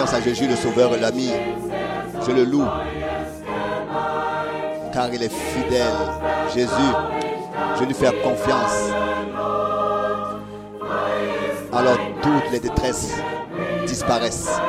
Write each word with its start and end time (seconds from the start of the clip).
à 0.00 0.20
Jésus, 0.20 0.46
le 0.46 0.54
Sauveur 0.54 0.94
et 0.94 1.00
l'ami. 1.00 1.30
Je 2.24 2.30
le 2.30 2.44
loue. 2.44 2.64
Car 4.92 5.12
il 5.12 5.22
est 5.22 5.32
fidèle. 5.32 5.92
Jésus, 6.54 6.68
je 7.78 7.84
lui 7.84 7.94
fais 7.94 8.12
confiance. 8.22 8.90
Alors 11.72 11.98
toutes 12.22 12.52
les 12.52 12.60
détresses 12.60 13.12
disparaissent. 13.86 14.60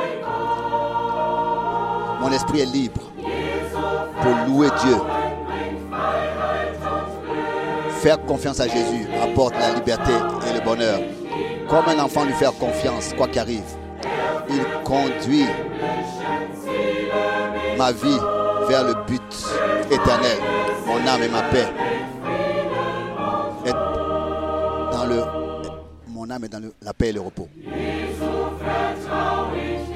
Mon 2.20 2.32
esprit 2.32 2.60
est 2.60 2.72
libre 2.72 3.00
pour 4.20 4.34
louer 4.48 4.68
Dieu. 4.82 4.96
Faire 8.00 8.20
confiance 8.24 8.58
à 8.58 8.66
Jésus 8.66 9.06
apporte 9.22 9.54
la 9.58 9.74
liberté 9.74 10.12
et 10.48 10.58
le 10.58 10.64
bonheur. 10.64 10.98
Comme 11.68 11.88
un 11.88 12.02
enfant 12.02 12.24
lui 12.24 12.32
faire 12.32 12.52
confiance, 12.54 13.14
quoi 13.16 13.28
qu'arrive. 13.28 13.62
Il 14.52 14.64
conduit 14.84 15.46
ma 17.78 17.92
vie 17.92 18.18
vers 18.68 18.84
le 18.84 18.94
but 19.06 19.22
éternel. 19.90 20.38
Mon 20.86 21.06
âme 21.06 21.22
et 21.22 21.28
ma 21.28 21.42
paix. 21.42 21.66
dans 24.92 25.06
le, 25.06 25.22
mon 26.08 26.28
âme 26.30 26.44
est 26.44 26.48
dans 26.48 26.58
le- 26.60 26.74
la 26.82 26.92
paix 26.92 27.08
et 27.08 27.12
le 27.12 27.20
repos. 27.20 27.48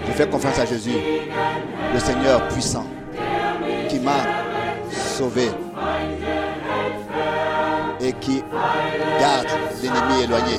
Je 0.07 0.13
fais 0.13 0.27
confiance 0.29 0.59
à 0.59 0.65
Jésus, 0.65 0.93
le 1.93 1.99
Seigneur 1.99 2.47
puissant, 2.49 2.87
qui 3.89 3.99
m'a 3.99 4.23
sauvé 4.91 5.51
et 8.01 8.13
qui 8.15 8.43
garde 9.21 9.47
l'ennemi 9.83 10.23
éloigné. 10.25 10.59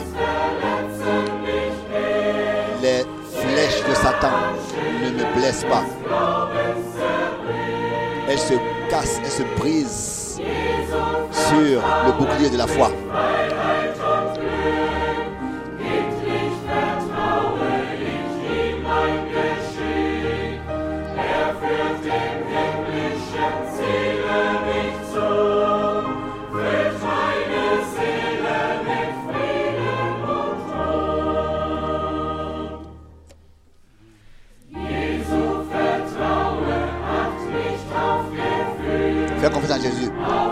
Satan 4.05 4.53
ne 5.01 5.09
me 5.09 5.33
blessent 5.33 5.65
pas. 5.65 5.83
Elles 8.29 8.37
se 8.37 8.53
cassent, 8.87 9.19
elles 9.23 9.31
se 9.31 9.41
brisent 9.59 10.39
sur 11.31 11.81
le 12.05 12.11
bouclier 12.11 12.51
de 12.51 12.57
la 12.59 12.67
foi. 12.67 12.91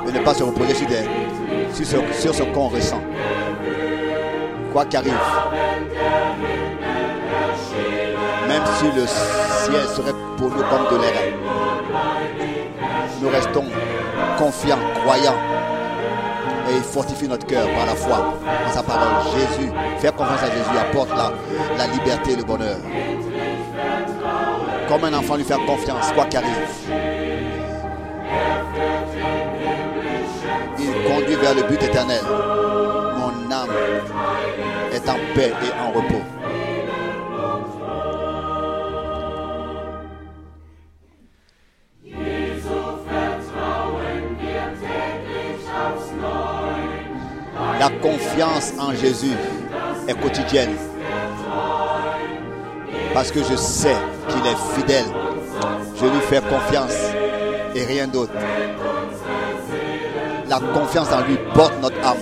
Et 0.07 0.11
ne 0.11 0.19
pas 0.19 0.33
se 0.33 0.43
reposer 0.43 0.73
sur, 0.75 0.87
des, 0.87 1.03
sur, 1.73 1.85
ce, 1.85 2.21
sur 2.21 2.35
ce 2.35 2.43
qu'on 2.43 2.67
ressent. 2.67 3.01
Quoi 4.71 4.85
qu'arrive, 4.85 5.13
même 8.47 8.63
si 8.79 8.85
le 8.85 9.05
ciel 9.05 9.87
serait 9.95 10.13
pour 10.37 10.49
nous 10.49 10.63
comme 10.63 10.97
de 10.97 11.01
l'air, 11.01 11.33
nous 13.21 13.29
restons 13.29 13.65
confiants, 14.37 14.79
croyants 15.03 15.37
et 16.69 16.75
il 16.77 16.83
fortifie 16.83 17.27
notre 17.27 17.45
cœur 17.45 17.67
par 17.75 17.85
la 17.85 17.95
foi 17.95 18.33
en 18.67 18.71
sa 18.71 18.83
parole. 18.83 19.09
Jésus, 19.33 19.71
faire 19.99 20.15
confiance 20.15 20.41
à 20.41 20.47
Jésus 20.51 20.77
apporte 20.79 21.09
la, 21.11 21.31
la 21.77 21.87
liberté 21.87 22.31
et 22.31 22.35
le 22.35 22.43
bonheur. 22.43 22.77
Comme 24.87 25.03
un 25.05 25.13
enfant 25.13 25.35
lui 25.35 25.43
faire 25.43 25.63
confiance, 25.65 26.11
quoi 26.13 26.25
qu'arrive. 26.25 27.12
Conduit 31.07 31.35
vers 31.35 31.55
le 31.55 31.63
but 31.63 31.81
éternel. 31.81 32.21
Mon 33.17 33.51
âme 33.51 33.69
est 34.93 35.09
en 35.09 35.17
paix 35.35 35.51
et 35.63 35.81
en 35.81 35.91
repos. 35.91 36.21
La 47.79 47.89
confiance 48.01 48.73
en 48.79 48.93
Jésus 48.93 49.35
est 50.07 50.13
quotidienne. 50.21 50.75
Parce 53.13 53.31
que 53.31 53.39
je 53.43 53.55
sais 53.55 53.95
qu'il 54.29 54.45
est 54.45 54.75
fidèle. 54.75 55.05
Je 55.95 56.05
lui 56.05 56.21
fais 56.21 56.39
confiance 56.39 56.97
et 57.75 57.83
rien 57.83 58.07
d'autre. 58.07 58.33
La 60.53 60.59
confiance 60.59 61.11
en 61.11 61.21
lui 61.21 61.35
porte 61.55 61.73
notre 61.81 61.97
âme 62.05 62.19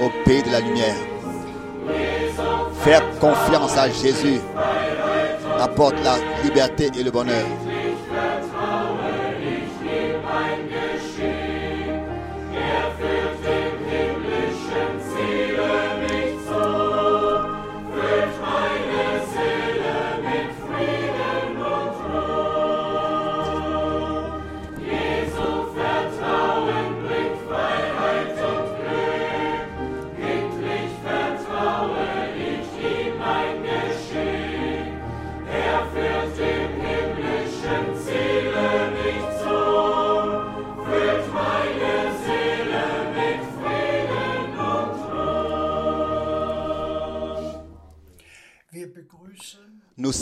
au 0.00 0.08
pays 0.24 0.42
de 0.42 0.50
la 0.50 0.60
lumière. 0.60 0.96
Faire 2.80 3.02
confiance 3.20 3.76
à 3.76 3.90
Jésus 3.90 4.40
apporte 5.60 5.96
la 6.02 6.14
liberté 6.42 6.90
et 6.98 7.02
le 7.02 7.10
bonheur. 7.10 7.44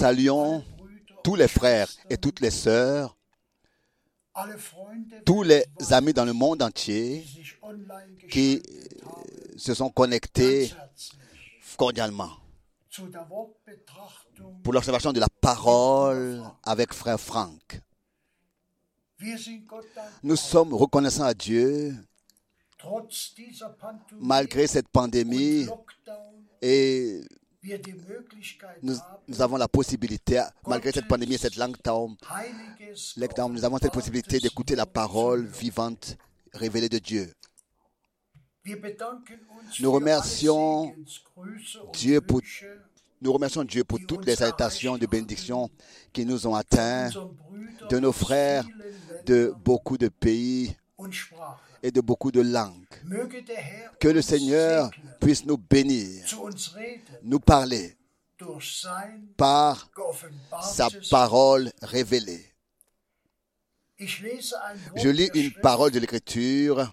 Saluons 0.02 0.64
tous 1.22 1.36
les 1.36 1.46
frères 1.46 1.88
et 2.10 2.16
toutes 2.16 2.40
les 2.40 2.50
sœurs, 2.50 3.16
tous 5.24 5.44
les 5.44 5.64
amis 5.90 6.12
dans 6.12 6.24
le 6.24 6.32
monde 6.32 6.60
entier 6.60 7.24
qui 8.28 8.56
haben, 8.56 9.58
se 9.58 9.74
sont 9.74 9.90
connectés 9.90 10.72
cordialement 11.76 12.32
pour 14.64 14.72
l'observation 14.72 15.12
de 15.12 15.20
la 15.20 15.28
parole 15.40 16.42
avec 16.64 16.92
frère 16.92 17.20
Franck. 17.20 17.80
Nous 20.24 20.34
sommes 20.36 20.74
reconnaissants 20.74 21.26
à 21.26 21.34
Dieu 21.34 21.94
malgré 24.18 24.66
cette 24.66 24.88
pandémie 24.88 25.68
et 26.60 27.20
nous, 28.82 29.40
avons 29.40 29.56
la 29.56 29.68
possibilité, 29.68 30.42
malgré 30.66 30.90
cette 30.92 31.06
pandémie 31.06 31.34
et 31.34 31.38
cette 31.38 31.56
lockdown, 31.56 32.16
lockdown, 33.16 33.52
nous 33.52 33.64
avons 33.64 33.78
cette 33.78 33.92
possibilité 33.92 34.40
d'écouter 34.40 34.74
la 34.74 34.86
parole 34.86 35.46
vivante 35.46 36.16
révélée 36.52 36.88
de 36.88 36.98
Dieu. 36.98 37.32
Nous 39.80 39.92
remercions 39.92 40.94
Dieu 41.92 42.20
pour- 42.20 42.40
Nous 43.20 43.32
remercions 43.32 43.62
Dieu 43.64 43.84
pour 43.84 43.98
toutes 44.08 44.26
les 44.26 44.34
salutations 44.36 44.98
de 44.98 45.06
bénédiction 45.06 45.70
qui 46.12 46.26
nous 46.26 46.44
ont 46.48 46.56
atteints 46.56 47.08
de 47.88 47.98
nos 48.00 48.12
frères 48.12 48.66
de 49.26 49.54
beaucoup 49.64 49.96
de 49.96 50.08
pays. 50.08 50.76
Et 51.82 51.90
de 51.90 52.00
beaucoup 52.00 52.30
de 52.30 52.40
langues. 52.40 52.86
Que 53.98 54.08
le 54.08 54.22
Seigneur 54.22 54.90
puisse 55.20 55.44
nous 55.44 55.58
bénir, 55.58 56.24
nous 57.22 57.40
parler 57.40 57.96
par 59.36 59.90
sa 60.62 60.88
parole 61.10 61.70
révélée. 61.82 62.52
Je 63.98 65.08
lis 65.08 65.30
une 65.34 65.52
parole 65.52 65.90
de 65.92 65.98
l'Écriture 65.98 66.92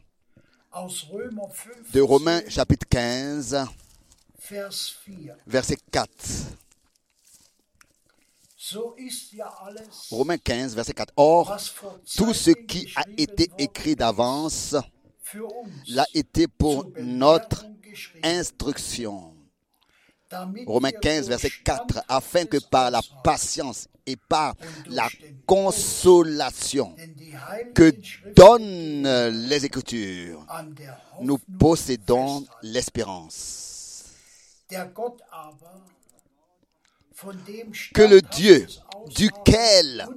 aus 0.71 1.07
Römer 1.09 1.47
15, 1.47 1.91
de 1.93 2.01
Romains 2.01 2.41
chapitre 2.47 2.85
15, 2.87 3.65
Vers 4.49 4.69
4. 4.69 5.37
verset 5.47 5.77
4. 5.91 6.07
Romains 10.11 10.37
15, 10.37 10.75
verset 10.75 10.93
4. 10.93 11.13
Or, 11.15 11.57
tout 12.15 12.33
ce 12.33 12.51
qui 12.51 12.91
a 12.95 13.03
été 13.17 13.49
écrit 13.57 13.95
d'avance 13.95 14.75
l'a 15.87 16.05
été 16.13 16.47
pour 16.47 16.87
notre 16.99 17.65
instruction, 18.23 19.35
Romains 20.67 20.91
ihr 20.91 20.99
15, 20.99 21.27
verset 21.27 21.49
durch 21.49 21.63
4, 21.63 22.03
afin 22.07 22.45
que 22.45 22.57
par 22.57 22.91
la 22.91 23.01
patience 23.23 23.87
et 24.05 24.15
par 24.15 24.55
la 24.87 25.07
consolation 25.45 26.95
que 27.73 27.93
donnent 28.35 29.47
les 29.47 29.65
Écritures, 29.65 30.45
nous 31.21 31.37
possédons 31.59 32.45
l'espérance. 32.61 34.05
Que 37.93 38.01
le 38.03 38.21
Dieu, 38.21 38.65
duquel 39.15 40.07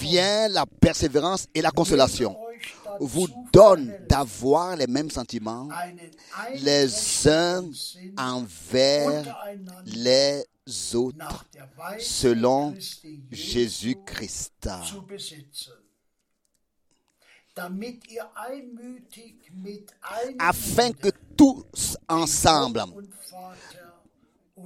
vient 0.00 0.48
la 0.48 0.66
persévérance 0.66 1.46
et 1.54 1.62
la 1.62 1.70
consolation, 1.70 2.36
vous 2.98 3.28
donne 3.52 3.96
d'avoir 4.08 4.76
les 4.76 4.86
mêmes 4.86 5.10
sentiments 5.10 5.68
les 6.56 7.28
uns 7.28 7.64
envers 8.18 9.46
les 9.86 10.44
autres 10.94 11.46
selon 11.98 12.74
Jésus-Christ, 13.30 14.68
afin 20.38 20.92
que 20.92 21.08
tous 21.36 21.96
ensemble, 22.08 22.82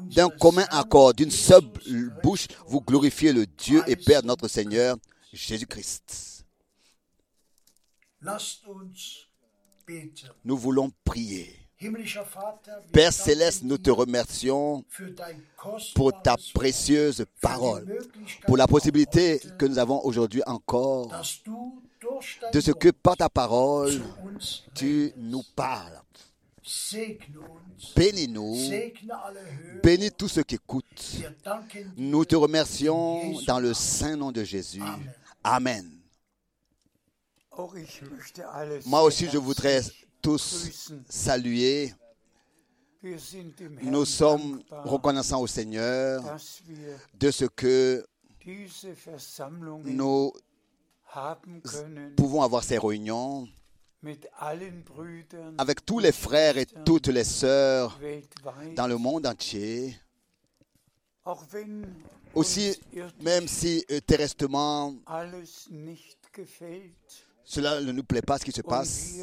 d'un 0.02 0.28
commun 0.28 0.66
accord, 0.70 1.14
d'une 1.14 1.30
seule 1.30 1.62
bouche, 2.22 2.46
vous 2.66 2.80
glorifiez 2.80 3.32
le 3.32 3.46
Dieu 3.46 3.82
et 3.86 3.96
Père 3.96 4.22
de 4.22 4.28
notre 4.28 4.48
Seigneur 4.48 4.96
Jésus-Christ. 5.32 6.44
Nous 10.44 10.56
voulons 10.56 10.90
prier. 11.04 11.64
Père 12.92 13.12
céleste, 13.12 13.62
nous 13.64 13.78
te 13.78 13.90
remercions 13.90 14.84
pour 15.94 16.22
ta 16.22 16.36
précieuse 16.54 17.26
parole, 17.40 17.98
pour 18.46 18.56
la 18.56 18.66
possibilité 18.66 19.40
que 19.58 19.66
nous 19.66 19.78
avons 19.78 20.00
aujourd'hui 20.04 20.42
encore 20.46 21.10
de 22.52 22.60
ce 22.60 22.70
que 22.70 22.90
par 22.90 23.16
ta 23.16 23.28
parole, 23.28 24.00
tu 24.74 25.12
nous 25.16 25.42
parles. 25.56 26.00
Bénis-nous, 27.94 28.56
bénis 29.82 30.10
tous 30.10 30.28
ceux 30.28 30.42
qui 30.42 30.54
écoutent. 30.54 31.16
Nous 31.96 32.24
te 32.24 32.36
remercions 32.36 33.38
dans 33.46 33.60
le 33.60 33.74
saint 33.74 34.16
nom 34.16 34.32
de 34.32 34.42
Jésus. 34.44 34.82
Amen. 35.42 35.90
Moi 38.86 39.02
aussi, 39.02 39.28
je 39.30 39.36
voudrais 39.38 39.82
tous 40.22 40.90
saluer. 41.08 41.92
Nous 43.82 44.04
sommes 44.06 44.62
reconnaissants 44.70 45.42
au 45.42 45.46
Seigneur 45.46 46.22
de 47.14 47.30
ce 47.30 47.44
que 47.44 48.06
nous 49.84 50.32
pouvons 52.16 52.42
avoir 52.42 52.64
ces 52.64 52.78
réunions 52.78 53.46
avec 55.58 55.84
tous 55.84 55.98
les 55.98 56.12
frères 56.12 56.56
et 56.58 56.66
toutes 56.84 57.08
les 57.08 57.24
sœurs 57.24 57.98
dans 58.76 58.86
le 58.86 58.96
monde 58.96 59.26
entier. 59.26 59.96
Aussi, 62.34 62.76
même 63.22 63.46
si 63.48 63.84
euh, 63.90 64.00
gefällt 66.36 67.26
cela 67.44 67.80
ne 67.80 67.92
nous 67.92 68.02
plaît 68.02 68.22
pas 68.22 68.38
ce 68.38 68.44
qui 68.44 68.52
se 68.52 68.62
passe 68.62 69.18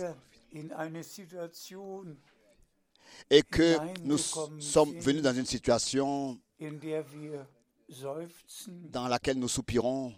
et 3.30 3.42
que 3.44 3.78
nous 4.04 4.18
sommes 4.18 4.98
venus 5.00 5.22
dans 5.22 5.34
une 5.34 5.46
situation 5.46 6.40
dans 8.92 9.08
laquelle 9.08 9.38
nous 9.38 9.48
soupirons. 9.48 10.14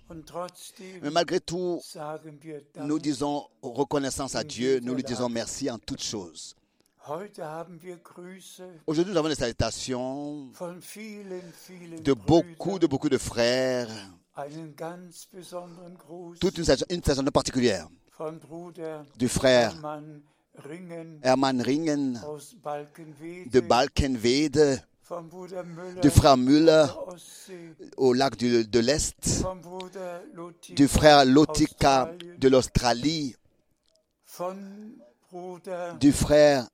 Mais 1.02 1.10
malgré 1.12 1.40
tout, 1.40 1.82
nous 2.78 3.00
disons 3.00 3.46
reconnaissance 3.62 4.36
à 4.36 4.44
Dieu, 4.44 4.80
nous 4.82 4.94
lui 4.94 5.04
disons 5.04 5.30
merci 5.30 5.70
en 5.70 5.80
toutes 5.80 6.04
choses. 6.04 6.56
Aujourd'hui, 8.88 9.12
nous 9.14 9.18
avons 9.18 9.28
des 9.28 9.36
salutations 9.36 10.48
de 12.02 12.14
beaucoup, 12.14 12.80
de 12.80 12.88
beaucoup 12.88 13.10
de 13.10 13.18
frères, 13.18 13.90
toute 16.40 16.58
une 16.58 17.04
saison 17.04 17.24
particulière. 17.26 17.90
du 19.18 19.28
frère 19.28 19.74
Hermann 21.24 21.62
Ringen 21.62 22.20
de 23.52 23.60
Balkenwede, 23.60 24.82
du 26.02 26.10
frère 26.10 26.38
Müller 26.38 26.86
au 27.98 28.14
lac 28.14 28.38
du- 28.38 28.66
de 28.66 28.80
l'Est, 28.80 29.44
du 30.76 30.88
frère 30.88 31.26
Lotika 31.26 32.12
de 32.38 32.48
l'Australie, 32.50 33.36
du 36.00 36.12
frère 36.12 36.68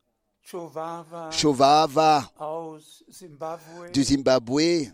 Chovava 1.32 2.24
du 3.94 4.04
Zimbabwe, 4.04 4.92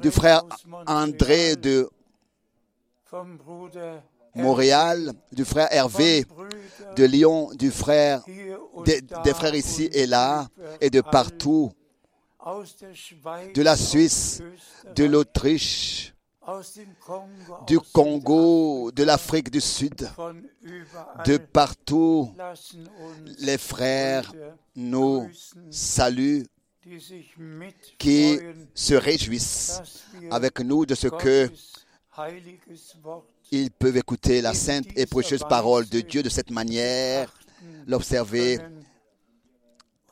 du 0.00 0.10
frère 0.10 0.42
André 0.86 1.56
de 1.56 1.88
Montréal, 4.36 5.12
du 5.32 5.44
frère 5.44 5.68
Hervé 5.70 6.24
de 6.96 7.04
Lyon, 7.04 7.50
du 7.54 7.70
frère 7.70 8.22
des, 8.84 9.00
des 9.24 9.34
frères 9.34 9.54
ici 9.54 9.88
et 9.92 10.06
là 10.06 10.48
et 10.80 10.90
de 10.90 11.00
partout, 11.00 11.72
de 13.54 13.62
la 13.62 13.76
Suisse, 13.76 14.42
de 14.94 15.04
l'Autriche, 15.04 16.14
du 17.66 17.80
Congo, 17.80 18.92
de 18.92 19.02
l'Afrique 19.02 19.50
du 19.50 19.60
Sud, 19.60 20.08
de 21.24 21.36
partout. 21.38 22.32
Les 23.38 23.58
frères 23.58 24.32
nous 24.76 25.28
saluent, 25.70 26.46
qui 27.98 28.38
se 28.74 28.94
réjouissent 28.94 29.82
avec 30.30 30.60
nous 30.60 30.86
de 30.86 30.94
ce 30.94 31.08
que 31.08 31.50
ils 33.50 33.70
peuvent 33.70 33.96
écouter 33.96 34.40
la 34.40 34.54
sainte 34.54 34.86
et 34.96 35.06
précieuse 35.06 35.44
parole 35.48 35.88
de 35.88 36.00
Dieu 36.00 36.22
de 36.22 36.28
cette 36.28 36.50
manière, 36.50 37.32
l'observer. 37.86 38.58
Können 38.58 38.86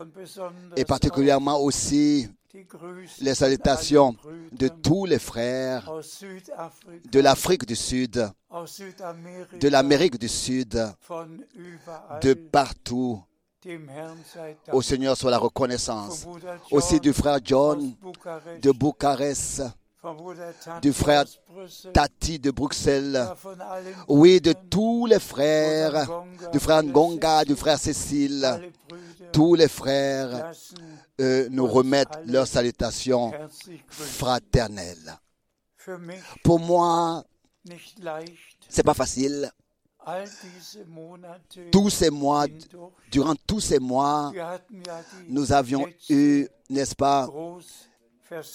und 0.00 0.12
besonders 0.12 0.76
et 0.76 0.84
particulièrement 0.84 1.58
aussi 1.60 2.28
les 3.20 3.34
salutations 3.34 4.16
de 4.52 4.68
tous 4.68 5.06
les 5.06 5.18
frères 5.18 5.90
de 7.10 7.20
l'Afrique 7.20 7.66
du 7.66 7.74
Sud, 7.74 8.30
de 9.60 9.68
l'Amérique 9.68 10.18
du 10.18 10.28
Sud, 10.28 10.80
de 12.22 12.34
partout. 12.34 13.22
Au. 14.72 14.82
Seigneur 14.82 15.16
soit 15.16 15.30
la 15.30 15.38
reconnaissance. 15.38 16.26
Aussi 16.70 17.00
du 17.00 17.14
frère 17.14 17.38
John 17.42 17.94
de 18.60 18.70
Bucarest, 18.72 19.62
du 20.82 20.92
frère 20.92 21.25
Tati 21.92 22.38
de 22.38 22.50
Bruxelles, 22.50 23.26
oui, 24.08 24.40
de 24.40 24.52
tous 24.70 25.06
les 25.06 25.18
frères, 25.18 26.06
du 26.52 26.58
frère 26.58 26.82
Ngonga, 26.82 27.44
du 27.44 27.56
frère 27.56 27.78
Cécile, 27.78 28.70
tous 29.32 29.54
les 29.54 29.68
frères 29.68 30.52
euh, 31.20 31.49
nous 31.50 31.66
remettent 31.66 32.18
leurs 32.26 32.46
salutations 32.46 33.32
fraternelles. 33.88 35.18
Pour 36.42 36.58
moi, 36.61 37.25
c'est 38.68 38.82
pas 38.82 38.94
facile. 38.94 39.50
Tous 41.73 41.88
ces 41.90 42.11
mois, 42.11 42.46
durant 43.11 43.34
tous 43.46 43.61
ces 43.61 43.78
mois, 43.78 44.32
nous 45.28 45.52
avions 45.52 45.87
eu, 46.11 46.46
n'est-ce 46.68 46.94
pas, 46.94 47.28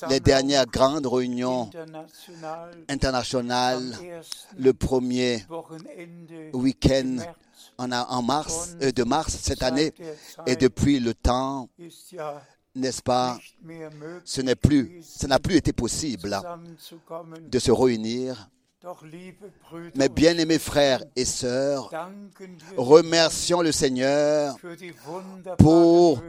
les 0.10 0.20
dernières 0.20 0.66
grandes 0.66 1.06
réunions 1.08 1.70
international 1.70 2.84
internationales, 2.90 3.96
le 4.58 4.74
premier 4.74 5.46
week-end 6.54 7.18
en, 7.78 8.22
mars, 8.22 8.76
euh, 8.82 8.92
de 8.92 9.04
mars 9.04 9.38
cette 9.42 9.64
année. 9.64 9.94
Et 10.46 10.56
depuis 10.56 11.00
le 11.00 11.14
temps, 11.14 11.70
n'est-ce 12.76 13.02
pas, 13.02 13.40
ce 14.26 14.42
n'est 14.42 14.56
plus, 14.56 15.02
ça 15.04 15.28
n'a 15.28 15.40
plus 15.40 15.56
été 15.56 15.74
possible 15.74 16.38
de 17.50 17.60
se 17.60 17.72
réunir. 17.72 18.50
Und 19.96 20.10
bien-aimés 20.16 20.58
frères 20.60 21.04
et 21.16 21.26
sœurs, 21.26 21.90
remercions 22.78 23.62
le 23.62 23.72
Seigneur 23.74 24.56
pour 25.58 26.22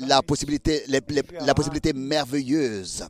la 0.00 0.20
possibilité, 0.22 0.82
les- 0.88 1.00
les- 1.08 1.22
la 1.40 1.54
possibilité 1.54 1.92
merveilleuse 1.94 3.06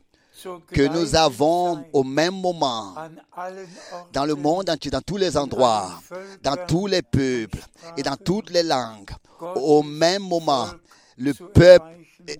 que 0.67 0.87
nous 0.87 1.15
avons 1.15 1.83
au 1.91 2.03
même 2.03 2.35
moment 2.39 2.95
dans 4.13 4.23
le 4.25 4.35
monde 4.35 4.69
entier, 4.69 4.89
dans 4.91 5.01
tous 5.01 5.17
les 5.17 5.35
endroits, 5.35 5.99
dans 6.41 6.55
tous 6.65 6.87
les 6.87 7.01
peuples 7.01 7.59
et 7.97 8.03
dans 8.03 8.15
toutes 8.15 8.51
les 8.51 8.63
langues, 8.63 9.09
au 9.55 9.83
même 9.83 10.23
moment, 10.23 10.67
le 11.17 11.33
peuple 11.33 11.87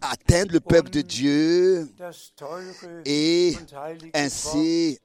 atteindre 0.01 0.53
le 0.53 0.59
peuple 0.61 0.91
de 0.91 1.01
Dieu 1.01 1.89
et 3.05 3.55
ainsi, 4.13 4.97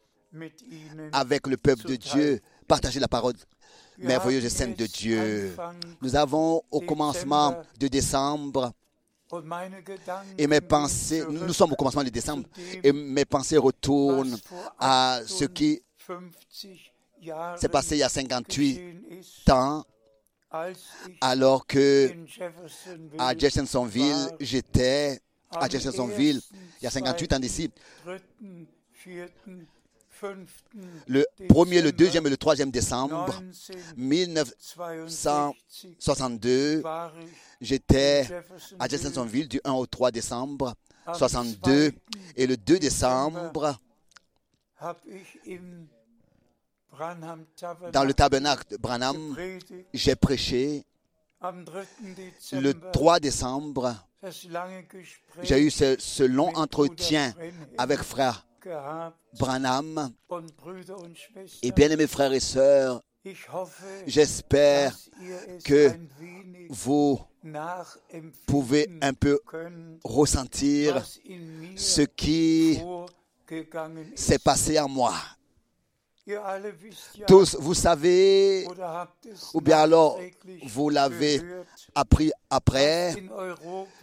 avec 1.13 1.47
le 1.47 1.57
peuple 1.57 1.87
de 1.87 1.97
Dieu, 1.97 2.41
partager 2.67 3.01
la 3.01 3.09
parole 3.09 3.35
merveilleuse 3.99 4.45
et 4.45 4.51
sainte 4.51 4.79
de 4.79 4.87
Dieu. 4.87 5.55
Nous 6.01 6.17
avons 6.17 6.63
au 6.71 6.81
commencement 6.81 7.63
de 7.79 7.89
décembre 7.89 8.73
et 10.37 10.47
mes 10.47 10.61
pensées, 10.61 11.25
nous 11.29 11.53
sommes 11.53 11.73
au 11.73 11.77
commencement 11.77 12.05
de 12.05 12.11
décembre 12.11 12.47
et 12.83 12.93
mes 12.93 13.25
pensées 13.25 13.57
retournent 13.57 14.37
à 14.79 15.21
ce 15.27 15.45
qui 15.47 15.81
58 16.07 16.93
Jahren 17.23 17.57
s'est 17.57 17.69
passé 17.69 17.95
il 17.95 18.01
y 18.01 18.03
a 18.03 18.09
58 18.09 18.75
geschehen 18.75 19.19
ist, 19.21 19.49
ans 19.51 19.85
alors 21.21 21.67
que 21.67 22.13
à 23.19 23.37
Jeffersonville, 23.39 24.29
j'étais 24.41 25.21
à 25.51 25.69
Jeffersonville 25.69 26.41
il 26.81 26.85
y 26.85 26.87
a 26.87 26.91
58 26.91 27.33
ans 27.33 27.39
d'ici. 27.39 27.71
Le 31.07 31.25
premier, 31.49 31.83
le 31.83 31.93
Dezember 31.93 32.05
deuxième 32.05 32.27
et 32.27 32.31
le 32.31 32.37
troisième 32.37 32.71
décembre 32.71 33.43
1962 33.97 35.57
1962, 35.97 36.81
war 36.83 37.13
ich 37.21 37.29
j'étais 37.61 38.29
à 38.79 38.89
Jeffersonville 38.89 39.49
du 39.49 39.61
1 39.65 39.73
au 39.73 39.87
3 39.87 40.11
décembre 40.11 40.75
Am 41.07 41.15
62 41.15 41.91
zweiten 41.91 41.99
et 42.37 42.47
le 42.47 42.57
2 42.57 42.79
décembre 42.79 43.79
dans 47.93 48.05
le 48.05 48.15
tabernacle 48.15 48.65
de 48.71 48.77
Branham, 48.77 49.37
j'ai 49.95 50.15
prêché. 50.15 50.85
Am 51.41 51.65
3. 51.65 51.83
Le 52.53 52.73
Dezember 52.73 52.91
3 52.93 53.21
décembre, 53.21 53.97
j'ai 55.43 55.63
eu 55.63 55.71
ce, 55.71 56.23
long 56.23 56.53
entretien 56.55 57.33
avec 57.79 58.01
frère 58.01 58.47
Branham 59.39 60.13
Schwestern. 61.15 61.59
et 61.63 61.73
bien-aimés 61.73 62.07
frères 62.07 62.33
et 62.33 62.41
sœurs, 62.41 63.03
j'espère 64.07 64.97
que 65.65 65.91
vous 66.69 67.21
pouvez 68.47 68.89
un 69.01 69.15
peu 69.15 69.41
ressentir 70.05 71.05
ce 71.77 72.03
qui 72.03 72.81
s'est 74.15 74.39
passé 74.39 74.79
en 74.79 74.89
moi. 74.89 75.15
Tous, 77.27 77.57
vous 77.59 77.75
savez, 77.75 78.67
ou 79.55 79.61
bien 79.61 79.79
alors 79.79 80.21
vous 80.67 80.89
l'avez 80.89 81.43
appris 81.95 82.31
après, 82.49 83.15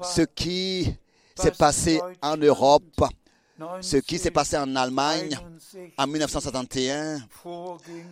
ce 0.03 0.21
qui 0.23 0.93
s'est 1.35 1.51
passé 1.51 2.01
en 2.21 2.35
Europe, 2.35 2.83
ce 3.81 3.97
qui 3.97 4.17
s'est 4.17 4.31
passé 4.31 4.57
en 4.57 4.75
Allemagne 4.75 5.29
1961 5.29 5.93
en 5.97 6.07
1961, 6.07 7.19
vorging, 7.43 8.05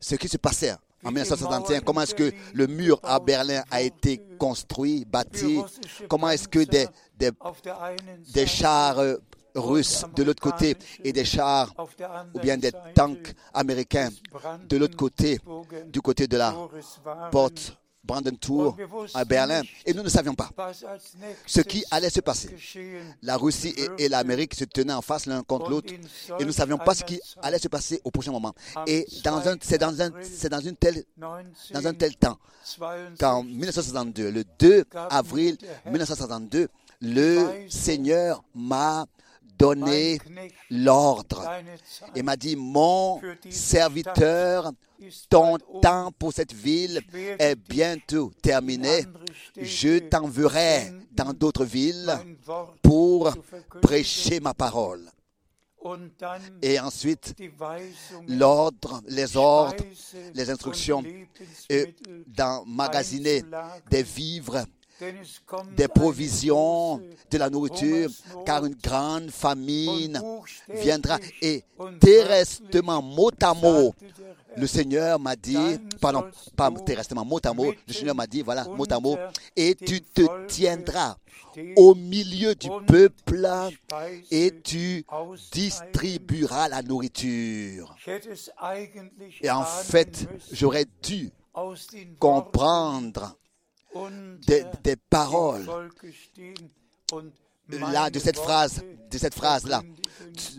ce 0.00 0.14
qui 0.16 0.28
se 0.28 0.36
passait 0.36 0.72
en 1.04 1.10
1961, 1.10 1.80
comment 1.80 2.02
est-ce 2.02 2.14
que 2.14 2.32
le 2.54 2.66
mur 2.66 2.98
à 3.02 3.20
Berlin 3.20 3.62
a 3.70 3.82
été 3.82 4.20
construit, 4.38 5.04
bâti, 5.04 5.60
comment 6.08 6.30
est-ce 6.30 6.48
que 6.48 6.60
des, 6.64 6.86
des, 7.16 7.30
des 8.32 8.46
chars 8.46 8.98
euh, 8.98 9.16
russes 9.54 10.04
de 10.14 10.22
l'autre 10.24 10.42
côté 10.42 10.76
et 11.04 11.12
des 11.12 11.24
chars 11.24 11.72
ou 12.34 12.40
bien 12.40 12.56
des 12.56 12.72
tanks 12.94 13.32
américains 13.54 14.10
de 14.68 14.76
l'autre 14.76 14.96
côté, 14.96 15.38
du 15.86 16.00
côté 16.00 16.26
de 16.26 16.36
la 16.36 16.54
porte 17.30 17.76
Brandentour 18.04 18.76
à 19.14 19.24
Berlin. 19.24 19.62
Et 19.84 19.92
nous 19.92 20.02
ne 20.02 20.08
savions 20.08 20.34
pas 20.34 20.50
ce 21.46 21.60
qui 21.60 21.84
allait 21.90 22.10
se 22.10 22.20
passer. 22.20 22.50
La 23.22 23.36
Russie 23.36 23.74
et, 23.76 24.04
et 24.04 24.08
l'Amérique 24.08 24.54
se 24.54 24.64
tenaient 24.64 24.92
en 24.94 25.02
face 25.02 25.26
l'un 25.26 25.42
contre 25.42 25.70
l'autre 25.70 25.92
et 25.92 26.40
nous 26.40 26.46
ne 26.46 26.52
savions 26.52 26.78
pas 26.78 26.94
ce 26.94 27.04
qui 27.04 27.20
allait 27.42 27.58
se 27.58 27.68
passer 27.68 28.00
au 28.04 28.10
prochain 28.10 28.32
moment. 28.32 28.54
Et 28.86 29.06
dans 29.24 29.46
un, 29.48 29.56
c'est 29.60 29.78
dans 29.78 30.00
un, 30.00 30.10
c'est 30.22 30.48
dans 30.48 30.60
une 30.60 30.76
telle, 30.76 31.04
dans 31.18 31.86
un 31.86 31.94
tel 31.94 32.16
temps 32.16 32.38
qu'en 33.18 33.42
1962, 33.44 34.30
le 34.30 34.44
2 34.58 34.84
avril 35.10 35.56
1962, 35.86 36.68
le 37.00 37.66
Seigneur 37.68 38.42
m'a 38.54 39.06
donné 39.58 40.18
l'ordre 40.70 41.48
et 42.14 42.22
m'a 42.22 42.36
dit, 42.36 42.56
mon 42.56 43.20
serviteur, 43.50 44.72
ton 45.28 45.58
temps 45.82 46.10
pour 46.18 46.32
cette 46.32 46.52
ville 46.52 47.00
est 47.38 47.56
bientôt 47.56 48.32
terminé. 48.42 49.04
Je 49.60 49.98
t'enverrai 49.98 50.92
dans 51.12 51.32
d'autres 51.32 51.64
villes 51.64 52.18
pour 52.82 53.32
prêcher 53.82 54.40
ma 54.40 54.54
parole. 54.54 55.10
Et 56.60 56.80
ensuite, 56.80 57.34
l'ordre, 58.26 59.00
les 59.06 59.36
ordres, 59.36 59.84
les 60.34 60.50
instructions 60.50 61.04
et 61.68 61.94
d'emmagasiner 62.26 63.44
des 63.88 64.02
vivres, 64.02 64.64
des 65.76 65.88
provisions, 65.88 67.00
de 67.30 67.38
la 67.38 67.50
nourriture, 67.50 68.10
car 68.44 68.64
une 68.64 68.74
grande 68.74 69.30
famine 69.30 70.20
viendra. 70.68 71.18
Et 71.42 71.64
terrestement, 72.00 73.02
mot 73.02 73.30
à 73.40 73.54
mot, 73.54 73.94
le 74.56 74.66
Seigneur 74.66 75.18
m'a 75.20 75.36
dit, 75.36 75.56
pardon, 76.00 76.24
pas 76.56 76.70
terrestement, 76.84 77.24
mot 77.24 77.40
à 77.44 77.52
mot, 77.52 77.72
le 77.86 77.92
Seigneur 77.92 78.14
m'a 78.14 78.26
dit, 78.26 78.42
voilà, 78.42 78.64
mot 78.64 78.86
à 78.90 78.98
mot, 78.98 79.16
et 79.54 79.74
tu 79.74 80.00
te 80.00 80.46
tiendras 80.46 81.16
au 81.76 81.94
milieu 81.94 82.54
du 82.54 82.68
peuple 82.86 83.48
et 84.30 84.60
tu 84.62 85.04
distribueras 85.52 86.68
la 86.68 86.82
nourriture. 86.82 87.96
Et 89.42 89.50
en 89.50 89.64
fait, 89.64 90.28
j'aurais 90.52 90.86
dû 91.02 91.30
comprendre 92.18 93.36
des, 94.46 94.96
paroles 95.10 95.66
là 97.70 98.10
de 98.10 98.18
cette 98.18 98.38
phrase, 98.38 98.82
de 99.10 99.18
cette 99.18 99.34
phrase 99.34 99.66
là. 99.66 99.82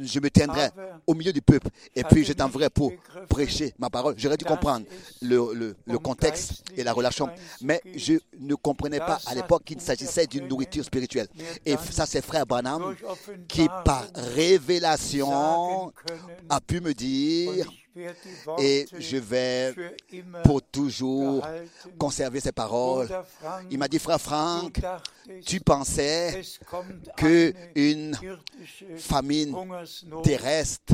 Je 0.02 0.20
me 0.20 0.30
tiendrai 0.30 0.70
au 1.06 1.14
milieu 1.14 1.32
du 1.34 1.42
peuple 1.42 1.68
et 1.96 2.04
puis 2.04 2.24
je 2.24 2.34
t'enverrai 2.34 2.70
pour 2.70 2.92
prêcher 3.30 3.74
ma 3.78 3.90
parole. 3.90 4.16
J'aurais 4.18 4.38
dû 4.38 4.46
comprendre 4.46 4.86
le, 5.22 5.54
le, 5.54 5.76
le 5.86 6.00
contexte 6.00 6.64
et 6.76 6.84
la 6.84 6.94
relation, 6.94 7.30
mais 7.62 7.82
je 7.96 8.14
ne 8.40 8.56
comprenais 8.56 9.00
pas 9.00 9.20
à 9.26 9.36
l'époque 9.36 9.64
qu'il 9.66 9.82
s'agissait 9.82 10.28
d'une 10.28 10.48
nourriture 10.48 10.84
spirituelle. 10.84 11.28
Et 11.66 11.76
ça, 11.92 12.06
c'est 12.06 12.24
frère 12.24 12.46
Branham 12.46 12.96
qui, 13.48 13.68
par 13.86 14.06
révélation, 14.16 15.92
a 16.50 16.62
pu 16.62 16.82
me 16.82 16.94
dire 16.94 17.70
et 18.60 18.86
je 18.98 19.18
vais 19.18 19.74
pour 20.44 20.62
toujours 20.62 21.46
conserver 21.98 22.40
ces 22.40 22.52
paroles. 22.52 23.10
Il 23.70 23.78
m'a 23.78 23.88
dit, 23.88 24.00
frère 24.00 24.22
Franck, 24.22 24.80
tu 25.46 25.60
pensais 25.60 26.42
qu'une 27.16 28.18
famine 28.98 29.56
terrestre 30.24 30.94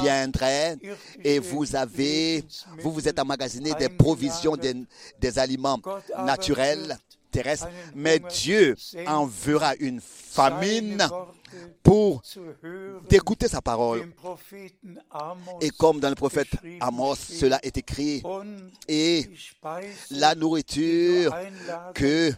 viendrait 0.00 0.78
et 1.22 1.38
vous 1.38 1.76
avez, 1.76 2.44
vous 2.78 2.92
vous 2.92 3.08
êtes 3.08 3.18
emmagasiné 3.18 3.74
des 3.74 3.88
provisions, 3.88 4.56
des, 4.56 4.74
des 5.20 5.38
aliments 5.38 5.80
naturels 6.18 6.96
terrestres, 7.30 7.68
mais 7.94 8.20
Dieu 8.20 8.74
enverra 9.06 9.74
une 9.76 10.00
famine 10.00 11.06
pour 11.82 12.22
d'écouter 13.08 13.48
sa 13.48 13.60
parole. 13.60 14.12
Et 15.60 15.70
comme 15.70 16.00
dans 16.00 16.08
le 16.08 16.14
prophète 16.14 16.48
Amos, 16.80 17.16
cela 17.16 17.58
est 17.62 17.76
écrit, 17.76 18.22
et 18.88 19.30
la 20.10 20.34
nourriture 20.34 21.34
que 21.94 22.32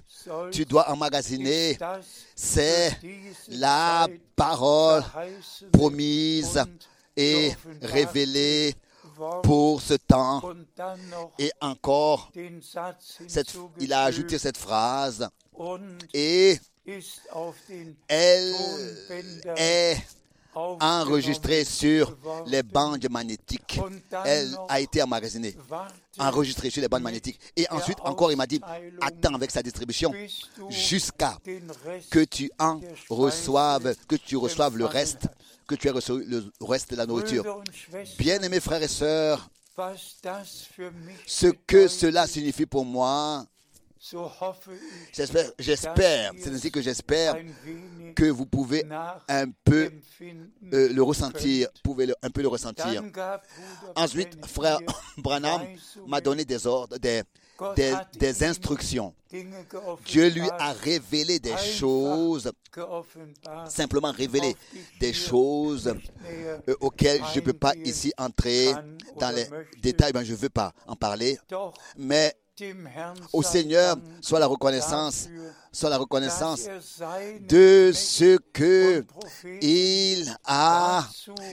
tu 0.51 0.65
dois 0.65 0.91
emmagasiner, 0.91 1.79
c'est 2.35 2.99
la 3.49 4.09
parole 4.35 5.03
promise 5.73 6.63
et 7.17 7.53
révélée 7.83 8.75
pour 9.43 9.81
ce 9.81 9.95
temps. 9.95 10.43
Et 11.39 11.51
encore, 11.61 12.31
cette, 13.27 13.57
il 13.81 13.93
a 13.93 14.03
ajouté 14.05 14.39
cette 14.39 14.59
phrase, 14.59 15.29
et 16.13 16.59
elle 18.09 18.55
est 19.57 19.97
enregistrée 20.55 21.65
sur 21.65 22.17
les 22.47 22.63
bandes 22.63 23.07
magnétiques. 23.11 23.79
Elle 24.25 24.57
a 24.69 24.81
été 24.81 25.03
emmagasinée, 25.03 25.57
enregistrée 26.19 26.71
sur 26.71 26.81
les 26.81 26.89
bandes 26.89 27.03
magnétiques. 27.03 27.39
Et 27.57 27.67
ensuite, 27.71 27.99
encore, 28.03 28.33
il 28.33 28.37
m'a 28.37 28.47
dit, 28.47 28.61
attends 29.01 29.35
avec 29.35 29.51
sa 29.51 29.63
distribution 29.63 30.13
jusqu'à 30.71 31.39
que 32.11 32.25
tu 32.25 32.51
en 32.59 32.81
reçoives, 33.11 33.95
que 34.09 34.17
tu 34.17 34.37
reçoives 34.37 34.77
le 34.77 34.87
reste, 34.87 35.29
que 35.67 35.75
tu 35.75 35.89
aies 35.89 35.93
reçu 35.93 36.25
le 36.25 36.51
reste 36.61 36.91
de 36.93 36.97
la 36.97 37.07
nourriture. 37.07 37.63
Bien-aimés 38.19 38.61
frères 38.61 38.83
et 38.83 38.89
sœurs, 38.89 39.51
ce 41.27 41.49
que 41.67 41.87
cela 41.89 42.27
signifie 42.27 42.67
pour 42.67 42.85
moi, 42.87 43.45
J'espère, 45.13 45.51
j'espère, 45.59 46.33
c'est 46.39 46.51
ainsi 46.51 46.71
que 46.71 46.83
j'espère 46.83 47.37
que 48.15 48.25
vous 48.27 48.47
pouvez 48.47 48.85
un 49.29 49.47
peu 49.65 49.91
euh, 50.73 50.93
le 50.93 51.03
ressentir, 51.03 51.69
pouvez 51.83 52.07
le- 52.07 52.15
un 52.23 52.31
peu 52.31 52.43
le 52.43 52.49
ressentir. 52.49 53.03
Ensuite, 53.95 54.45
frère 54.47 54.79
Branham 55.19 55.63
m'a 56.07 56.21
donné 56.21 56.45
des 56.45 56.67
ordres, 56.67 56.99
des, 56.99 57.23
des, 58.19 58.45
instructions. 58.45 59.15
Dieu 60.05 60.29
lui 60.29 60.49
a 60.59 60.73
révélé 60.73 61.39
des 61.39 61.57
choses, 61.57 62.53
simplement 63.69 64.13
révélé 64.13 64.55
des 65.01 65.13
choses 65.15 65.95
euh, 66.69 66.75
auxquelles 66.81 67.23
je 67.35 67.41
ne 67.41 67.45
peux 67.45 67.53
pas 67.55 67.75
ici 67.77 68.13
entrer 68.19 68.73
dans 69.19 69.35
les 69.35 69.47
détails, 69.81 70.13
ben, 70.13 70.23
je 70.23 70.33
ne 70.33 70.37
veux 70.37 70.51
pas 70.51 70.73
en 70.87 70.97
parler, 70.97 71.39
mais 71.97 72.35
au 73.33 73.43
sei 73.43 73.63
Seigneur 73.63 73.97
soit 74.21 74.39
la 74.39 74.47
reconnaissance, 74.47 75.29
soit 75.73 75.91
la 75.91 75.99
reconnaissance 75.99 76.69
de 77.49 77.91
ce 77.95 78.39
que 78.53 79.05
il 79.61 80.35
a 80.45 81.07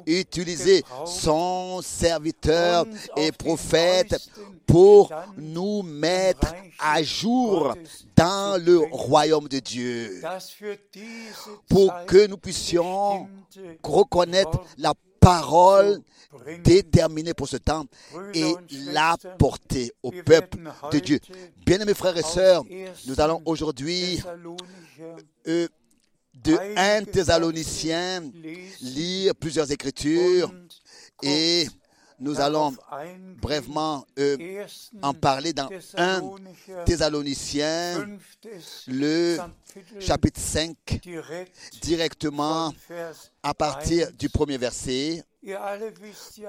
utilisé. 0.05 0.83
Son 1.05 1.81
serviteur 1.81 2.85
et 3.17 3.31
prophète 3.31 4.29
pour 4.65 5.11
nous 5.37 5.81
mettre 5.81 6.53
à 6.79 7.03
jour 7.03 7.75
dans 8.15 8.61
le 8.63 8.79
royaume 8.91 9.47
de 9.47 9.59
Dieu, 9.59 10.21
pour 11.67 11.93
que 12.05 12.27
nous 12.27 12.37
puissions 12.37 13.27
reconnaître 13.83 14.61
la 14.77 14.93
parole 15.19 16.01
déterminée 16.63 17.33
pour 17.33 17.47
ce 17.47 17.57
temps 17.57 17.85
et 18.33 18.53
l'apporter 18.91 19.91
au 20.01 20.11
peuple 20.11 20.57
de 20.91 20.99
Dieu. 20.99 21.19
Bien-aimés 21.65 21.93
frères 21.93 22.17
et 22.17 22.23
sœurs, 22.23 22.63
nous 23.07 23.19
allons 23.19 23.41
aujourd'hui 23.45 24.21
euh, 25.47 25.67
de 26.33 26.57
1 26.75 27.05
Thessaloniciens 27.05 28.23
lire 28.81 29.35
plusieurs 29.35 29.71
écritures 29.71 30.53
et 31.21 31.67
nous 32.19 32.39
allons 32.39 32.73
brièvement 33.41 34.05
euh, 34.17 34.65
en 35.01 35.13
parler 35.13 35.51
dans 35.53 35.69
1 35.97 36.21
Thessalonicher, 36.21 36.83
Thessaloniciens, 36.85 38.07
le 38.87 39.37
chapitre 39.99 40.39
5, 40.39 40.75
direkt. 41.01 41.57
directement 41.81 42.73
à 43.41 43.53
partir 43.53 44.07
1. 44.07 44.11
du 44.11 44.29
premier 44.29 44.57
verset. 44.57 45.23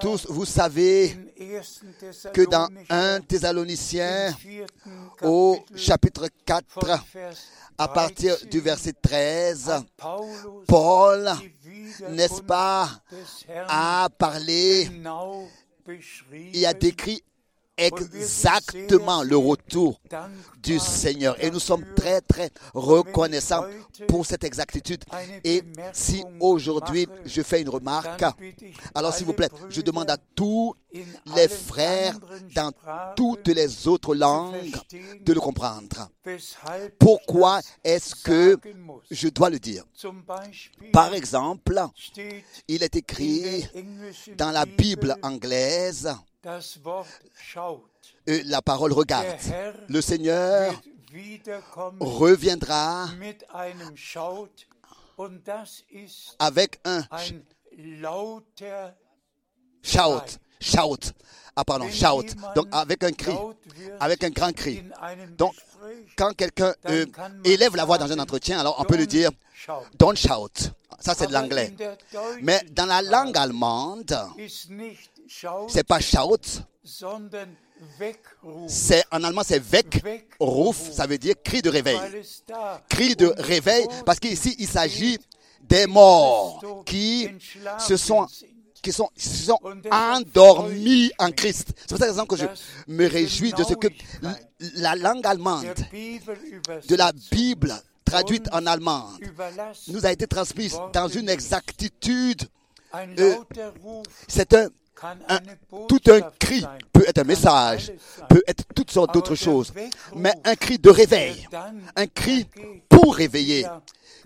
Tous, 0.00 0.26
vous 0.28 0.44
savez 0.44 1.16
in 1.40 1.58
1. 2.28 2.30
que 2.32 2.42
dans 2.42 2.68
Thessalonicher, 2.68 2.86
1 2.90 3.16
im 3.16 3.20
Thessaloniciens, 3.22 4.36
au 5.22 5.58
chapitre 5.74 6.22
von 6.22 6.28
4, 6.46 6.64
Vers 7.12 7.34
à 7.76 7.88
partir 7.88 8.36
13, 8.36 8.48
du 8.50 8.60
verset 8.60 8.92
13, 8.92 9.68
hat 9.68 9.84
Paulus 9.96 10.64
Paul, 10.68 11.32
n'est-ce 12.10 12.40
pas, 12.42 12.88
a 13.66 14.08
parlé 14.16 14.88
et 16.52 16.64
a 16.64 16.72
décrit 16.72 17.24
exactement 17.76 19.22
le 19.22 19.36
retour 19.36 20.00
du 20.62 20.78
Seigneur. 20.78 21.36
Et 21.42 21.50
nous 21.50 21.60
sommes 21.60 21.84
très, 21.94 22.20
très 22.20 22.50
reconnaissants 22.72 23.64
pour 24.08 24.26
cette 24.26 24.44
exactitude. 24.44 25.04
Et 25.42 25.62
si 25.92 26.24
aujourd'hui 26.40 27.06
je 27.24 27.42
fais 27.42 27.62
une 27.62 27.68
remarque, 27.68 28.24
alors 28.94 29.12
s'il 29.14 29.26
vous 29.26 29.32
plaît, 29.32 29.50
je 29.68 29.80
demande 29.80 30.10
à 30.10 30.16
tous 30.34 30.74
les 31.34 31.48
frères 31.48 32.18
dans 32.54 32.72
toutes 33.16 33.48
les 33.48 33.88
autres 33.88 34.14
langues 34.14 34.74
de 35.20 35.32
le 35.32 35.40
comprendre. 35.40 36.10
Pourquoi 36.98 37.60
est-ce 37.82 38.14
que 38.14 38.58
je 39.10 39.28
dois 39.28 39.50
le 39.50 39.58
dire? 39.58 39.84
Par 40.92 41.12
exemple, 41.14 41.80
il 42.68 42.82
est 42.82 42.96
écrit 42.96 43.66
dans 44.36 44.50
la 44.50 44.64
Bible 44.66 45.16
anglaise, 45.22 46.14
la 48.26 48.62
parole 48.62 48.92
regarde. 48.92 49.26
Le 49.88 50.00
Seigneur 50.00 50.74
reviendra 52.00 53.06
avec 56.38 56.80
un 56.84 57.02
shout, 59.82 60.38
shout. 60.60 61.12
Ah 61.56 61.64
pardon, 61.64 61.88
shout. 61.90 62.26
Donc 62.56 62.66
avec 62.72 63.04
un 63.04 63.12
cri, 63.12 63.34
avec 64.00 64.24
un 64.24 64.30
grand 64.30 64.52
cri. 64.52 64.82
Donc, 65.38 65.54
Quand 66.16 66.32
quelqu'un 66.34 66.74
euh, 66.88 67.04
élève 67.44 67.76
la 67.76 67.84
voix 67.84 67.98
dans 67.98 68.10
un 68.10 68.18
entretien, 68.18 68.58
alors 68.58 68.76
on 68.78 68.84
peut 68.84 68.96
le 68.96 69.06
"Don't 69.06 69.10
dire 69.16 69.30
shout." 69.54 69.72
don't 69.98 70.16
shout. 70.16 70.72
Ça 70.98 71.14
c'est 71.14 71.26
de 71.26 71.32
l'anglais. 71.32 71.74
Mais 72.42 72.60
dans 72.72 72.86
la 72.86 73.02
langue 73.02 73.36
allemande, 73.36 74.16
c'est 75.68 75.86
pas 75.86 76.00
shout, 76.00 76.62
Weckruf, 77.98 78.68
c'est 78.68 79.04
en 79.10 79.22
allemand 79.24 79.42
c'est 79.44 79.58
weg, 79.58 80.24
ruf, 80.38 80.92
ça 80.92 81.06
veut 81.06 81.18
dire 81.18 81.34
cri 81.42 81.60
de 81.60 81.70
réveil. 81.70 81.98
Cri 82.88 83.16
de 83.16 83.32
réveil, 83.38 83.86
parce 84.06 84.20
qu'ici 84.20 84.54
il 84.58 84.68
s'agit 84.68 85.18
des 85.62 85.86
morts 85.86 86.62
qui 86.86 87.28
se 87.78 87.96
sont 87.96 88.26
qui 88.82 88.92
sont, 88.92 89.08
se 89.16 89.46
sont 89.46 89.58
endormis 89.90 91.10
en 91.18 91.30
Christ. 91.30 91.72
C'est 91.74 91.88
pour 91.88 91.98
cette 91.98 92.08
raison 92.10 92.26
que 92.26 92.36
je 92.36 92.44
me 92.86 93.06
réjouis 93.08 93.52
de 93.52 93.64
ce 93.64 93.72
que 93.72 93.88
la 94.76 94.94
langue 94.94 95.26
allemande 95.26 95.74
de 95.90 96.94
la 96.94 97.12
Bible 97.32 97.74
traduite 98.04 98.46
en 98.52 98.66
allemand 98.66 99.08
nous 99.88 100.04
a 100.04 100.12
été 100.12 100.26
transmise 100.26 100.76
dans 100.92 101.08
une 101.08 101.30
exactitude. 101.30 102.42
Euh, 102.94 103.34
C'est 104.28 104.52
un, 104.54 104.68
tout 105.88 106.00
un 106.08 106.20
cri 106.38 106.64
peut 106.92 107.04
être 107.06 107.18
un 107.18 107.24
message, 107.24 107.92
peut 108.28 108.42
être 108.46 108.64
toutes 108.74 108.90
sortes 108.90 109.12
d'autres 109.14 109.34
choses, 109.34 109.72
mais 110.14 110.32
un 110.44 110.54
cri 110.54 110.78
de 110.78 110.90
réveil, 110.90 111.46
un 111.96 112.06
cri 112.06 112.46
pour 112.88 113.16
réveiller, 113.16 113.66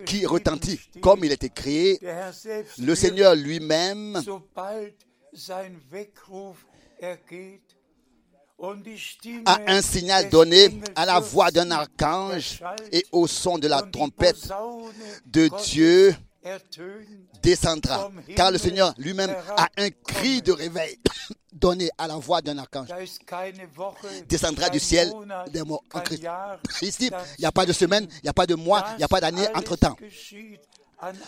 qui 0.06 0.26
retentit, 0.26 0.80
comme 1.00 1.24
il 1.24 1.32
Herr 1.32 2.32
selbst 2.32 2.78
le 2.78 2.94
Seigneur 2.94 3.34
lui-même, 3.34 4.22
a 9.46 9.58
un 9.66 9.82
signal 9.82 10.28
donné 10.28 10.80
à 10.96 11.06
la 11.06 11.20
voix 11.20 11.50
d'un 11.50 11.70
archange 11.70 12.62
et 12.92 13.04
au 13.12 13.26
son 13.26 13.58
de 13.58 13.68
la 13.68 13.82
trompette 13.82 14.48
de 15.26 15.48
Dieu. 15.64 16.14
Descendra. 17.42 18.10
Car 18.36 18.50
le 18.50 18.58
Seigneur 18.58 18.94
lui-même 18.98 19.34
a 19.56 19.68
un 19.76 19.90
cri 19.90 20.42
de 20.42 20.52
réveil 20.52 20.98
donné 21.52 21.90
à 21.98 22.06
la 22.06 22.16
voix 22.16 22.40
d'un 22.40 22.58
archange. 22.58 22.88
Descendra 24.28 24.68
du 24.70 24.78
ciel 24.78 25.12
des 25.52 25.62
morts 25.62 25.84
en 25.92 26.00
Christ. 26.00 26.24
Ici, 26.82 27.10
il 27.38 27.40
n'y 27.40 27.46
a 27.46 27.52
pas 27.52 27.66
de 27.66 27.72
semaine, 27.72 28.06
il 28.10 28.20
n'y 28.24 28.30
a 28.30 28.34
pas 28.34 28.46
de 28.46 28.54
mois, 28.54 28.84
il 28.94 28.98
n'y 28.98 29.04
a 29.04 29.08
pas 29.08 29.20
d'année 29.20 29.46
entre-temps. 29.54 29.96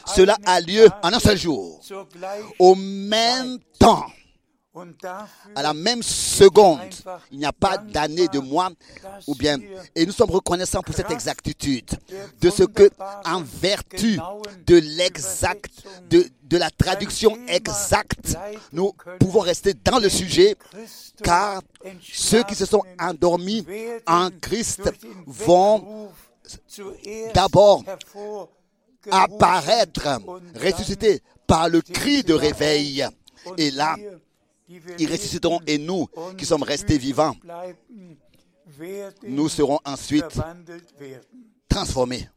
Cela 0.07 0.37
a 0.45 0.61
lieu 0.61 0.89
en 1.03 1.13
un 1.13 1.21
seul 1.21 1.39
jour, 1.39 1.81
au 2.59 2.75
même 2.75 3.59
temps, 3.79 4.05
à 5.55 5.63
la 5.63 5.75
même 5.75 6.03
seconde. 6.03 6.79
Il 7.31 7.39
n'y 7.39 7.45
a 7.45 7.53
pas 7.53 7.79
d'année, 7.79 8.29
de 8.29 8.39
mois, 8.39 8.71
ou 9.27 9.35
bien. 9.35 9.59
Et 9.95 10.07
nous 10.07 10.13
sommes 10.13 10.31
reconnaissants 10.31 10.83
pour 10.83 10.95
cette 10.95 11.11
exactitude, 11.11 11.91
de 12.41 12.51
ce 12.51 12.63
que, 12.63 12.89
en 13.25 13.43
vertu 13.43 14.19
de 14.67 14.77
l'exact, 14.77 15.71
de, 16.09 16.27
de 16.45 16.57
la 16.57 16.71
traduction 16.71 17.37
exacte, 17.49 18.37
nous 18.73 18.93
pouvons 19.19 19.41
rester 19.41 19.75
dans 19.75 19.99
le 19.99 20.09
sujet, 20.09 20.57
car 21.23 21.63
ceux 22.13 22.43
qui 22.45 22.55
se 22.55 22.67
sont 22.67 22.83
endormis 22.99 23.67
en 24.07 24.31
Christ 24.41 24.83
vont 25.27 26.11
d'abord 27.35 27.83
apparaître, 29.11 30.21
ressuscités 30.55 31.23
par 31.47 31.69
le 31.69 31.81
cri 31.81 32.23
de 32.23 32.35
réveil. 32.35 33.07
Et 33.57 33.71
là, 33.71 33.97
ils 34.99 35.11
ressusciteront 35.11 35.61
et 35.67 35.79
nous, 35.79 36.09
qui 36.37 36.47
sommes 36.47 36.63
restés 36.63 36.99
vivants, 36.99 37.35
nous 39.23 39.49
serons 39.49 39.79
ensuite 39.85 40.39
transformés. 41.69 42.29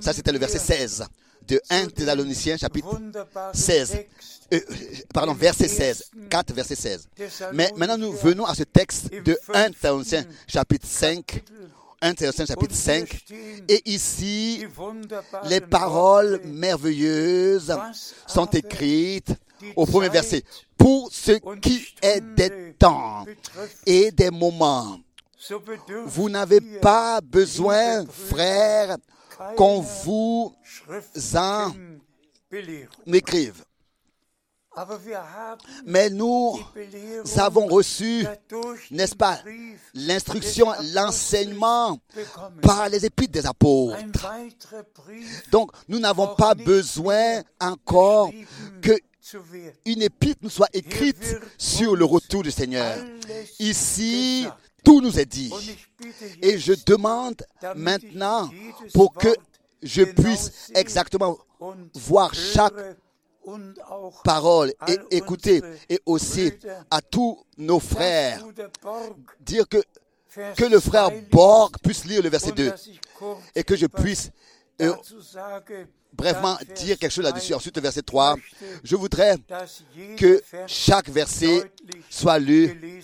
Ça, 0.00 0.12
c'était 0.12 0.32
le 0.32 0.38
verset 0.38 0.58
16 0.58 1.06
de 1.46 1.60
1 1.68 1.88
Thessaloniciens, 1.88 2.56
chapitre 2.56 2.98
16. 3.52 3.98
Euh, 4.52 4.60
pardon, 5.12 5.34
verset 5.34 5.68
16. 5.68 6.10
4, 6.30 6.52
verset 6.54 6.74
16. 6.74 7.08
Mais 7.52 7.70
maintenant, 7.76 7.98
nous 7.98 8.12
venons 8.12 8.44
à 8.44 8.54
ce 8.54 8.62
texte 8.62 9.10
de 9.10 9.38
1 9.52 9.70
Thessaloniciens, 9.70 10.24
chapitre 10.46 10.86
5. 10.86 11.42
1 12.00 12.14
Thessaloniciens, 12.14 12.46
chapitre 12.46 12.74
5. 12.74 13.24
Et 13.68 13.82
ici, 13.90 14.64
les 15.48 15.60
paroles 15.60 16.40
merveilleuses 16.44 17.74
sont 18.26 18.46
écrites 18.46 19.32
au 19.76 19.86
premier 19.86 20.08
verset. 20.08 20.42
Pour 20.76 21.08
ce 21.12 21.32
qui 21.60 21.86
est 22.02 22.20
des 22.20 22.74
temps 22.78 23.24
et 23.86 24.10
des 24.10 24.30
moments, 24.30 24.98
Vous 26.06 26.30
n'avez 26.30 26.60
pas 26.80 27.20
besoin, 27.20 28.06
frères, 28.06 28.96
qu'on 29.56 29.80
vous 29.80 30.54
Belehrung. 32.50 33.14
écrive. 33.14 33.64
Mais 35.84 36.10
nous 36.10 36.58
avons 37.36 37.66
reçu, 37.66 38.26
n'est-ce 38.90 39.14
pas, 39.14 39.38
l'instruction, 39.94 40.66
l'enseignement 40.94 41.98
par 42.60 42.88
les 42.88 43.04
épîtres 43.04 43.32
des 43.32 43.46
apôtres. 43.46 43.98
Donc, 45.52 45.70
nous 45.88 45.98
n'avons 46.00 46.34
pas 46.34 46.54
besoin 46.54 47.42
encore 47.60 48.30
que. 48.82 48.98
Une 49.84 50.02
épître 50.02 50.40
nous 50.42 50.50
soit 50.50 50.68
écrite 50.72 51.38
sur 51.58 51.96
le 51.96 52.04
retour 52.04 52.42
du 52.42 52.50
Seigneur. 52.50 52.98
Ici, 53.58 54.46
tout 54.84 55.00
nous 55.00 55.18
est 55.18 55.26
dit. 55.26 55.52
Et 56.42 56.58
je 56.58 56.74
demande 56.86 57.42
maintenant 57.74 58.50
pour 58.92 59.12
que 59.14 59.34
je 59.82 60.02
puisse 60.02 60.70
exactement 60.74 61.38
voir 61.94 62.34
chaque 62.34 62.74
parole 64.24 64.72
et 64.88 65.16
écouter 65.16 65.60
et 65.88 66.00
aussi 66.06 66.52
à 66.90 67.00
tous 67.00 67.38
nos 67.58 67.80
frères. 67.80 68.42
dire 69.40 69.68
que, 69.68 69.82
que 70.56 70.64
le 70.64 70.80
frère 70.80 71.10
2 71.10 71.16
liest 71.16 71.30
Borg 71.30 71.76
puisse 71.82 72.04
lire 72.06 72.22
le 72.22 72.30
verset 72.30 72.50
und 72.50 72.56
2 72.56 72.70
dass 72.70 72.86
ich 72.86 73.00
kurz 73.18 73.38
et 73.54 73.62
que 73.62 73.76
je 73.76 73.86
puisse 73.86 74.30
brièvement 76.12 76.56
Vers 76.56 76.74
dire 76.74 76.98
quelque 76.98 77.12
chose 77.12 77.24
là-dessus. 77.24 77.52
3 77.52 77.56
Ensuite, 77.56 77.78
verset 77.78 78.02
3, 78.02 78.36
möchte, 78.36 78.46
je 78.82 78.96
voudrais 78.96 79.36
que 80.16 80.42
chaque 80.66 81.08
verset 81.08 81.70
soit 82.10 82.38
lu 82.38 83.02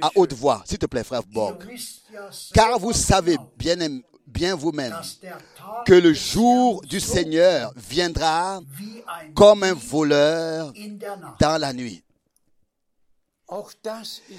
à 0.00 0.10
haute 0.14 0.32
voix, 0.32 0.62
s'il 0.66 0.78
te 0.78 0.86
plaît, 0.86 1.04
frère 1.04 1.22
Borg. 1.22 1.64
Car 2.52 2.78
vous 2.78 2.92
savez 2.92 3.36
bien, 3.56 3.76
bien 4.26 4.54
vous-même 4.54 4.98
que 5.86 5.94
le 5.94 6.12
jour 6.12 6.82
du 6.82 7.00
Seigneur 7.00 7.72
viendra 7.76 8.60
comme 9.34 9.62
un 9.62 9.74
voleur 9.74 10.72
dans 11.38 11.60
la 11.60 11.72
nuit. 11.72 12.02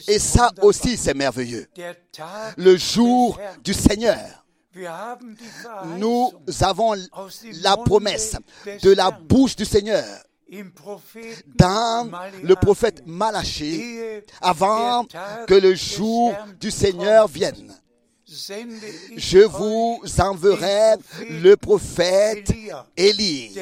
Et 0.08 0.20
ça 0.20 0.52
aussi, 0.62 0.96
c'est 0.96 1.14
merveilleux. 1.14 1.68
Le 2.58 2.78
jour 2.78 3.40
du 3.64 3.74
Seigneur. 3.74 4.41
Nous 5.98 6.32
avons 6.62 6.94
la 7.62 7.78
promesse 7.78 8.36
de 8.82 8.92
la 8.92 9.12
bouche 9.12 9.56
du 9.56 9.66
Seigneur 9.66 10.06
dans 11.56 12.10
le 12.44 12.56
prophète 12.56 13.04
Malachie 13.06 13.84
avant 14.42 15.06
que 15.48 15.54
le 15.54 15.76
jour 15.76 16.34
du 16.60 16.72
Seigneur 16.72 17.28
vienne. 17.28 17.74
Je 19.18 19.40
vous 19.40 20.02
enverrai 20.20 20.96
le 21.30 21.56
prophète 21.56 22.54
Élie 22.96 23.58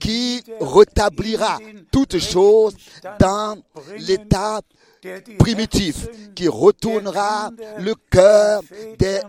qui 0.00 0.42
rétablira 0.60 1.58
toutes 1.92 2.18
choses 2.18 2.74
dans 3.20 3.56
l'état 3.98 4.60
primitif, 5.38 6.08
qui 6.34 6.48
retournera 6.48 7.50
le 7.78 7.94
cœur 8.10 8.62
des, 8.98 9.20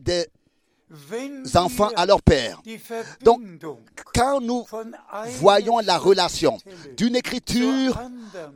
Des 0.00 0.26
enfants 1.56 1.90
à 1.96 2.06
leur 2.06 2.22
père. 2.22 2.62
Donc, 3.22 3.40
quand 4.14 4.40
nous 4.40 4.64
voyons 5.40 5.78
la 5.80 5.98
relation 5.98 6.58
d'une 6.96 7.16
écriture 7.16 8.00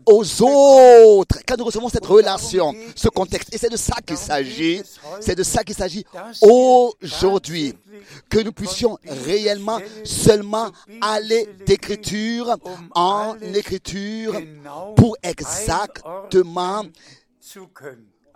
aux 0.07 0.43
autres, 0.43 1.39
quand 1.47 1.57
nous 1.57 1.65
recevons 1.65 1.89
cette 1.89 2.07
relation, 2.07 2.75
ce 2.95 3.09
contexte, 3.09 3.53
et 3.55 3.59
c'est 3.59 3.71
de 3.71 3.77
ça 3.77 3.97
qu'il 4.07 4.17
s'agit, 4.17 4.83
c'est 5.21 5.35
de 5.35 5.43
ça 5.43 5.65
qu'il 5.65 5.75
s'agit 5.75 6.05
aujourd'hui, 6.43 7.75
que 8.29 8.39
nous 8.39 8.53
puissions 8.53 8.99
réellement 9.05 9.81
seulement 10.05 10.71
aller 11.01 11.49
d'écriture 11.67 12.57
en 12.95 13.37
écriture 13.41 14.41
pour 14.97 15.17
exactement. 15.23 16.85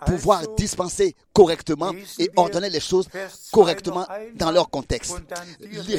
Pouvoir 0.05 0.43
dispenser 0.57 1.15
correctement 1.33 1.93
et 2.19 2.29
ordonner 2.35 2.69
les 2.71 2.81
choses 2.81 3.09
correctement 3.53 4.05
dans 4.35 4.51
leur 4.51 4.69
contexte. 4.69 5.15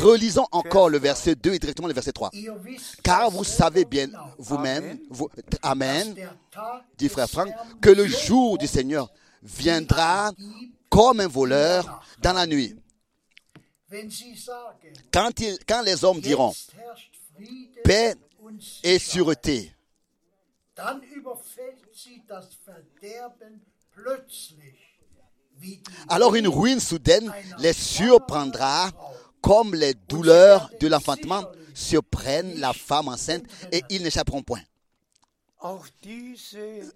Relisons 0.01 0.45
encore 0.51 0.89
le 0.89 0.97
verset 0.99 1.35
2 1.35 1.53
et 1.53 1.59
directement 1.59 1.87
le 1.87 1.93
verset 1.93 2.11
3. 2.11 2.29
Ihr 2.33 2.51
wisst 2.65 3.01
Car 3.01 3.31
vous 3.31 3.45
savez 3.45 3.85
bien 3.85 4.09
vous-même, 4.37 4.99
vous- 5.09 5.29
Amen, 5.61 6.13
dit 6.97 7.07
frère 7.07 7.29
Franck, 7.29 7.49
que 7.81 7.89
le 7.91 8.05
jour 8.05 8.57
du 8.57 8.67
Seigneur 8.67 9.09
viendra 9.41 10.33
comme 10.89 11.21
un 11.21 11.27
voleur 11.27 12.03
dans 12.21 12.33
la 12.33 12.45
nuit. 12.45 12.75
Quand, 15.13 15.29
quand 15.67 15.81
les 15.83 16.03
hommes 16.03 16.19
diront 16.19 16.53
paix 17.83 18.15
et 18.83 18.99
sûreté, 18.99 19.71
alors 26.09 26.35
une 26.35 26.47
ruine 26.47 26.79
soudaine 26.79 27.31
les 27.59 27.73
surprendra 27.73 28.89
comme 29.41 29.75
les 29.75 29.93
douleurs 29.93 30.69
de 30.79 30.87
l'enfantement 30.87 31.43
surprennent 31.73 32.59
la 32.59 32.73
femme 32.73 33.07
enceinte 33.07 33.43
et 33.71 33.83
ils 33.89 34.03
n'échapperont 34.03 34.41
point. 34.41 34.61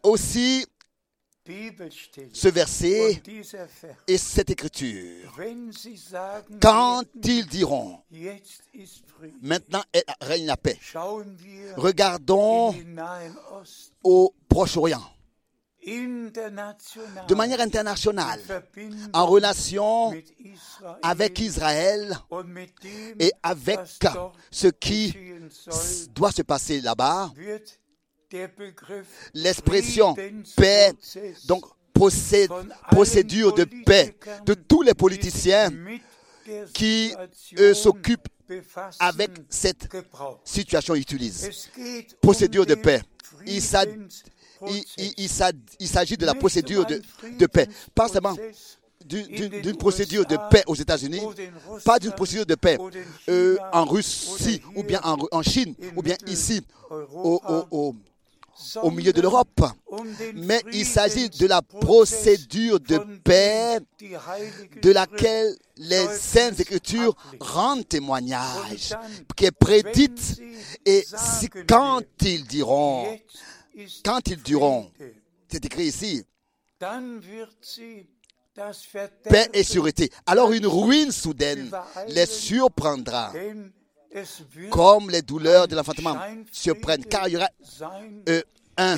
Aussi, 0.03 0.65
ce 2.33 2.47
verset 2.49 3.21
et 4.07 4.17
cette 4.17 4.49
écriture, 4.49 5.33
quand 6.61 7.03
ils 7.23 7.45
diront 7.47 8.01
maintenant 9.41 9.83
règne 10.21 10.45
la 10.45 10.57
paix, 10.57 10.77
regardons 11.77 12.75
au 14.03 14.33
Proche-Orient 14.49 15.16
de 15.87 17.35
manière 17.35 17.61
internationale, 17.61 18.41
en 19.13 19.25
relation 19.25 20.13
avec 21.01 21.39
Israël 21.39 22.17
et 23.19 23.31
avec 23.41 23.79
ce 24.51 24.67
qui 24.67 25.15
doit 26.13 26.31
se 26.33 26.41
passer 26.41 26.81
là-bas, 26.81 27.31
l'expression 29.33 30.13
paix, 30.57 30.91
donc 31.45 31.63
procé- 31.95 32.49
procédure 32.91 33.53
de 33.53 33.63
paix 33.63 34.17
de 34.45 34.55
tous 34.55 34.81
les 34.81 34.93
politiciens 34.93 35.71
qui 36.73 37.13
s'occupent 37.73 38.27
avec 38.99 39.31
cette 39.49 39.87
situation 40.43 40.95
utilisent. 40.95 41.69
Procédure 42.21 42.63
um 42.63 42.67
de 42.67 42.75
paix. 42.75 43.01
Il 43.45 43.61
Il, 45.17 45.29
s'agit 45.87 46.17
de 46.17 46.25
la 46.25 46.33
procédure 46.33 46.85
de, 46.85 47.45
paix, 47.45 47.67
pas 47.93 48.07
seulement 48.07 48.35
d'une 49.05 49.77
procédure 49.77 50.25
de 50.25 50.37
paix 50.49 50.63
aux 50.67 50.75
États-Unis, 50.75 51.21
pas 51.85 51.99
d'une 51.99 52.11
procédure 52.11 52.45
de 52.45 52.55
paix 52.55 52.77
euh, 53.29 53.57
en 53.71 53.85
Russie 53.85 54.61
ou 54.75 54.83
bien 54.83 54.99
en, 55.03 55.41
Chine 55.43 55.75
in 55.81 55.87
ou 55.95 56.01
bien 56.01 56.17
ici 56.27 56.61
au, 56.91 57.39
au- 57.47 57.65
au- 57.71 57.95
au 58.81 58.89
milieu 58.89 59.13
de 59.13 59.21
l'Europe. 59.21 59.61
Mais 60.33 60.61
il 60.73 60.83
s'agit 60.85 61.29
de 61.29 61.45
la 61.45 61.61
procédure 61.61 62.79
de 62.79 62.97
paix 63.23 63.77
de 64.81 64.91
laquelle 64.91 65.55
les 65.77 66.07
saintes 66.17 66.59
écritures 66.59 67.15
rendent 67.39 67.87
témoignage, 67.87 68.95
qui 69.35 69.45
est 69.45 69.51
prédite. 69.51 70.41
Et 70.87 71.05
quand 71.67 72.01
ils 72.23 72.45
diront, 72.45 73.19
quand 74.03 74.27
ils 74.27 74.41
diront, 74.41 74.91
c'est 75.47 75.63
écrit 75.65 75.85
ici, 75.85 76.23
paix 79.23 79.49
et 79.53 79.63
sûreté, 79.63 80.09
alors 80.25 80.51
une 80.51 80.67
ruine 80.67 81.11
soudaine 81.11 81.69
les 82.07 82.25
surprendra, 82.25 83.33
comme 84.71 85.09
les 85.09 85.21
douleurs 85.21 85.67
de 85.67 85.75
l'enfantement 85.75 86.17
surprennent, 86.51 87.05
car 87.05 87.27
il 87.27 87.33
y 87.33 87.37
aura 87.37 87.49
euh, 88.29 88.41
un, 88.77 88.97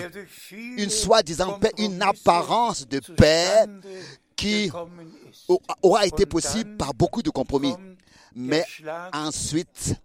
une 0.52 0.89
soi-disant 0.89 1.60
paix, 1.60 1.72
une 1.78 2.02
apparence 2.02 2.88
de 2.88 3.00
paix 3.00 3.65
qui 4.36 4.72
aura 5.82 6.06
été 6.06 6.26
possible 6.26 6.78
par 6.78 6.94
beaucoup 6.94 7.22
de 7.22 7.30
compromis. 7.30 7.76
Mais 8.36 8.63
ensuite, 9.12 9.96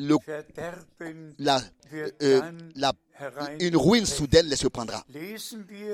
le, 0.00 0.16
la, 1.38 1.60
euh, 2.22 2.40
la, 2.74 2.92
une 3.60 3.76
ruine 3.76 4.06
soudaine 4.06 4.46
les 4.46 4.56
surprendra. 4.56 5.04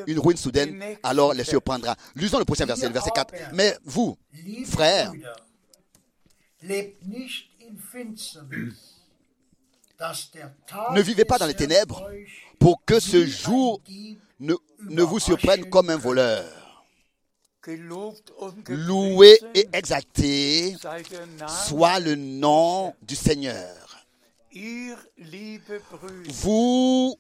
Une 0.07 0.19
ruine 0.19 0.37
soudaine, 0.37 0.83
alors 1.03 1.35
les 1.35 1.45
surprendra. 1.45 1.97
Lisons 2.15 2.39
le 2.39 2.45
prochain 2.45 2.67
verset, 2.67 2.87
le 2.87 2.93
verset 2.93 3.11
4. 3.15 3.35
Mais 3.53 3.77
vous, 3.85 4.17
frères, 4.67 5.13
Ne 10.93 11.01
vivez 11.01 11.25
pas 11.25 11.39
dans 11.39 11.47
les 11.47 11.55
ténèbres 11.55 12.11
pour 12.59 12.85
que 12.85 13.01
ce 13.01 13.25
jour 13.27 13.81
ne, 14.41 14.55
ne 14.81 15.03
vous 15.03 15.19
surprenne 15.19 15.69
comme 15.71 15.91
un 15.91 15.97
voleur. 15.97 16.85
Loué 18.69 19.41
et 19.55 19.69
exalté 19.73 20.77
soit 21.49 21.99
le 21.99 22.15
nom 22.15 22.95
du 23.03 23.17
Seigneur. 23.17 23.86
Vous, 26.29 27.15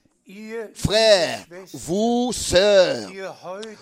frères, 0.74 1.46
vous, 1.74 2.32
sœurs, 2.32 3.10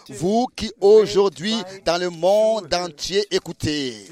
vous 0.09 0.47
qui 0.57 0.73
aujourd'hui 0.81 1.57
dans 1.85 1.99
le 1.99 2.11
monde 2.11 2.73
entier 2.75 3.25
écoutez, 3.31 4.07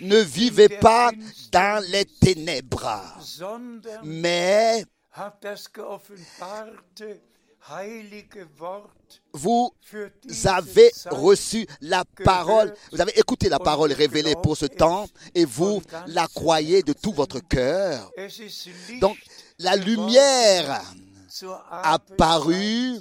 ne 0.00 0.18
vivez 0.18 0.68
pas 0.68 1.10
dans 1.50 1.84
les 1.90 2.04
ténèbres, 2.04 3.02
mais 4.04 4.84
vous 9.32 9.70
avez 10.44 10.90
reçu 11.10 11.66
la 11.80 12.04
parole, 12.24 12.74
vous 12.92 13.00
avez 13.00 13.18
écouté 13.18 13.48
la 13.48 13.58
parole 13.58 13.92
révélée 13.92 14.34
pour 14.42 14.56
ce 14.56 14.66
temps 14.66 15.06
et 15.34 15.44
vous 15.44 15.82
la 16.06 16.26
croyez 16.28 16.82
de 16.82 16.92
tout 16.92 17.12
votre 17.12 17.40
cœur. 17.40 18.10
Donc 19.00 19.16
la 19.58 19.76
lumière 19.76 20.82
apparue 21.70 23.00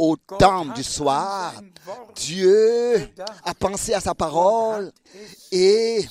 au 0.00 0.16
temps 0.16 0.64
du 0.64 0.82
soir. 0.82 1.52
Dieu 2.14 3.10
a 3.44 3.52
pensé 3.54 3.92
à 3.92 4.00
sa 4.00 4.14
parole 4.14 4.90
et 5.52 6.06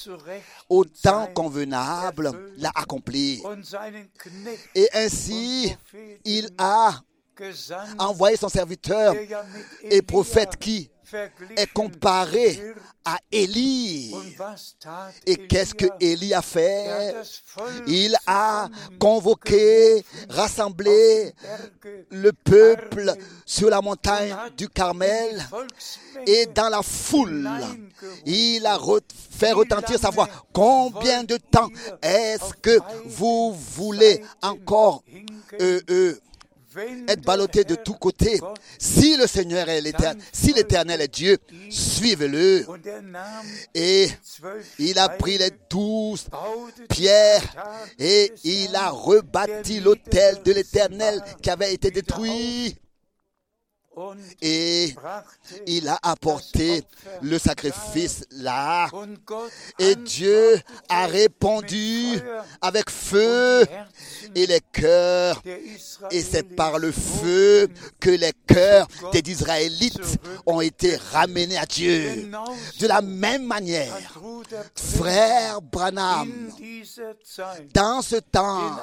au 0.69 0.85
temps 0.85 1.27
convenable 1.33 2.31
l'a 2.57 2.71
accompli. 2.75 3.41
und 3.43 3.65
seinen 3.65 4.09
Knecht 4.17 4.69
Et 4.75 4.88
ainsi, 4.93 5.75
il 6.23 6.49
a 6.59 7.01
envoyé 7.97 8.38
son 8.38 8.49
serviteur 8.49 9.15
et 9.84 10.02
prophète 10.02 10.56
qui 10.58 10.89
est 11.56 11.71
comparé 11.73 12.60
à 13.06 13.17
Élie. 13.32 14.13
Et 15.25 15.47
qu'est-ce 15.47 15.73
que? 15.73 15.86
Élie 15.99 16.34
a 16.34 16.41
fait? 16.41 17.15
Il 17.88 18.15
a 18.28 18.69
convoqué, 18.99 20.04
rassemblé 20.30 21.34
le 22.12 22.32
peuple 22.32 23.13
sur 23.45 23.69
la 23.69 23.82
montagne 23.82 24.36
du 24.56 24.69
Carmel 24.69 25.43
et 26.28 26.45
dans 26.47 26.69
la 26.69 26.82
foule. 26.84 27.49
Il 28.25 28.65
a 28.65 28.78
fait 29.32 29.52
retentir 29.52 29.99
sa 29.99 30.10
voix. 30.10 30.28
Combien 30.54 31.23
de 31.23 31.38
temps 31.38 31.69
est-ce 32.02 32.54
que 32.62 32.78
vous 33.06 33.54
voulez 33.54 34.21
encore 34.41 35.04
euh, 35.60 35.82
euh, 35.89 36.19
être 37.08 37.21
ballotté 37.21 37.63
de 37.63 37.75
tous 37.75 37.93
côtés 37.93 38.39
Si 38.77 39.17
le 39.17 39.27
Seigneur 39.27 39.67
est 39.69 39.82
l'éternel, 39.82 40.23
si 40.32 40.53
l'éternel 40.53 41.01
est 41.01 41.13
Dieu, 41.13 41.38
suivez-le. 41.69 42.65
Et 43.73 44.10
il 44.77 44.99
a 44.99 45.10
pris 45.10 45.38
les 45.38 45.51
douze 45.69 46.27
pierres 46.89 47.43
et 47.97 48.32
il 48.43 48.75
a 48.75 48.89
rebâti 48.89 49.79
l'autel 49.79 50.41
de 50.43 50.51
l'éternel 50.53 51.21
qui 51.41 51.49
avait 51.49 51.73
été 51.73 51.91
détruit. 51.91 52.77
Et 54.41 54.95
il 55.67 55.88
a 55.88 55.99
apporté 56.01 56.83
le 57.21 57.38
sacrifice 57.38 58.25
là. 58.31 58.88
Et 59.77 59.95
Dieu 59.95 60.59
a 60.88 61.07
répondu 61.07 62.19
avec 62.62 62.89
feu 62.89 63.65
et 64.35 64.45
les 64.45 64.62
cœurs. 64.71 65.41
Et 66.12 66.21
c'est 66.21 66.43
par 66.55 66.79
le 66.79 66.91
feu 66.91 67.67
que 67.99 68.09
les 68.09 68.33
cœurs 68.47 68.88
des 69.12 69.31
Israélites 69.31 70.19
ont 70.45 70.62
été 70.62 70.95
ramenés 71.12 71.57
à 71.57 71.65
Dieu. 71.65 72.29
De 72.79 72.88
la 72.88 73.01
même 73.01 73.45
manière, 73.45 73.95
frère 74.75 75.62
Branham, 75.62 76.31
dans 77.73 78.01
ce 78.01 78.17
temps, 78.17 78.77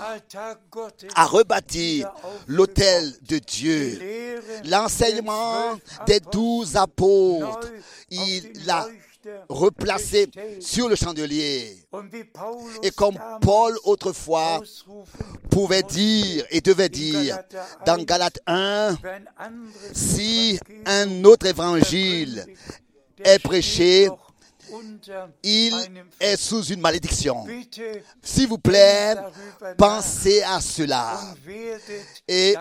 a 1.14 1.26
rebâti 1.26 2.04
l'autel 2.46 3.12
de 3.22 3.38
Dieu. 3.38 4.00
L'enseignement 5.06 5.78
des 6.06 6.20
douze 6.20 6.76
apôtres, 6.76 7.70
il 8.10 8.52
l'a 8.64 8.86
replacé 9.48 10.28
sur 10.60 10.88
le 10.88 10.94
chandelier. 10.96 11.76
Et 12.82 12.90
comme 12.90 13.18
Paul 13.40 13.76
autrefois 13.84 14.62
pouvait 15.50 15.82
dire 15.82 16.44
et 16.50 16.60
devait 16.60 16.88
dire 16.88 17.38
dans 17.84 18.02
Galates 18.02 18.40
1, 18.46 18.98
wenn 19.02 19.28
ein 19.38 19.52
anderes 19.52 19.92
si 19.94 20.58
un 20.84 21.24
autre 21.24 21.46
évangile 21.46 22.46
est 23.24 23.38
prêché, 23.38 24.08
il 25.42 25.74
einem 25.74 26.06
est 26.20 26.36
sous 26.36 26.64
une 26.64 26.80
malédiction. 26.80 27.46
S'il 28.22 28.48
vous 28.48 28.58
plaît, 28.58 29.14
pensez 29.76 30.42
à 30.42 30.60
cela 30.60 31.20
et 32.28 32.54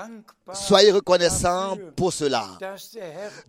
soyez 0.53 0.91
reconnaissants 0.91 1.77
pour 1.95 2.13
cela. 2.13 2.57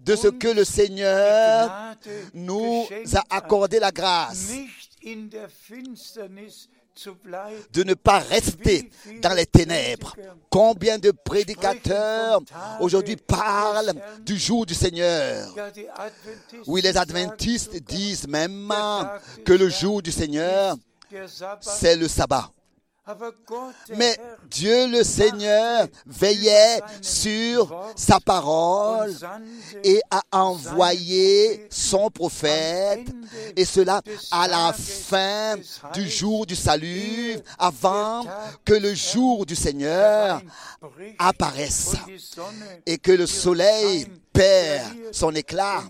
De 0.05 0.17
ce 0.17 0.29
que 0.29 0.49
le 0.49 0.65
Seigneur 0.65 1.95
nous 2.35 2.87
a 3.15 3.37
accordé 3.37 3.79
la 3.79 3.91
grâce 3.91 4.51
de 7.73 7.83
ne 7.83 7.95
pas 7.95 8.19
rester 8.19 8.91
dans 9.21 9.35
les 9.35 9.47
ténèbres. 9.47 10.15
Combien 10.51 10.99
de 10.99 11.11
prédicateurs 11.11 12.41
aujourd'hui 12.81 13.17
parlent 13.17 13.95
du 14.25 14.39
jour 14.39 14.65
du 14.67 14.75
Seigneur? 14.75 15.55
Oui, 16.67 16.81
les 16.83 16.97
adventistes 16.97 17.77
disent 17.85 18.27
même 18.29 18.73
que 19.45 19.53
le 19.53 19.69
jour 19.69 20.03
du 20.03 20.13
Seigneur, 20.13 20.77
c'est 21.61 21.97
le 21.97 22.09
sabbat. 22.09 22.51
Mais 23.97 24.19
Dieu 24.51 24.89
le 24.89 25.05
Seigneur 25.05 25.87
veillait 26.07 26.81
sur 27.01 27.93
sa 27.95 28.19
parole 28.19 29.15
et 29.85 30.01
a 30.11 30.23
envoyé 30.33 31.69
son 31.71 32.11
prophète, 32.11 33.07
et 33.55 33.65
cela 33.65 34.03
à 34.33 34.49
la 34.49 34.73
fin 34.73 35.55
du 35.95 36.09
jour 36.11 36.47
du 36.47 36.57
salut, 36.57 37.37
avant 37.59 38.25
que 38.65 38.75
le 38.75 38.93
jour 38.95 39.47
du 39.47 39.55
Seigneur 39.55 40.43
apparaisse 41.19 41.95
et 42.87 42.99
que 42.99 43.13
le 43.13 43.27
soleil 43.27 44.07
perd 44.37 44.83
son 45.13 45.35
éclat 45.35 45.83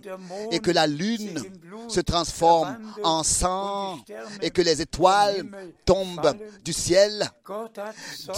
et 0.50 0.60
que 0.60 0.70
la 0.70 0.86
lune 0.86 1.42
se 1.88 2.00
transforme 2.00 2.78
en 3.02 3.22
sang 3.22 3.98
et 4.40 4.50
que 4.50 4.62
les 4.62 4.80
étoiles 4.82 5.46
tombent 5.84 6.34
du 6.64 6.72
ciel. 6.72 7.30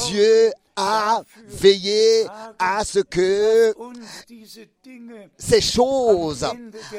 Dieu 0.09 0.53
a 0.79 1.23
veillé 1.49 2.27
à 2.59 2.85
ce 2.85 3.01
que 3.01 3.75
ces 5.37 5.61
choses, 5.61 6.47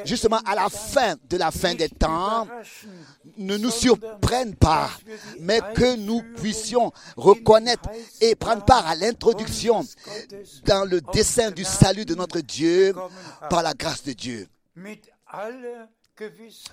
justement 0.04 0.40
à 0.46 0.54
la 0.54 0.70
fin 0.70 1.16
de 1.30 1.38
la 1.38 1.50
fin 1.50 1.74
des 1.74 1.88
temps, 1.88 2.46
ne 3.38 3.58
nous 3.58 3.72
surprennent 3.72 4.56
pas, 4.56 4.90
mais 5.40 5.62
que 5.74 5.96
nous 5.96 6.22
puissions 6.36 6.92
reconnaître 7.16 7.90
et 8.20 8.36
prendre 8.36 8.66
part 8.66 8.86
à 8.86 8.96
l'introduction 8.96 9.86
dans 10.66 10.84
le 10.84 11.00
dessein 11.14 11.50
du 11.52 11.64
salut 11.64 12.06
de 12.06 12.16
notre 12.16 12.42
Dieu 12.42 12.94
par 13.50 13.64
la 13.64 13.74
grâce 13.74 14.04
de 14.04 14.12
Dieu. 14.12 14.48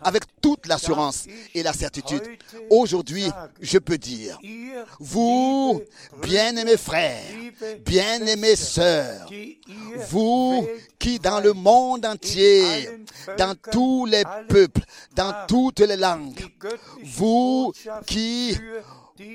Avec 0.03 0.25
toute 0.41 0.67
l'assurance 0.67 1.27
et 1.55 1.63
la 1.63 1.73
certitude, 1.73 2.23
aujourd'hui, 2.71 3.27
je 3.61 3.79
peux 3.79 3.99
dire, 3.99 4.39
vous, 4.99 5.81
bien-aimés 6.23 6.77
frères, 6.77 7.23
liebe 7.33 7.83
bien-aimées 7.85 8.57
sœurs, 8.57 9.31
vous 10.11 10.67
qui 10.99 11.19
dans 11.19 11.41
le 11.41 11.53
monde 11.53 12.05
entier, 12.07 12.89
dans 13.39 13.55
tous 13.71 14.07
les 14.07 14.25
peuples, 14.49 14.83
dans 15.15 15.47
toutes 15.47 15.81
les 15.81 15.97
langues, 15.97 16.45
vous 17.05 17.73
qui, 18.07 18.57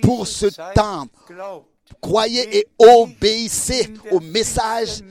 pour 0.02 0.28
ce 0.28 0.48
temps, 0.74 1.08
croyez 2.02 2.58
et 2.58 2.68
obéissez 2.78 3.94
au 4.12 4.20
message 4.20 5.02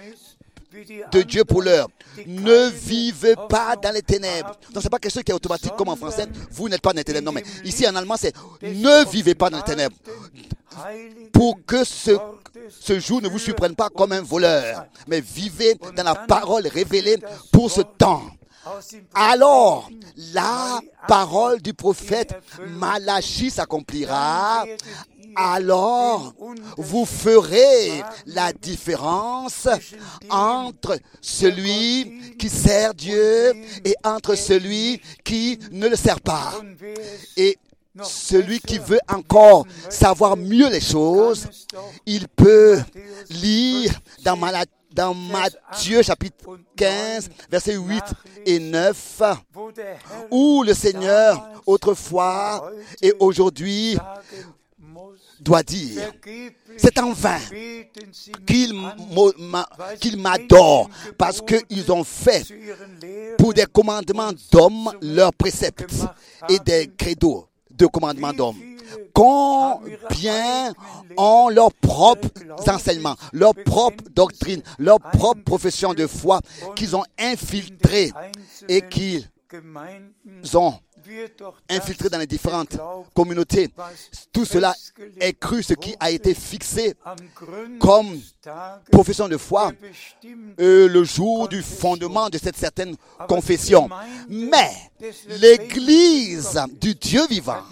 de 1.13 1.23
Dieu 1.23 1.45
pour 1.45 1.63
l'heure. 1.63 1.89
Ne 2.27 2.69
vivez 2.71 3.35
pas 3.49 3.77
dans 3.77 3.93
les 3.93 4.03
ténèbres. 4.03 4.57
Donc, 4.73 4.83
c'est 4.83 4.91
pas 4.91 4.99
quelque 4.99 5.13
chose 5.13 5.23
qui 5.23 5.31
est 5.33 5.35
automatique 5.35 5.75
comme 5.77 5.89
en 5.89 5.97
français. 5.97 6.27
Vous 6.51 6.69
n'êtes 6.69 6.81
pas 6.81 6.93
dans 6.93 6.99
les 6.99 7.05
ténèbres. 7.05 7.27
Non, 7.27 7.33
mais 7.33 7.45
ici 7.65 7.87
en 7.89 7.95
allemand, 7.97 8.17
c'est 8.19 8.35
ne 8.63 9.09
vivez 9.11 9.35
pas 9.35 9.51
dans 9.51 9.59
les 9.59 9.65
ténèbres. 9.65 9.97
Pour 11.33 11.59
que 11.67 11.85
ce, 11.85 12.13
ce 12.69 12.99
jour 12.99 13.21
ne 13.21 13.29
vous 13.29 13.39
surprenne 13.39 13.75
pas 13.75 13.89
comme 13.89 14.13
un 14.13 14.23
voleur. 14.23 14.87
Mais 15.09 15.21
vivez 15.21 15.77
dans 15.97 16.05
la 16.05 16.15
parole 16.15 16.67
révélée 16.67 17.19
pour 17.53 17.71
ce 17.71 17.81
temps. 17.81 18.23
Alors, 19.15 19.89
la 20.35 20.81
parole 21.09 21.61
du 21.63 21.73
prophète 21.75 22.35
Malachie 22.69 23.51
s'accomplira 23.51 24.65
alors 25.37 26.35
vous 26.77 27.05
ferez 27.05 28.03
la 28.27 28.53
différence 28.53 29.69
entre 30.29 30.99
celui 31.21 32.37
qui 32.39 32.49
sert 32.49 32.95
Dieu 32.95 33.55
et 33.85 33.95
entre 34.05 34.35
celui 34.35 35.01
qui 35.25 35.59
ne 35.71 35.89
le 35.89 35.97
sert 35.97 36.21
pas. 36.21 36.53
Et 37.37 37.59
celui 38.03 38.61
qui 38.61 38.79
veut 38.79 39.01
encore 39.09 39.67
savoir 39.89 40.37
mieux 40.37 40.69
les 40.69 40.81
choses, 40.81 41.49
il 42.07 42.29
peut 42.29 42.79
lire 43.31 43.93
dans, 44.23 45.15
Matthieu 45.15 46.03
chapitre 46.03 46.59
15, 46.77 47.31
versets 47.51 47.77
8 47.77 48.03
et 48.47 48.59
9, 48.59 49.23
wo 49.55 49.73
der 49.73 49.85
Herr 49.85 50.27
où 50.31 50.63
le 50.65 50.75
Seigneur 50.75 51.63
autrefois 51.67 52.71
et 53.01 53.13
aujourd'hui 53.21 53.97
doit 55.41 55.63
dire, 55.63 56.13
c'est 56.77 56.99
en 56.99 57.13
vain 57.13 57.39
beten 57.51 58.13
sie 58.13 58.31
mich 58.31 58.47
qu'il 58.47 58.73
an 58.75 58.95
mo- 59.11 59.33
ma- 59.39 59.69
qu'il 60.01 60.17
m'adore 60.19 60.89
parce 61.17 61.41
qu'ils 61.41 61.91
ont 61.91 62.05
fait 62.05 62.45
pour 63.39 63.55
des 63.55 63.67
commandements 63.67 64.33
d'hommes 64.53 64.93
leurs 65.01 65.33
préceptes 65.33 65.95
et 66.49 66.59
des 66.59 66.91
credos 66.97 67.47
de 67.71 67.87
commandements 67.87 68.33
d'hommes. 68.33 68.57
Combien 69.15 70.73
ont 71.17 71.49
leurs 71.49 71.73
propres 71.75 72.29
enseignements, 72.69 73.17
leurs 73.33 73.55
propres 73.55 74.05
doctrines, 74.15 74.63
leur 74.79 74.99
propre 74.99 75.43
profession 75.43 75.95
de 75.95 76.07
foi 76.07 76.41
qu'ils 76.77 76.97
ont 76.97 77.05
infiltré 77.19 78.11
et 78.69 78.83
qu'ils 78.83 79.29
ont 80.55 80.75
wird 81.11 81.41
doch 81.41 81.57
das 81.67 81.77
infiltré 81.77 82.09
dans 82.09 82.19
les 82.19 82.27
différentes 82.27 82.79
communautés. 83.15 83.71
Tout 84.33 84.45
cela 84.45 84.75
est 85.21 85.33
cru, 85.39 85.63
ce 85.63 85.75
qui 85.75 85.95
a 86.01 86.11
été 86.11 86.35
fixé 86.35 86.95
comme 87.79 88.19
profession 88.91 89.29
de 89.29 89.37
foi 89.37 89.73
euh, 90.61 90.89
le 90.89 91.05
jour 91.05 91.49
du 91.49 91.63
fondement 91.63 92.31
de 92.31 92.39
cette 92.39 92.57
certaine 92.57 92.97
confession. 93.29 93.89
Mais 94.29 94.71
l'Église 95.29 96.59
du 96.81 96.95
Dieu 96.95 97.27
vivant, 97.29 97.63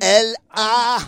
elle 0.00 0.34
a 0.50 0.98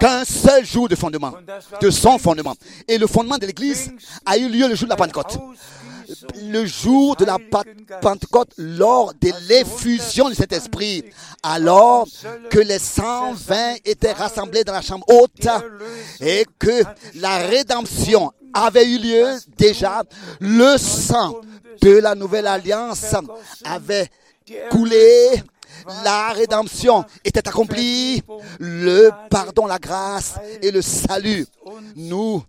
qu'un 0.00 0.24
seul 0.24 0.64
jour 0.64 0.88
de 0.88 0.94
fondement, 0.96 1.34
de 1.80 1.90
son 1.90 2.18
fondement. 2.18 2.54
Et 2.88 2.98
le 2.98 3.06
fondement 3.06 3.38
de 3.38 3.46
l'Église 3.46 3.92
a 4.24 4.36
eu 4.38 4.48
lieu 4.48 4.68
le 4.68 4.74
jour 4.74 4.86
de 4.86 4.90
la 4.90 4.96
Pentecôte. 4.96 5.38
Le 6.42 6.64
jour 6.66 7.16
de 7.16 7.24
la 7.24 7.38
Pentecôte, 8.00 8.52
lors 8.58 9.12
de 9.14 9.30
l'effusion 9.48 10.28
du 10.28 10.34
Saint-Esprit, 10.34 11.04
alors 11.42 12.06
que 12.50 12.58
les 12.58 12.78
120 12.78 13.76
étaient 13.84 14.12
rassemblés 14.12 14.64
dans 14.64 14.72
la 14.72 14.82
chambre 14.82 15.04
haute 15.08 15.48
et 16.20 16.46
que 16.58 16.82
la 17.16 17.38
rédemption 17.38 18.32
avait 18.52 18.88
eu 18.88 18.98
lieu 18.98 19.26
déjà, 19.58 20.02
le 20.40 20.76
sang 20.78 21.40
de 21.80 21.98
la 21.98 22.14
nouvelle 22.14 22.46
alliance 22.46 23.14
avait 23.64 24.08
coulé, 24.70 25.42
la 26.04 26.32
rédemption 26.32 27.04
était 27.24 27.46
accomplie, 27.46 28.22
le 28.58 29.10
pardon, 29.30 29.66
la 29.66 29.78
grâce 29.78 30.34
et 30.62 30.70
le 30.70 30.82
salut 30.82 31.46
nous 31.96 32.42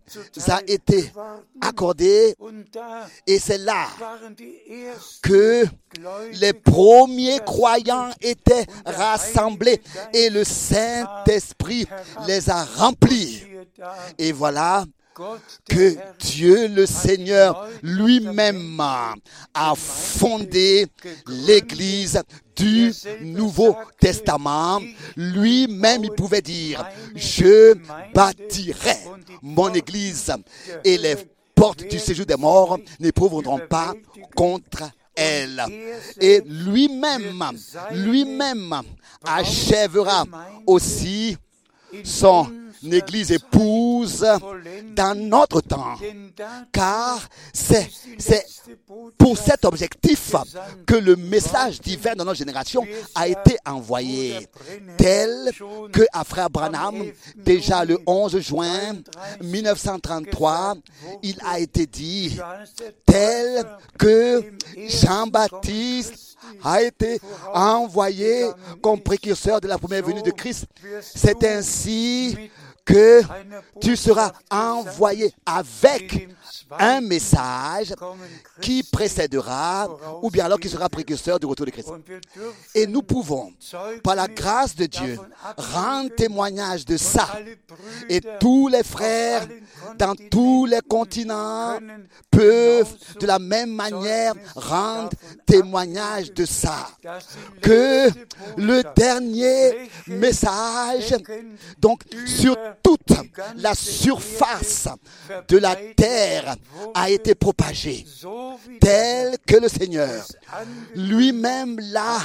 a 0.48 0.62
été 0.68 1.12
accordé 1.62 2.36
et 3.28 3.40
c'est 3.40 3.58
là 3.58 3.88
que 5.22 5.66
les 6.34 6.54
premiers 6.54 7.40
croyants 7.40 8.10
étaient 8.22 8.66
rassemblés 8.86 9.82
et 10.14 10.30
le 10.30 10.44
Saint-Esprit 10.44 11.88
les 12.28 12.50
a 12.50 12.64
remplis. 12.64 13.44
Et 14.18 14.32
voilà 14.32 14.86
que 15.70 15.96
Dieu 16.20 16.68
le 16.68 16.86
Seigneur 16.86 17.68
lui-même 17.82 18.80
a 18.80 19.74
fondé 19.76 20.88
l'Église 21.28 22.22
du 22.56 22.92
Nouveau 23.22 23.76
Testament. 24.00 24.80
Lui-même, 25.16 26.04
il 26.04 26.12
pouvait 26.12 26.42
dire, 26.42 26.86
je 27.16 27.76
bâtirai 28.14 28.98
mon 29.42 29.74
Église 29.74 30.34
et 30.84 30.98
les 30.98 31.16
portes 31.54 31.88
du 31.88 32.00
séjour 32.00 32.26
des 32.26 32.36
morts 32.36 32.78
n'éprouveront 33.00 33.62
pas 33.70 33.94
contre 34.36 34.90
elle. 35.16 35.64
Et 36.20 36.42
lui-même, 36.46 37.44
lui-même 37.92 38.82
achèvera 39.26 40.26
aussi 40.68 41.38
son 42.04 42.48
Église 42.84 43.32
épouse 43.32 44.26
dans 44.96 45.18
notre 45.18 45.62
temps. 45.62 45.96
Car 46.72 47.20
c'est, 47.54 47.90
pour 49.18 49.38
cet 49.38 49.66
objectif 49.66 50.36
que 50.86 50.96
le 50.96 51.16
message 51.16 51.82
divin 51.82 52.14
de 52.14 52.24
notre 52.24 52.36
génération 52.36 52.86
a 53.14 53.28
été 53.28 53.58
envoyé, 53.66 54.48
tel 54.98 55.52
que 55.92 56.04
à 56.14 56.24
Frère 56.24 56.50
Branham, 56.50 57.04
déjà 57.36 57.86
le 57.86 57.98
11 58.06 58.40
juin 58.40 58.96
1933, 59.42 60.76
il 61.24 61.38
a 61.46 61.60
été 61.60 61.86
dit, 61.86 62.38
tel 63.06 63.66
que 63.98 64.44
Jean-Baptiste 64.88 66.36
a 66.64 66.82
été 66.82 67.20
envoyé 67.54 68.46
comme 68.82 69.00
précurseur 69.02 69.62
de 69.62 69.68
la 69.68 69.78
première 69.78 70.04
venue 70.04 70.22
de 70.22 70.32
Christ. 70.32 70.66
C'est 71.02 71.44
ainsi 71.44 72.38
que 72.86 73.22
tu 73.82 73.96
seras 73.96 74.32
envoyé 74.52 75.34
avec 75.46 76.30
un 76.72 77.02
message 77.02 77.94
qui 78.62 78.84
précédera 78.84 79.88
ou 80.22 80.30
bien 80.30 80.46
alors 80.46 80.60
qui 80.60 80.70
sera 80.70 80.90
précurseur 80.90 81.40
du 81.40 81.46
retour 81.46 81.66
de 81.66 81.72
Christ. 81.72 81.92
Et 82.74 82.88
nous 82.88 83.02
pouvons, 83.02 83.54
par 84.04 84.16
la 84.16 84.28
grâce 84.28 84.76
de 84.76 84.86
Dieu, 84.86 85.18
rendre 85.58 86.14
témoignage 86.16 86.86
de 86.86 86.98
ça. 86.98 87.28
Et 88.10 88.22
tous 88.40 88.68
les 88.68 88.84
frères 88.84 89.48
dans 89.98 90.16
tous 90.16 90.66
les 90.66 90.82
continents 90.82 91.78
peuvent 92.32 92.96
de 93.20 93.28
la 93.28 93.40
même 93.40 93.72
manière 93.72 94.34
rendre 94.56 95.12
témoignage 95.46 96.34
de 96.34 96.46
ça. 96.46 96.88
Que 97.62 98.10
le 98.58 98.84
dernier 98.96 99.90
message, 100.08 101.16
donc 101.80 102.02
sur 102.26 102.58
toute 102.82 103.14
la 103.58 103.76
surface 103.76 104.88
de 105.48 105.58
la 105.58 105.76
terre, 105.96 106.55
a 106.94 107.10
été 107.10 107.36
propagé, 107.36 108.06
tel 108.80 109.38
que 109.46 109.58
le 109.58 109.68
Seigneur 109.70 110.26
lui-même 110.96 111.80
l'a 111.80 112.20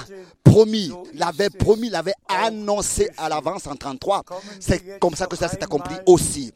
promis, 0.45 0.93
l'avait 1.15 1.51
promis, 1.51 1.91
l'avait 1.91 2.15
annoncé 2.29 3.11
à 3.17 3.29
l'avance 3.29 3.67
en 3.67 3.77
33. 3.77 4.25
C'est 4.59 4.99
comme 4.99 5.15
ça 5.15 5.27
que 5.27 5.37
ça 5.37 5.49
s'est 5.49 5.63
accompli 5.63 5.95
aussi. 6.07 6.53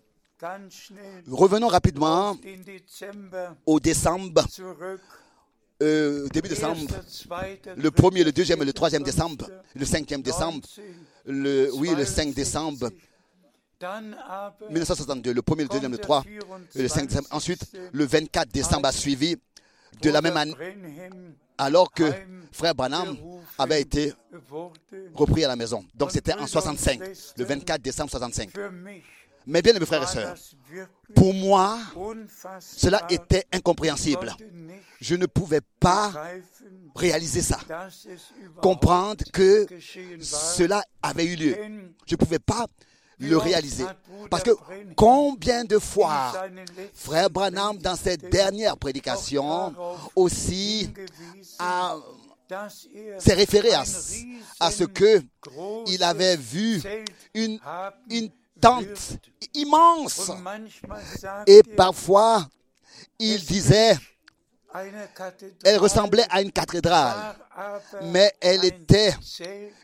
Revenons 1.31 1.69
rapidement 1.69 2.37
au 3.67 3.81
décembre, 3.81 4.45
euh, 5.83 6.29
début 6.29 6.49
décembre, 6.49 6.81
le 7.77 7.91
premier, 7.91 8.25
le 8.25 8.33
deuxième 8.33 8.61
et 8.63 8.65
le 8.65 8.73
troisième 8.73 9.03
décembre, 9.03 9.49
le 9.75 9.85
cinquième 9.85 10.23
décembre, 10.23 10.61
19, 10.61 10.87
le, 11.27 11.71
oui, 11.75 11.95
le 11.97 12.05
5 12.05 12.35
décembre 12.35 12.91
1962, 13.81 15.33
le 15.33 15.43
premier, 15.43 15.63
le 15.65 15.69
deuxième, 15.69 15.93
le 15.93 15.99
3 15.99 16.25
et 16.75 16.83
le 16.83 16.89
5 16.89 17.07
décembre. 17.07 17.29
Ensuite, 17.31 17.67
le 17.93 18.05
24 18.05 18.49
décembre 18.51 18.87
a 18.87 18.93
suivi 18.93 19.37
de 20.03 20.11
la 20.11 20.21
même 20.21 20.37
année, 20.37 20.55
alors 21.59 21.93
que 21.93 22.11
frère 22.53 22.75
Branham 22.75 23.17
avait 23.59 23.81
été 23.81 24.13
repris 25.15 25.45
à 25.45 25.49
la 25.49 25.57
maison. 25.57 25.85
Donc 25.95 26.11
c'était 26.11 26.35
en 26.35 26.47
65, 26.47 27.01
le 27.37 27.45
24 27.45 27.81
décembre 27.81 28.11
65. 28.11 28.51
für 28.51 28.71
mich 28.71 29.05
Mais 29.47 29.61
bien, 29.63 29.75
mes 29.75 29.85
frères 29.85 30.03
et 30.03 30.07
sœurs, 30.07 30.35
pour 31.15 31.35
moi, 31.35 31.79
cela 32.61 33.07
était 33.11 33.45
incompréhensible. 33.53 34.35
Je 35.01 35.17
ne 35.17 35.27
pouvais 35.27 35.61
pas 35.79 36.13
réaliser 36.97 37.43
ça, 37.43 37.59
comprendre 38.63 39.23
que 39.33 39.67
cela 40.21 40.83
avait 41.03 41.27
eu 41.27 41.37
lieu. 41.37 41.57
Je 42.07 42.15
ne 42.15 42.17
pouvais 42.17 42.39
pas 42.39 42.67
le 43.29 43.37
réaliser. 43.39 43.85
Parce 44.31 44.43
que 44.43 44.51
combien 44.97 45.65
de 45.65 45.79
fois 45.79 46.33
Frère 46.95 47.31
Branham, 47.31 47.79
dans 47.79 47.97
ses 47.97 48.17
dernières 48.17 48.77
prédications, 48.77 49.75
aussi 50.15 50.91
a- 51.59 51.97
s'est 53.19 53.35
référé 53.35 53.71
à, 53.73 53.85
ce 54.71 54.85
que 54.85 55.23
il 55.87 56.03
avait 56.03 56.37
vu 56.37 56.83
une, 57.35 57.59
tente 58.61 59.19
immense. 59.55 60.31
Et 61.47 61.63
parfois, 61.77 62.49
il 63.19 63.45
disait, 63.45 63.97
Elle 65.65 65.79
ressemblait 65.79 66.27
à 66.31 66.43
une 66.43 66.51
cathédrale, 66.51 67.37
mais 68.03 68.33
elle 68.41 68.65
était 68.65 69.15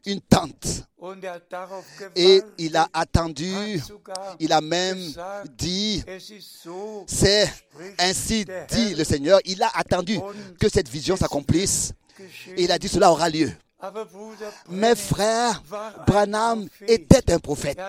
une 0.05 0.21
tente. 0.21 0.83
Et 2.17 2.43
il 2.59 2.77
a 2.77 2.89
attendu, 2.93 3.81
il 4.41 4.53
a 4.53 4.61
même 4.61 4.99
dit, 5.57 6.03
c'est 7.07 7.49
ainsi 7.99 8.45
dit 8.69 8.95
le 8.95 9.05
Seigneur. 9.05 9.41
Il 9.45 9.63
a 9.63 9.71
attendu 9.75 10.19
que 10.59 10.69
cette 10.69 10.89
vision 10.89 11.17
s'accomplisse. 11.17 11.93
Et 12.57 12.65
il 12.65 12.73
a 12.73 12.79
dit 12.79 12.89
cela 12.89 13.11
aura 13.13 13.29
lieu. 13.31 13.51
Mes 14.69 14.95
frères, 14.95 15.63
Branham 16.07 16.69
était 16.87 17.33
un 17.33 17.39
prophète. 17.39 17.81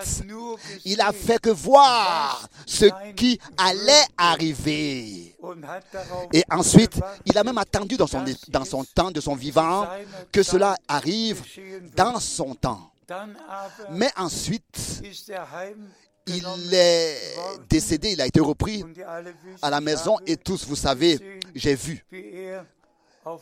Il 0.84 1.00
a 1.00 1.12
fait 1.12 1.40
que 1.40 1.50
voir 1.50 2.48
ce 2.66 2.86
qui 3.14 3.38
allait 3.58 4.06
arriver. 4.16 5.36
Et 6.32 6.44
ensuite, 6.50 6.98
il 7.26 7.36
a 7.36 7.44
même 7.44 7.58
attendu 7.58 7.96
dans 7.96 8.06
son, 8.06 8.24
dans 8.48 8.64
son 8.64 8.84
temps, 8.84 9.10
de 9.10 9.20
son 9.20 9.34
vivant, 9.34 9.86
que 10.30 10.42
cela 10.42 10.76
arrive 10.88 11.42
dans 11.94 12.18
son 12.20 12.54
temps. 12.54 12.90
Mais 13.90 14.10
ensuite, 14.16 15.02
il 16.26 16.74
est 16.74 17.36
décédé, 17.68 18.12
il 18.12 18.20
a 18.20 18.26
été 18.26 18.40
repris 18.40 18.84
à 19.60 19.70
la 19.70 19.80
maison 19.80 20.16
et 20.26 20.36
tous, 20.36 20.66
vous 20.66 20.76
savez, 20.76 21.40
j'ai 21.54 21.74
vu 21.74 22.04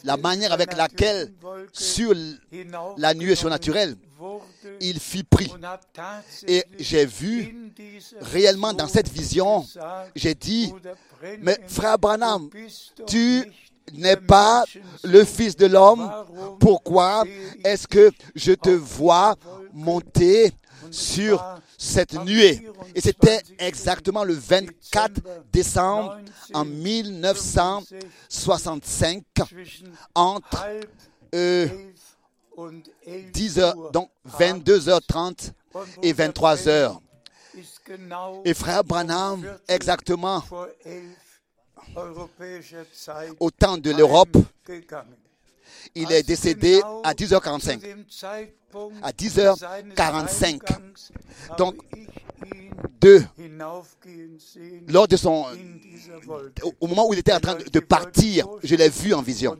la 0.05 0.16
manière 0.16 0.53
avec 0.53 0.76
laquelle 0.76 1.33
sur 1.72 2.12
la 2.97 3.14
nuée 3.14 3.35
surnaturelle, 3.35 3.97
il 4.81 5.01
fut 5.01 5.24
pris. 5.24 5.51
Et 6.47 6.64
j'ai 6.78 7.07
vu 7.07 7.72
réellement 8.20 8.72
dans 8.72 8.89
cette 8.89 9.09
vision, 9.09 9.64
j'ai 10.14 10.35
dit, 10.35 10.72
mais 11.41 11.59
frère 11.66 11.99
Branham, 11.99 12.51
tu 13.07 13.45
n'es 13.95 14.16
pas 14.16 14.64
le 15.05 15.24
Fils 15.24 15.57
de 15.57 15.66
l'homme. 15.66 16.11
Pourquoi 16.59 17.24
est-ce 17.64 17.89
que 17.89 18.11
je 18.35 18.53
te 18.53 18.70
vois 18.70 19.35
monter 19.72 20.53
sur 20.91 21.59
cette 21.81 22.12
nuée 22.12 22.68
Et 22.95 23.01
c'était 23.01 23.41
exactement 23.59 24.22
le 24.22 24.35
24 24.35 25.12
décembre 25.51 26.18
en 26.53 26.64
1965 26.66 29.24
zwischen 29.49 29.97
entre 30.14 30.62
halb 30.62 30.85
euh, 31.35 31.66
elf 31.68 32.18
und 32.57 32.83
elf 33.07 33.33
10 33.33 33.59
heures, 33.61 33.76
Uhr 33.76 33.91
donc 33.93 34.11
abends. 34.26 34.59
22h30 34.59 35.53
Und 35.72 35.87
et 36.03 36.12
Bruder 36.12 36.33
23 36.33 36.64
Brennan 36.64 36.68
heures. 36.68 37.01
ist 37.55 37.81
genau 37.85 38.43
Et 38.45 38.53
frère 38.55 38.85
Branham, 38.85 39.45
exactement 39.66 40.45
au 43.39 43.51
temps 43.51 43.78
de 43.78 43.91
l'Europe. 43.91 44.37
Il 45.95 46.11
est 46.12 46.23
décédé 46.23 46.81
à 47.05 47.12
10h45. 47.14 47.81
À 49.03 49.09
À 49.09 49.12
10h45. 49.12 50.61
Donc, 51.59 51.77
Donc, 51.77 51.77
De, 53.01 53.23
lors 54.89 55.09
de 55.09 55.16
son, 55.16 55.47
au- 56.81 56.87
moment 56.87 57.07
où 57.09 57.12
il 57.14 57.18
était 57.18 57.33
en 57.33 57.41
train 57.41 57.55
de, 57.57 57.64
de 57.64 57.81
partir, 57.81 58.47
je 58.62 58.75
l'ai 58.75 58.89
vu 58.89 59.12
en 59.14 59.23
vision. 59.23 59.57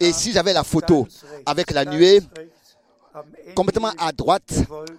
Et 0.00 0.12
si 0.12 0.32
j'avais 0.32 0.52
la 0.52 0.64
photo 0.64 1.06
avec 1.46 1.70
la 1.70 1.84
nuée, 1.84 2.20
complètement 3.54 3.92
à 3.98 4.12
droite, 4.12 4.52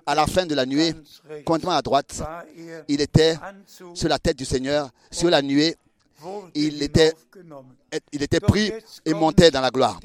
à 0.06 0.16
la 0.16 0.26
fin 0.28 0.46
de 0.46 0.56
la 0.56 0.66
nuée, 0.66 0.94
complètement 1.46 1.72
à 1.76 1.82
droite, 1.82 2.22
il 2.88 3.02
était 3.02 3.36
sur 3.94 4.10
la 4.10 4.20
tête 4.20 4.38
du 4.38 4.46
Seigneur, 4.46 4.90
sur 5.12 5.30
la 5.30 5.42
nuée, 5.42 5.76
il 6.54 6.82
était, 6.82 7.14
il 8.12 8.24
était 8.24 8.40
pris 8.40 8.72
et 9.06 9.14
montait 9.14 9.52
dans 9.52 9.62
la 9.62 9.70
gloire. 9.70 10.00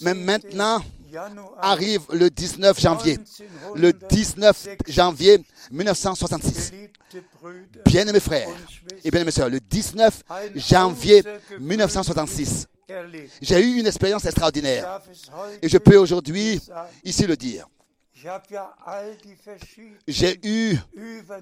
Mais 0.00 0.14
maintenant 0.14 0.82
arrive 1.60 2.02
le 2.12 2.30
19 2.30 2.78
janvier. 2.78 3.18
Le 3.74 3.92
19 3.92 4.68
janvier 4.88 5.44
1966. 5.70 6.72
Bien-aimés 7.86 8.20
frères 8.20 8.48
et 9.02 9.10
bien-aimés 9.10 9.30
sœurs, 9.30 9.48
le 9.48 9.60
19 9.60 10.22
janvier 10.56 11.22
1966, 11.58 12.66
j'ai 13.40 13.60
eu 13.60 13.78
une 13.78 13.86
expérience 13.86 14.24
extraordinaire. 14.26 15.00
Et 15.62 15.68
je 15.68 15.78
peux 15.78 15.96
aujourd'hui 15.96 16.60
ici 17.04 17.26
le 17.26 17.36
dire. 17.36 17.66
J'ai 20.06 20.40
eu 20.42 20.76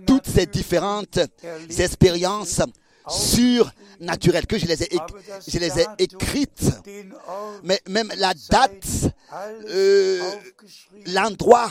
toutes 0.07 0.27
ces 0.29 0.47
différentes 0.47 1.19
expériences 1.79 2.61
surnaturelles 3.09 4.47
que 4.47 4.59
je 4.59 4.67
les 4.67 4.83
ai, 4.83 4.87
éc- 4.87 5.15
je 5.47 5.59
les 5.59 5.81
ai 5.81 5.87
écrites. 5.99 6.71
Mais 7.63 7.81
même 7.89 8.11
la 8.17 8.33
date, 8.51 9.13
euh, 9.69 10.21
l'endroit 11.07 11.71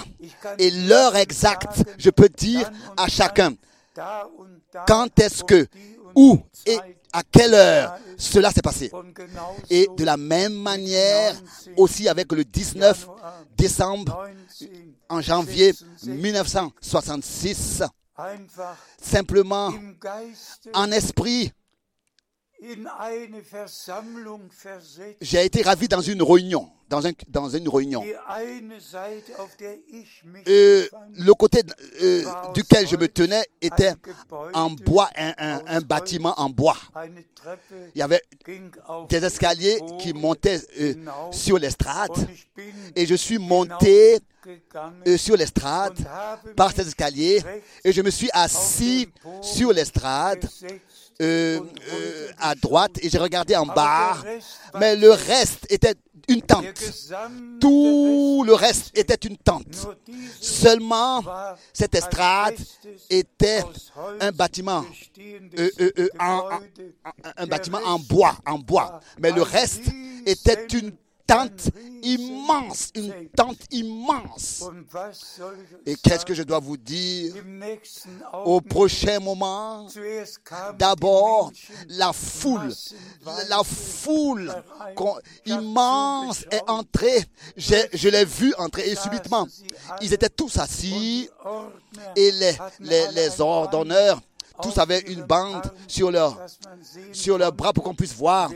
et 0.57 0.71
l'heure 0.71 1.15
exacte, 1.15 1.83
je 1.97 2.09
peux 2.09 2.29
dire 2.29 2.69
à 2.97 3.07
chacun 3.07 3.53
quand 4.87 5.19
est-ce 5.19 5.43
que, 5.43 5.67
où 6.15 6.37
et 6.65 6.77
à 7.13 7.23
quelle 7.23 7.53
heure 7.53 7.97
cela 8.17 8.51
s'est 8.51 8.61
passé? 8.61 8.91
Et 9.69 9.87
de 9.97 10.03
la 10.03 10.17
même 10.17 10.53
manière, 10.53 11.33
aussi 11.77 12.07
avec 12.09 12.31
le 12.33 12.43
19 12.43 13.07
décembre, 13.57 14.25
en 15.09 15.21
janvier 15.21 15.73
1966, 16.03 17.83
simplement 19.01 19.71
en 20.73 20.91
esprit, 20.91 21.51
j'ai 25.21 25.45
été 25.45 25.61
ravi 25.61 25.87
dans 25.87 26.01
une 26.01 26.21
réunion, 26.23 26.69
dans, 26.89 27.05
un, 27.05 27.11
dans 27.29 27.49
une 27.49 27.67
réunion. 27.69 28.03
Euh, 30.47 30.87
le 31.13 31.33
côté 31.33 31.61
euh, 32.01 32.23
duquel 32.53 32.87
je 32.87 32.95
me 32.95 33.07
tenais 33.07 33.45
était 33.61 33.93
en 34.53 34.69
bois, 34.71 35.09
un, 35.15 35.33
un- 35.37 35.61
un 35.67 35.81
bâtiment 35.81 36.33
en 36.37 36.49
bois. 36.49 36.77
Il 37.95 37.99
y 37.99 38.01
avait 38.01 38.21
des 39.09 39.23
escaliers 39.25 39.79
qui 39.99 40.13
montaient 40.13 40.61
euh, 40.79 40.93
sur 41.31 41.57
l'estrade. 41.57 42.11
et 42.95 43.05
je 43.05 43.15
suis 43.15 43.37
monté 43.37 44.19
sur 45.17 45.35
l'estrade 45.35 45.97
par 46.55 46.71
ces 46.71 46.87
escaliers. 46.87 47.41
Et 47.83 47.91
je 47.91 48.01
me 48.01 48.11
suis 48.11 48.29
assis 48.33 49.09
sur 49.41 49.71
l'estrade 49.73 50.47
euh, 51.21 51.59
euh, 51.93 52.27
à 52.39 52.55
droite 52.55 52.93
et 53.01 53.09
j'ai 53.09 53.17
regardé 53.17 53.55
en 53.55 53.65
bas, 53.65 54.17
mais 54.79 54.95
le 54.95 55.11
reste 55.11 55.65
était 55.69 55.95
une 56.27 56.41
tente. 56.41 56.65
Tout 57.61 58.43
le 58.45 58.53
reste 58.53 58.97
était 58.97 59.27
une 59.27 59.37
tente. 59.37 59.87
Seulement, 60.41 61.23
cette 61.73 61.95
estrade 61.95 62.55
était 63.09 63.63
un 64.19 64.31
bâtiment, 64.31 64.83
euh, 65.59 65.69
euh, 65.79 65.91
euh, 65.99 66.07
en- 66.19 66.25
en- 66.25 66.59
un, 67.23 67.33
un 67.37 67.45
bâtiment 67.47 67.79
en 67.85 67.99
bois, 67.99 68.35
en 68.45 68.57
bois. 68.59 68.99
Mais 69.19 69.31
le 69.31 69.41
reste 69.41 69.83
était 70.25 70.65
une 70.73 70.91
tente 71.27 71.69
immense, 72.03 72.91
une 72.95 73.29
tente 73.29 73.59
immense. 73.71 74.63
Et 75.85 75.95
qu'est-ce 75.95 76.25
que 76.25 76.33
je 76.33 76.43
dois 76.43 76.59
vous 76.59 76.77
dire? 76.77 77.33
Au 78.45 78.61
prochain 78.61 79.19
moment 79.19 79.87
D'abord, 80.77 81.51
la 81.89 82.13
foule, 82.13 82.73
la 83.49 83.63
foule 83.63 84.53
immense 85.45 86.45
est 86.51 86.69
entrée. 86.69 87.25
Je 87.57 88.09
l'ai 88.09 88.25
vu 88.25 88.53
entrer 88.57 88.89
et 88.89 88.95
subitement, 88.95 89.47
ils 90.01 90.13
étaient 90.13 90.29
tous 90.29 90.57
assis 90.57 91.29
et 92.15 92.31
les, 92.31 92.53
les, 92.79 93.11
les 93.13 93.41
ordonneurs, 93.41 94.21
tous 94.61 94.77
avaient 94.77 95.01
une 95.01 95.23
bande 95.23 95.71
sur 95.87 96.11
leur, 96.11 96.37
bras 97.53 97.73
pour 97.73 97.83
qu'on 97.83 97.95
puisse 97.95 98.13
voir 98.13 98.51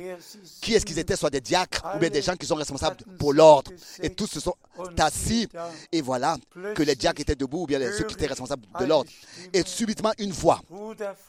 qui 0.62 0.74
est-ce 0.74 0.86
qu'ils 0.86 1.00
étaient, 1.00 1.16
soit 1.16 1.30
des 1.30 1.42
diacres 1.42 1.82
ou 1.96 2.00
bien 2.00 2.10
des 2.10 2.22
gens 2.22 2.36
qui 2.36 2.46
sont 2.46 2.56
responsables 2.56 2.98
pour 3.18 3.34
l'ordre. 3.34 3.72
Et 4.02 4.10
tous 4.10 4.28
se 4.28 4.40
sont 4.40 4.56
assis 4.98 5.48
et 5.92 6.02
voilà 6.02 6.38
que 6.76 6.84
les 6.84 6.96
diacres 6.96 7.22
étaient 7.22 7.36
debout 7.36 7.64
ou 7.64 7.68
bien 7.68 7.80
ceux 7.92 8.04
qui 8.04 8.16
étaient 8.16 8.28
responsables 8.28 8.66
de 8.80 8.86
l'ordre. 8.86 9.10
Et 9.54 9.64
subitement, 9.66 10.14
une 10.18 10.32
voix 10.32 10.62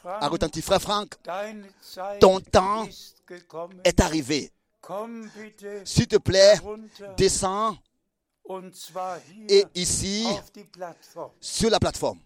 a 0.05 0.27
retenti, 0.27 0.61
frère 0.61 0.81
Franck, 0.81 1.15
ton 2.19 2.39
temps 2.39 2.87
est 3.83 3.99
arrivé. 3.99 4.51
S'il 5.85 6.07
te 6.07 6.17
plaît, 6.17 6.55
descends 7.17 7.77
et 9.47 9.65
ici, 9.75 10.27
sur 11.39 11.69
la 11.69 11.79
plateforme, 11.79 12.19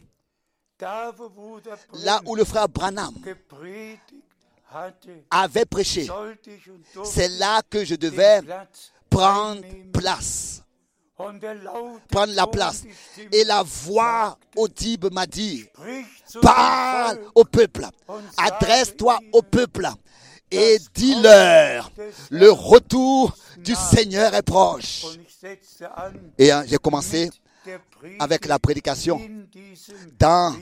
là 0.82 2.22
où 2.26 2.36
le 2.36 2.44
frère 2.44 2.68
Branham 2.70 3.14
avait 5.30 5.66
prêché, 5.66 6.08
c'est 7.04 7.30
là 7.30 7.62
que 7.70 7.86
je 7.86 7.96
devais 7.96 8.42
prendre 9.10 9.62
place, 9.94 10.64
prendre 11.16 12.34
la 12.34 12.48
place. 12.48 12.84
Et 13.32 13.44
la 13.46 13.64
voix 13.64 14.38
audible 14.56 15.10
m'a 15.12 15.26
dit, 15.26 15.66
parle 16.42 17.20
au 17.36 17.46
peuple, 17.46 17.88
adresse-toi 18.38 19.20
au 19.32 19.42
peuple 19.42 19.88
et 20.52 20.78
dis-leur, 20.94 21.92
le 22.30 22.52
retour 22.52 23.36
du 23.58 23.76
Seigneur 23.76 24.34
est 24.34 24.44
proche. 24.44 25.06
Et 26.38 26.52
hein, 26.52 26.64
j'ai 26.68 26.78
commencé 26.78 27.30
avec 28.20 28.46
la 28.46 28.60
prédication 28.60 29.22
dans 30.20 30.56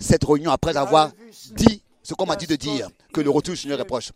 cette 0.00 0.24
réunion 0.24 0.50
après 0.50 0.76
avoir 0.76 1.10
dit 1.52 1.82
ce 2.02 2.14
qu'on 2.14 2.24
m'a 2.24 2.36
dit 2.36 2.46
de 2.46 2.56
dire, 2.56 2.88
que 3.12 3.20
le 3.20 3.28
retour 3.28 3.52
du 3.52 3.60
Seigneur 3.60 3.78
est 3.78 3.84
proche. 3.84 4.12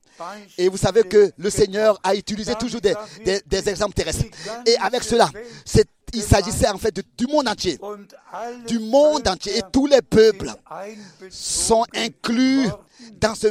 Et 0.57 0.69
vous 0.71 0.79
savez 0.79 1.03
que 1.03 1.31
le 1.37 1.51
Seigneur 1.51 2.01
a 2.03 2.15
utilisé 2.15 2.55
toujours 2.55 2.81
des, 2.81 2.95
des- 3.45 3.69
exemples 3.69 3.93
terrestres. 3.93 4.25
Et 4.65 4.77
avec 4.79 5.03
cela, 5.03 5.29
il 6.15 6.23
s'agissait 6.23 6.69
en 6.69 6.79
fait 6.79 6.99
du 7.19 7.27
monde 7.27 7.49
entier. 7.49 7.79
Du 8.67 8.79
monde 8.79 9.29
entier. 9.29 9.59
Et 9.59 9.63
tous 9.71 9.87
les 9.87 10.01
peuples 10.01 10.51
sont 11.29 11.85
inclus 11.95 12.67
dans, 13.21 13.35
ce, 13.35 13.49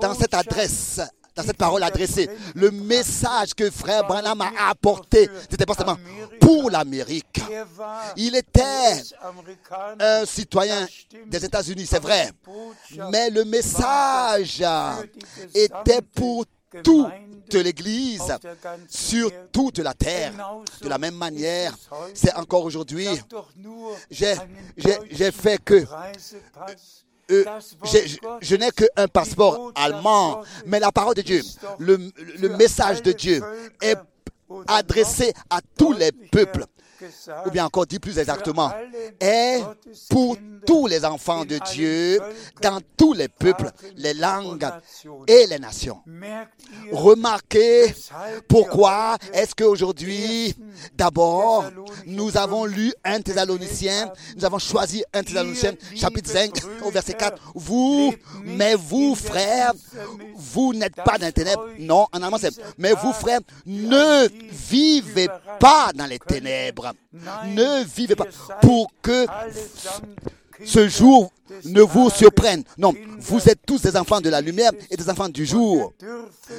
dans 0.00 0.14
cette 0.14 0.34
adresse, 0.34 1.00
dans 1.38 1.44
cette 1.44 1.56
parole 1.56 1.82
adressée. 1.84 2.28
Le 2.54 2.70
message 2.72 3.54
que 3.54 3.70
frère 3.70 4.04
Branham 4.06 4.40
a 4.40 4.70
apporté, 4.70 5.30
c'était 5.48 5.64
pas 5.64 5.74
seulement 5.74 5.96
pour 6.40 6.68
l'Amérique. 6.68 7.40
Il 8.16 8.34
était 8.34 9.02
un 10.00 10.26
citoyen 10.26 10.86
des 11.26 11.44
États-Unis, 11.44 11.86
c'est 11.86 12.02
vrai. 12.02 12.30
Mais 13.12 13.30
le 13.30 13.44
message 13.44 14.64
était 15.54 16.02
pour 16.02 16.44
toute 16.82 17.54
l'Église 17.54 18.20
sur 18.88 19.30
toute 19.52 19.78
la 19.78 19.94
terre. 19.94 20.32
De 20.82 20.88
la 20.88 20.98
même 20.98 21.14
manière, 21.14 21.72
c'est 22.14 22.34
encore 22.34 22.64
aujourd'hui. 22.64 23.08
J'ai- 24.10 25.30
fait 25.30 25.62
que-. 25.64 25.86
Euh, 27.30 27.44
je, 27.84 28.16
Gottes, 28.20 28.38
je 28.40 28.56
n'ai 28.56 28.70
qu'un 28.70 29.06
passeport 29.08 29.72
allemand, 29.74 30.42
mais 30.66 30.80
la 30.80 30.90
parole 30.90 31.14
de 31.14 31.22
Dieu, 31.22 31.42
le, 31.78 31.98
le 32.38 32.48
message 32.56 33.02
de 33.02 33.12
Dieu 33.12 33.42
est 33.82 33.96
adressé 34.66 35.32
à 35.50 35.60
tous 35.76 35.92
les 35.92 36.10
peuples, 36.12 36.64
ou 37.46 37.50
bien 37.50 37.66
encore 37.66 37.86
dit 37.86 37.98
plus 37.98 38.18
exactement, 38.18 38.72
est 39.20 39.60
pour 40.08 40.36
tous 40.66 40.86
les 40.86 41.04
enfants 41.04 41.44
de 41.44 41.58
Dieu, 41.72 42.20
dans 42.62 42.80
tous 42.96 43.12
les 43.12 43.28
peuples, 43.28 43.70
les 43.96 44.14
langues 44.14 44.68
et 45.26 45.46
les 45.46 45.58
nations. 45.58 46.00
Remarquez 46.92 47.94
pourquoi 48.48 49.16
est-ce 49.32 49.54
qu'aujourd'hui, 49.54 50.54
d'abord, 50.94 51.64
nous 52.06 52.36
avons 52.36 52.64
lu 52.64 52.92
un 53.04 53.20
Thessalonicien, 53.20 54.12
nous 54.36 54.44
avons 54.44 54.58
choisi 54.58 55.04
un 55.12 55.22
Thessalonicien, 55.22 55.72
chapitre 55.94 56.30
5, 56.30 56.52
au 56.84 56.90
verset 56.90 57.14
4. 57.14 57.52
Vous, 57.54 58.14
mais 58.44 58.74
vous, 58.74 59.14
frères, 59.14 59.72
vous 60.34 60.72
n'êtes 60.74 60.96
pas 60.96 61.18
dans 61.18 61.26
les 61.26 61.32
ténèbres. 61.32 61.66
Non, 61.78 62.06
en 62.12 62.22
allemand 62.22 62.38
c'est, 62.38 62.54
mais 62.78 62.92
vous, 62.92 63.12
frères, 63.12 63.40
ne 63.66 64.28
vivez 64.50 65.28
pas 65.60 65.92
dans 65.94 66.06
les 66.06 66.18
ténèbres. 66.18 66.87
Ne 67.12 67.84
vivez 67.84 68.16
pas 68.16 68.26
pour 68.60 68.90
que 69.02 69.26
ce 70.64 70.88
jour 70.88 71.30
ne 71.64 71.82
vous 71.82 72.10
surprenne. 72.10 72.62
Non, 72.76 72.92
vous 73.20 73.48
êtes 73.48 73.60
tous 73.66 73.82
des 73.82 73.96
enfants 73.96 74.20
de 74.20 74.28
la 74.28 74.40
lumière 74.40 74.72
et 74.90 74.96
des 74.96 75.08
enfants 75.08 75.28
du 75.28 75.46
jour. 75.46 75.92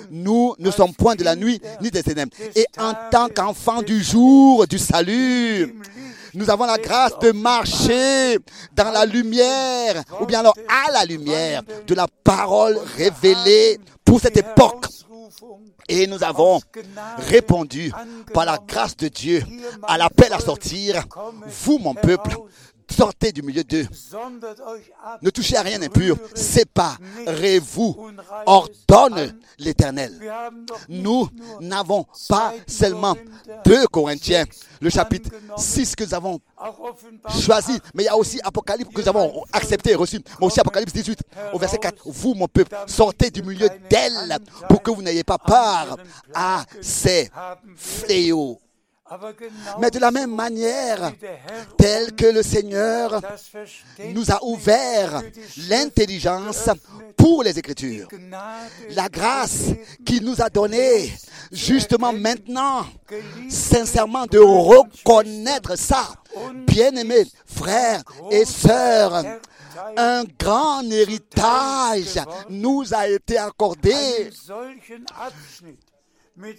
Nous 0.09 0.55
ne 0.57 0.71
sommes 0.71 0.93
point 0.93 1.15
de 1.15 1.23
la 1.23 1.35
nuit 1.35 1.61
ni 1.81 1.91
des 1.91 2.03
ténèbres. 2.03 2.35
Et 2.55 2.65
en 2.77 2.93
tant 3.11 3.27
qu'enfants 3.29 3.81
du 3.81 4.01
jour 4.03 4.65
du 4.67 4.79
salut, 4.79 5.75
nous 6.33 6.49
avons 6.49 6.65
la 6.65 6.77
grâce 6.77 7.17
de 7.19 7.31
marcher 7.31 8.37
dans 8.75 8.91
la 8.91 9.05
lumière, 9.05 10.03
ou 10.21 10.25
bien 10.25 10.39
alors 10.41 10.55
à 10.67 10.91
la 10.91 11.05
lumière 11.05 11.63
de 11.87 11.95
la 11.95 12.07
parole 12.23 12.79
révélée 12.97 13.79
pour 14.05 14.21
cette 14.21 14.37
époque. 14.37 14.85
Et 15.87 16.07
nous 16.07 16.23
avons 16.23 16.59
répondu 17.17 17.91
par 18.33 18.45
la 18.45 18.57
grâce 18.65 18.95
de 18.97 19.07
Dieu 19.07 19.43
à 19.83 19.97
l'appel 19.97 20.33
à 20.33 20.39
sortir. 20.39 21.05
Vous, 21.45 21.77
mon 21.77 21.93
peuple, 21.93 22.35
sortez 22.89 23.31
du 23.31 23.41
milieu 23.41 23.63
d'eux. 23.63 23.87
Ne 25.21 25.29
touchez 25.29 25.57
à 25.57 25.61
rien 25.61 25.79
d'impur. 25.79 26.17
Séparez-vous. 26.35 28.11
Ordonne 28.45 29.35
l'Éternel. 29.57 30.13
Nous 30.87 31.29
n'avons 31.59 32.05
pas 32.27 32.53
seulement 32.67 33.15
2 33.65 33.87
Corinthiens, 33.87 34.45
le 34.81 34.89
chapitre 34.89 35.29
6 35.57 35.95
que 35.95 36.03
nous 36.03 36.13
avons 36.13 36.39
choisi, 37.41 37.79
mais 37.93 38.03
il 38.03 38.05
y 38.05 38.09
a 38.09 38.17
aussi 38.17 38.39
Apocalypse 38.43 38.93
que 38.93 39.01
nous 39.01 39.09
avons 39.09 39.43
accepté 39.53 39.91
et 39.91 39.95
reçu, 39.95 40.19
mais 40.39 40.47
aussi 40.47 40.59
Apocalypse 40.59 40.93
18 40.93 41.19
au 41.53 41.59
verset 41.59 41.77
4. 41.77 42.01
Vous, 42.05 42.33
mon 42.33 42.47
peuple, 42.47 42.75
sortez 42.87 43.29
du 43.31 43.41
milieu 43.43 43.69
d'elle 43.89 44.37
pour 44.67 44.81
que 44.81 44.91
vous 44.91 45.01
n'ayez 45.01 45.23
pas 45.23 45.37
part 45.37 45.97
à 46.33 46.65
ces 46.81 47.29
fléaux. 47.75 48.59
Mais 49.79 49.89
de 49.89 49.99
la 49.99 50.11
même 50.11 50.35
manière, 50.35 51.11
tel 51.77 52.13
que 52.15 52.25
le 52.27 52.43
Seigneur 52.43 53.21
nous 54.13 54.31
a 54.31 54.43
ouvert 54.43 55.21
l'intelligence 55.67 56.69
pour 57.17 57.43
les 57.43 57.57
Écritures, 57.57 58.07
la 58.91 59.09
grâce 59.09 59.71
qu'il 60.05 60.23
nous 60.23 60.41
a 60.41 60.49
donnée 60.49 61.11
justement 61.51 62.13
maintenant, 62.13 62.85
sincèrement 63.49 64.25
de 64.25 64.39
reconnaître 64.39 65.77
ça, 65.77 66.09
bien-aimés 66.67 67.25
frères 67.45 68.03
et 68.31 68.45
sœurs, 68.45 69.23
un 69.97 70.23
grand 70.37 70.83
héritage 70.89 72.19
nous 72.49 72.93
a 72.93 73.07
été 73.07 73.37
accordé 73.37 74.29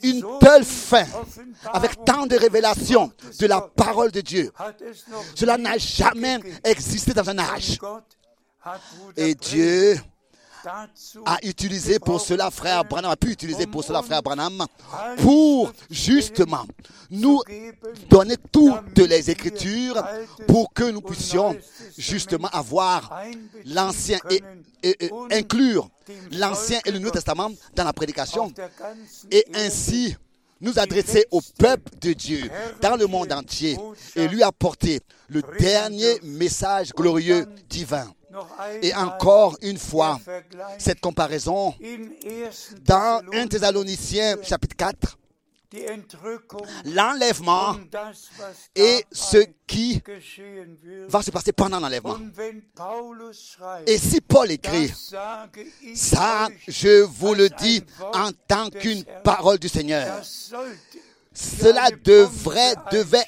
une 0.03 0.25
telle 0.41 0.65
fin, 0.65 1.05
avec 1.73 2.05
tant 2.05 2.27
de 2.27 2.37
révélations 2.37 3.13
de 3.39 3.47
la 3.47 3.61
parole 3.61 4.11
de 4.11 4.21
Dieu. 4.21 4.53
Cela 5.35 5.57
n'a 5.57 5.79
jamais 5.79 6.39
existé 6.65 7.13
dans 7.13 7.29
un 7.29 7.39
âge. 7.39 7.79
Et 9.17 9.35
Dieu 9.35 9.99
a 11.27 11.39
utilisé 11.43 11.99
pour 11.99 12.21
cela 12.21 12.51
frère 12.51 12.85
Branham, 12.85 13.11
a 13.11 13.17
pu 13.17 13.31
utiliser 13.31 13.67
pour 13.67 13.83
cela 13.85 14.03
frère 14.03 14.23
Branham, 14.23 14.67
pour 15.19 15.73
justement 15.91 16.67
nous 17.11 17.41
donner 18.09 18.37
toutes 18.53 18.99
les 18.99 19.31
écritures 19.31 20.03
pour 20.47 20.73
que 20.73 20.85
nous 20.91 21.01
puissions 21.01 21.57
justement 21.99 22.49
avoir 22.49 23.23
l'ancien 23.65 24.19
et, 24.31 24.41
et- 24.83 25.05
et 25.07 25.11
inclure 25.33 25.89
l'ancien 26.33 26.81
et 26.85 26.91
le 26.91 26.99
Nouveau 26.99 27.13
Testament 27.13 27.51
dans 27.75 27.85
la 27.85 27.93
prédication 27.93 28.53
et 29.31 29.45
ainsi 29.55 30.17
nous 30.61 30.79
adresser 30.79 31.25
au 31.31 31.41
peuple 31.59 31.91
de 32.01 32.13
Dieu 32.13 32.51
dans 32.83 32.97
le 32.97 33.07
monde 33.07 33.33
entier 33.33 33.79
et 34.15 34.29
lui 34.29 34.43
apporter 34.43 35.01
le 35.29 35.43
dernier 35.59 36.21
message 36.23 36.93
glorieux 36.93 37.47
divin. 37.69 38.13
Et 38.83 38.95
encore 38.95 39.57
une 39.63 39.79
fois, 39.79 40.21
cette 40.79 41.01
comparaison 41.01 41.75
dans 42.83 43.21
1 43.33 43.47
Thessaloniciens 43.49 44.37
chapitre 44.43 44.77
4, 44.77 45.17
l'enlèvement 46.85 47.77
et 48.75 49.05
ce 49.13 49.39
qui 49.67 50.03
va 51.09 51.23
se 51.23 51.31
passer 51.31 51.53
pendant 51.53 51.79
l'enlèvement. 51.81 52.19
Et 53.87 53.99
si 53.99 54.21
Paul 54.21 54.51
écrit, 54.51 54.93
ça, 55.95 56.49
je 56.67 57.03
vous 57.03 57.35
le 57.35 57.49
dis 57.51 57.83
en 58.13 58.31
tant 58.49 58.69
qu'une 58.71 59.05
parole 59.23 59.59
du 59.59 59.69
Seigneur, 59.69 60.21
cela 61.33 61.91
devrait, 62.03 62.75
devait, 62.91 63.25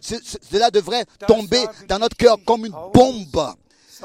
ce- 0.00 0.22
ce- 0.22 0.36
cela 0.52 0.70
devrait 0.70 1.06
tomber 1.26 1.64
dans 1.88 1.98
notre 1.98 2.16
cœur 2.16 2.36
comme 2.44 2.66
une 2.66 2.74
bombe. 2.92 3.54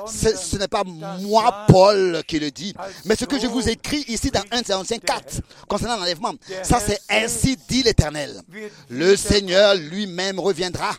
Ce, 0.07 0.57
n'est 0.57 0.67
pas 0.67 0.83
moi, 0.85 1.65
Paul, 1.67 2.21
qui 2.27 2.39
le 2.39 2.51
dit, 2.51 2.73
mais 3.05 3.15
ce 3.15 3.25
que 3.25 3.39
je 3.39 3.47
vous 3.47 3.67
écris 3.67 4.05
ici 4.07 4.31
dans 4.31 4.43
1 4.51 4.61
Thessaloniciens 4.61 4.99
4, 4.99 5.41
concernant 5.67 5.97
l'enlèvement, 5.97 6.33
ça 6.63 6.79
c'est 6.79 6.99
ainsi 7.09 7.57
dit 7.67 7.83
l'Éternel. 7.83 8.41
Le 8.89 9.15
Seigneur 9.15 9.75
lui-même 9.75 10.39
reviendra, 10.39 10.91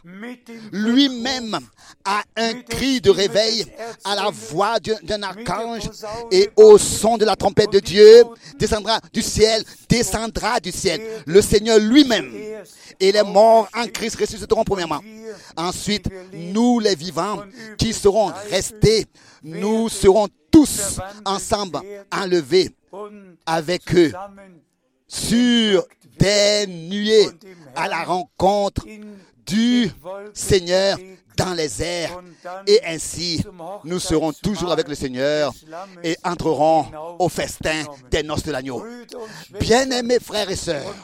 lui-même 0.73 1.59
à 2.05 2.23
un 2.37 2.55
cri 2.55 3.01
de 3.01 3.11
réveil, 3.11 3.67
à 4.05 4.15
la 4.15 4.31
voix 4.31 4.79
d'un 4.81 5.23
archange 5.23 5.89
et 6.31 6.51
au 6.57 6.79
son 6.79 7.17
de 7.17 7.25
la 7.25 7.37
trompette 7.37 7.73
de 7.73 7.81
Dieu, 7.81 8.25
descendra 8.59 9.01
du 9.13 9.23
ciel, 9.23 9.65
descendra 9.89 10.61
du 10.61 10.73
ciel, 10.73 11.01
le 11.27 11.41
Seigneur 11.41 11.79
lui-même. 11.79 12.31
Et 13.01 13.11
les 13.11 13.23
morts 13.23 13.69
en 13.75 13.87
Christ 13.87 14.17
ressusciteront 14.21 14.65
premièrement. 14.65 15.01
Ensuite, 15.57 16.07
nous 16.33 16.79
les 16.79 16.95
vivants 16.95 17.43
qui 17.79 17.93
serons 17.93 18.33
restés, 18.51 18.82
nous 19.43 19.89
serons 19.89 20.29
tous 20.51 21.01
ensemble 21.25 21.79
enlevés 22.13 22.71
avec 23.47 23.95
eux 23.95 24.13
sur 25.09 25.87
des 26.19 26.67
nuées 26.67 27.29
à 27.75 27.89
la 27.89 28.05
rencontre 28.05 28.87
du 29.47 29.91
Seigneur 30.35 30.99
dans 31.37 31.55
les 31.55 31.83
airs. 31.83 32.23
Et 32.67 32.81
ainsi, 32.85 33.43
nous 33.85 33.99
serons 33.99 34.33
toujours 34.33 34.73
avec 34.73 34.89
le 34.89 34.95
Seigneur 34.95 35.53
des 36.03 36.11
et 36.13 36.17
entrerons 36.25 36.87
au 37.19 37.29
festin 37.29 37.85
des 38.11 38.23
noces 38.23 38.43
de 38.43 38.53
l'agneau. 38.53 38.85
Bien-aimés 39.61 40.19
frères 40.21 40.51
et 40.51 40.57
sœurs, 40.57 40.95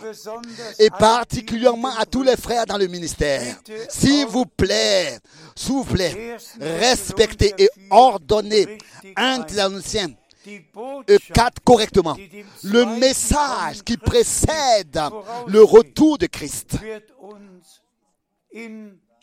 et 0.79 0.91
particulièrement 0.91 1.95
à 1.97 2.07
tous 2.07 2.22
les 2.22 2.37
frères 2.37 2.66
dans 2.66 2.79
le 2.79 2.87
ministère, 2.87 3.57
s'il 3.89 4.26
vous 4.26 4.47
plaît, 4.47 5.18
s'il 5.55 5.74
vous 5.74 5.85
plaît, 5.85 6.37
respectez 6.61 7.55
et 7.59 7.68
ordonnez 7.91 8.79
un 9.16 9.41
die 9.41 9.59
euh, 9.61 10.59
Botschaft, 10.72 11.33
4 11.35 11.61
correctement. 11.64 12.16
Le 12.64 12.99
message 12.99 13.83
qui 13.85 13.97
précède 13.97 15.01
le 15.47 15.62
retour 15.62 16.18
de 16.18 16.26
Christ. 16.26 16.76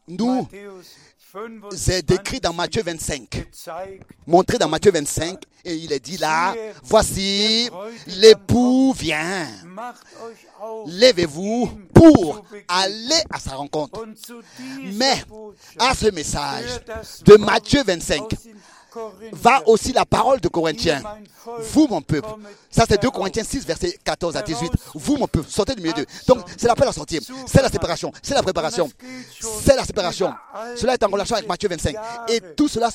Nous, 0.07 0.47
C'est 1.75 2.05
décrit 2.05 2.39
dans 2.39 2.53
Matthieu 2.53 2.83
25. 2.83 3.47
gezeigt. 3.51 3.99
montré 4.27 4.57
dans 4.57 4.69
Matthieu 4.69 4.91
25, 4.91 5.41
et 5.65 5.75
il 5.75 5.91
est 5.91 5.99
dit 5.99 6.17
là, 6.17 6.53
voici, 6.83 7.69
l'époux 8.07 8.93
vient. 8.93 9.47
Levez-vous 10.85 11.69
pour 11.93 12.45
aller 12.67 13.21
à 13.31 13.39
sa 13.39 13.55
rencontre. 13.55 14.05
Mais 14.93 15.23
à 15.79 15.95
ce 15.95 16.11
message 16.11 16.81
de 17.25 17.37
Matthieu 17.37 17.83
25 17.83 18.21
aus 18.21 18.27
den 18.27 18.29
Korinther. 18.29 18.74
Va 19.31 19.61
aussi 19.67 19.93
la 19.93 20.05
parole 20.05 20.39
de 20.39 20.47
Corinthiens. 20.47 21.01
Vous, 21.73 21.87
mon 21.87 22.01
peuple. 22.01 22.27
Ça, 22.69 22.85
c'est 22.87 23.01
2 23.01 23.09
Corinthiens 23.09 23.43
6, 23.43 23.65
versets 23.65 23.97
14 24.03 24.35
à 24.35 24.41
18. 24.41 24.71
Vous, 24.95 25.17
mon 25.17 25.27
peuple, 25.27 25.49
sortez 25.49 25.75
du 25.75 25.81
milieu 25.81 25.93
d'eux. 25.93 26.05
Donc, 26.27 26.39
c'est 26.57 26.67
l'appel 26.67 26.87
à 26.87 26.91
sortir. 26.91 27.21
C'est 27.47 27.61
la 27.61 27.69
séparation. 27.69 28.11
C'est 28.21 28.33
la 28.33 28.43
préparation. 28.43 28.89
C'est 29.63 29.75
la 29.75 29.85
séparation. 29.85 30.33
Cela 30.75 30.93
est 30.93 31.03
en 31.03 31.07
relation 31.09 31.35
avec 31.35 31.47
Matthieu 31.47 31.69
25. 31.69 31.95
Et 32.29 32.41
tout 32.55 32.67
cela, 32.67 32.89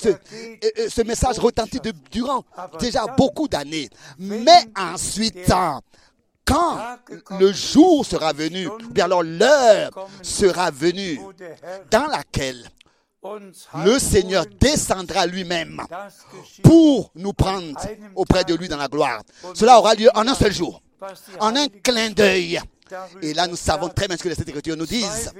et 0.62 0.88
ce 0.88 1.02
message 1.02 1.38
retentit 1.38 1.80
de- 1.80 1.92
durant 2.10 2.44
déjà 2.78 3.06
beaucoup 3.16 3.48
d'années. 3.48 3.88
Mais 4.18 4.64
ensuite, 4.76 5.46
quand 6.44 6.98
le 7.38 7.52
jour 7.52 8.04
sera 8.04 8.32
venu, 8.32 8.66
ou 8.66 8.78
bien 8.90 9.04
alors 9.04 9.22
l'heure 9.22 9.90
sera 10.22 10.70
venue, 10.70 11.20
dans 11.90 12.06
laquelle 12.06 12.68
le 13.84 13.98
Seigneur 13.98 14.46
descendra 14.58 15.26
lui-même 15.26 15.82
pour 16.62 17.10
nous 17.14 17.32
prendre 17.32 17.78
auprès 18.14 18.44
de 18.44 18.54
lui 18.54 18.68
dans 18.68 18.78
la 18.78 18.88
gloire. 18.88 19.22
Cela 19.54 19.78
aura 19.78 19.94
lieu 19.94 20.08
en 20.14 20.26
un 20.26 20.34
seul 20.34 20.52
jour, 20.52 20.82
en 21.38 21.54
un 21.56 21.68
clin 21.68 22.10
d'œil. 22.10 22.60
Et 23.22 23.34
là, 23.34 23.46
nous 23.46 23.56
savons 23.56 23.88
très 23.88 24.08
bien 24.08 24.16
ce 24.16 24.22
que 24.24 24.28
les 24.28 24.40
Écritures 24.40 24.76
nous 24.76 24.86
disent. 24.86 25.30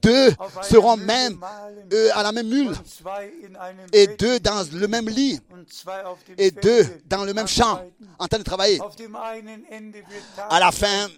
Deux 0.00 0.32
seront 0.62 0.96
même 0.96 1.38
euh, 1.92 2.08
à 2.14 2.22
la 2.22 2.32
même 2.32 2.48
mule, 2.48 2.72
et 3.92 4.06
deux 4.06 4.40
dans 4.40 4.64
le 4.72 4.88
même 4.88 5.08
lit, 5.08 5.38
et 6.38 6.50
deux 6.50 6.86
dans 7.06 7.24
le 7.24 7.34
même 7.34 7.48
champ, 7.48 7.82
en 8.18 8.26
train 8.26 8.38
de 8.38 8.42
travailler. 8.44 8.80
À 10.48 10.60
la 10.60 10.72
fin, 10.72 11.08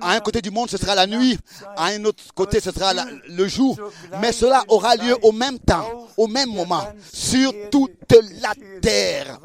à 0.00 0.12
un 0.12 0.20
côté 0.20 0.40
du 0.42 0.50
monde, 0.50 0.70
ce 0.70 0.76
sera 0.76 0.94
la 0.94 1.06
nuit, 1.06 1.38
à 1.76 1.86
un 1.86 2.04
autre 2.04 2.22
côté, 2.34 2.60
ce 2.60 2.70
sera 2.70 2.92
la- 2.94 3.06
le 3.28 3.48
jour. 3.48 3.78
Mais 4.20 4.32
cela 4.32 4.64
aura 4.68 4.96
lieu 4.96 5.16
au 5.22 5.32
même 5.32 5.58
temps, 5.58 6.08
au 6.16 6.26
même 6.26 6.50
moment, 6.50 6.84
sur 7.12 7.52
toute 7.70 7.90
la 8.40 8.52
terre, 8.80 9.38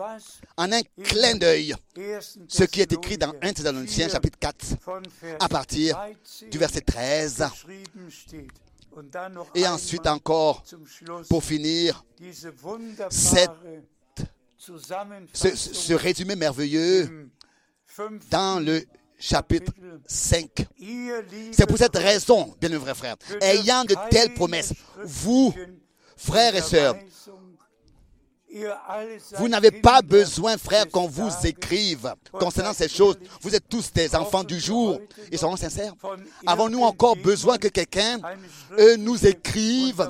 en 0.58 0.72
un 0.72 0.82
clin 1.04 1.36
d'œil. 1.36 1.74
1. 1.98 2.20
Ce 2.48 2.64
qui 2.64 2.82
est 2.82 2.92
écrit 2.92 3.18
dans 3.18 3.34
1 3.42 3.54
Thessaloniciens 3.54 4.10
chapitre 4.10 4.38
4, 4.40 4.66
von 4.84 5.02
Vers 5.22 5.38
à 5.40 5.48
partir 5.50 5.96
13 5.96 6.50
du 6.50 6.58
verset 6.58 6.82
13. 6.82 7.38
geschrieben 7.52 8.12
steht. 8.12 8.52
Und 8.98 9.14
dann 9.14 9.34
noch 9.34 9.48
Et 9.54 9.68
ensuite 9.68 10.08
encore, 10.08 10.64
pour 11.28 11.44
finir, 11.44 12.06
cette- 13.10 13.52
ce, 15.34 15.56
ce 15.56 15.94
résumé 15.94 16.36
merveilleux 16.38 17.30
dans 18.32 18.64
le 18.64 18.86
chapitre 19.18 19.72
5. 20.06 20.66
Ihr, 20.80 21.22
liebe 21.32 21.54
C'est 21.54 21.66
pour 21.66 21.78
cette 21.78 21.96
raison, 21.96 22.56
bien 22.60 22.72
frères, 22.94 23.16
dürft 23.18 23.42
ayant 23.42 23.84
de 23.84 23.96
telles 24.10 24.34
promesses, 24.34 24.74
vous, 25.04 25.54
frères 26.18 26.56
et 26.56 26.62
sœurs, 26.62 26.96
vous 29.38 29.48
n'avez 29.48 29.72
pas 29.72 30.02
besoin, 30.02 30.58
frères, 30.58 30.86
des 30.86 30.92
qu'on 30.92 31.08
vous 31.08 31.30
écrive 31.44 32.14
concernant 32.32 32.74
ces 32.74 32.88
choses. 32.88 33.18
Vous 33.42 33.54
êtes 33.54 33.68
tous 33.68 33.92
des 33.92 34.16
enfants 34.16 34.44
du 34.44 34.60
jour. 34.60 35.00
Et 35.32 35.38
serons 35.38 35.58
sincères. 35.58 35.94
Avons-nous 36.46 36.82
encore 36.82 37.16
besoin 37.16 37.58
que 37.58 37.68
quelqu'un 37.68 38.20
nous 38.98 39.26
écrive 39.26 40.10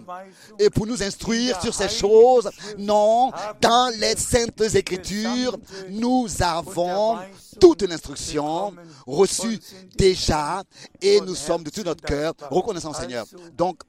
et 0.60 0.70
pour 0.70 0.86
nous 0.86 1.02
instruire 1.02 1.60
sur 1.62 1.74
ces 1.74 1.90
choses? 1.90 2.50
Non, 2.78 3.32
dans 3.62 3.94
les 4.00 4.16
saintes 4.16 4.62
écritures, 4.76 5.58
nous 5.90 6.28
avons 6.42 7.20
toute 7.60 7.84
l'instruction 7.84 8.74
reçue 9.08 9.60
déjà 9.98 10.64
et 11.02 11.22
nous 11.22 11.36
sommes 11.36 11.64
de 11.64 11.70
tout 11.70 11.84
notre 11.84 12.04
cœur 12.04 12.34
reconnaissants 12.52 12.92
au 12.92 12.96
Seigneur. 12.96 13.26
Donc, 13.58 13.82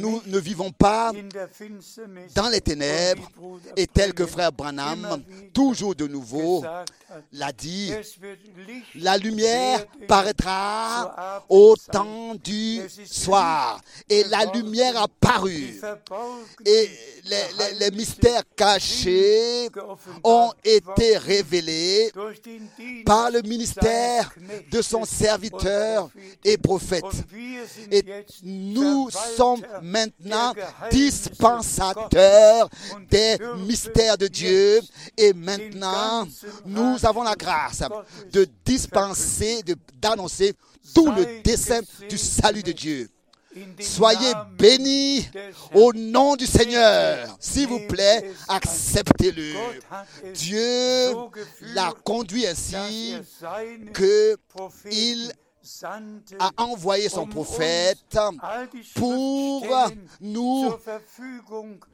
nous 0.00 0.22
ne 0.26 0.38
vivons 0.38 0.70
pas 0.70 1.12
dans 2.34 2.48
les 2.48 2.60
ténèbres 2.60 3.30
et 3.76 3.86
tel 3.86 4.14
que 4.14 4.24
frère 4.26 4.52
Branham, 4.52 5.22
toujours 5.52 5.94
de 5.94 6.06
nouveau, 6.06 6.64
l'a 7.32 7.52
dit, 7.52 7.90
la 8.96 9.16
lumière 9.16 9.84
paraîtra 10.06 11.44
au 11.48 11.74
temps 11.90 12.34
du 12.42 12.80
soir. 13.06 13.80
Et 14.08 14.24
la 14.24 14.44
lumière 14.46 15.00
a 15.00 15.08
paru. 15.08 15.80
Et 16.66 16.90
les, 17.24 17.36
les- 17.58 17.74
les 17.78 17.90
mystères 17.90 18.42
cachés 18.56 19.68
ont 20.24 20.52
été 20.64 21.16
révélés 21.18 22.10
par 23.04 23.30
le 23.30 23.42
ministère 23.42 24.30
de 24.70 24.82
son 24.82 25.04
serviteur 25.04 26.10
et 26.44 26.56
prophète. 26.58 27.04
Et 27.90 28.04
nous 28.42 29.08
sommes 29.36 29.62
maintenant 29.82 30.52
dispensateurs 30.90 32.68
des 33.10 33.36
mystères 33.66 34.18
de 34.18 34.26
Dieu. 34.28 34.80
Et 35.16 35.32
maintenant, 35.32 36.26
ganzen 36.66 36.97
nous 37.00 37.06
avons 37.08 37.22
la 37.22 37.34
grâce 37.34 37.82
de 38.32 38.46
dispenser, 38.64 39.62
de- 39.62 39.76
d'annoncer 40.00 40.54
tout 40.94 41.10
le 41.12 41.22
Sei 41.24 41.42
dessein 41.42 41.80
du 42.08 42.18
salut 42.18 42.62
de 42.62 42.72
Dieu. 42.72 43.08
Soyez 43.80 44.32
bénis 44.58 45.28
au 45.74 45.92
nom 45.92 46.36
du 46.36 46.46
Seigneur. 46.46 47.36
S'il 47.40 47.66
vous 47.66 47.80
plaît, 47.88 48.32
acceptez-le. 48.46 49.54
Dieu 50.32 51.14
l'a 51.74 51.92
conduit 52.04 52.46
ainsi 52.46 53.14
er 53.98 54.36
a 56.38 56.50
envoyé 56.56 57.08
son 57.08 57.22
um 57.22 57.28
prophète 57.28 58.18
pour 58.94 59.66
nous 60.20 60.72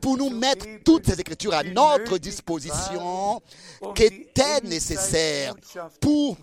pour 0.00 0.30
mettre 0.30 0.66
toutes 0.84 1.06
ces 1.06 1.20
écritures 1.20 1.54
à 1.54 1.62
notre 1.62 2.18
disposition, 2.18 3.40
um 3.82 3.94
qui 3.94 4.04
étaient 4.04 4.60
nécessaires 4.62 5.54
pour 6.00 6.36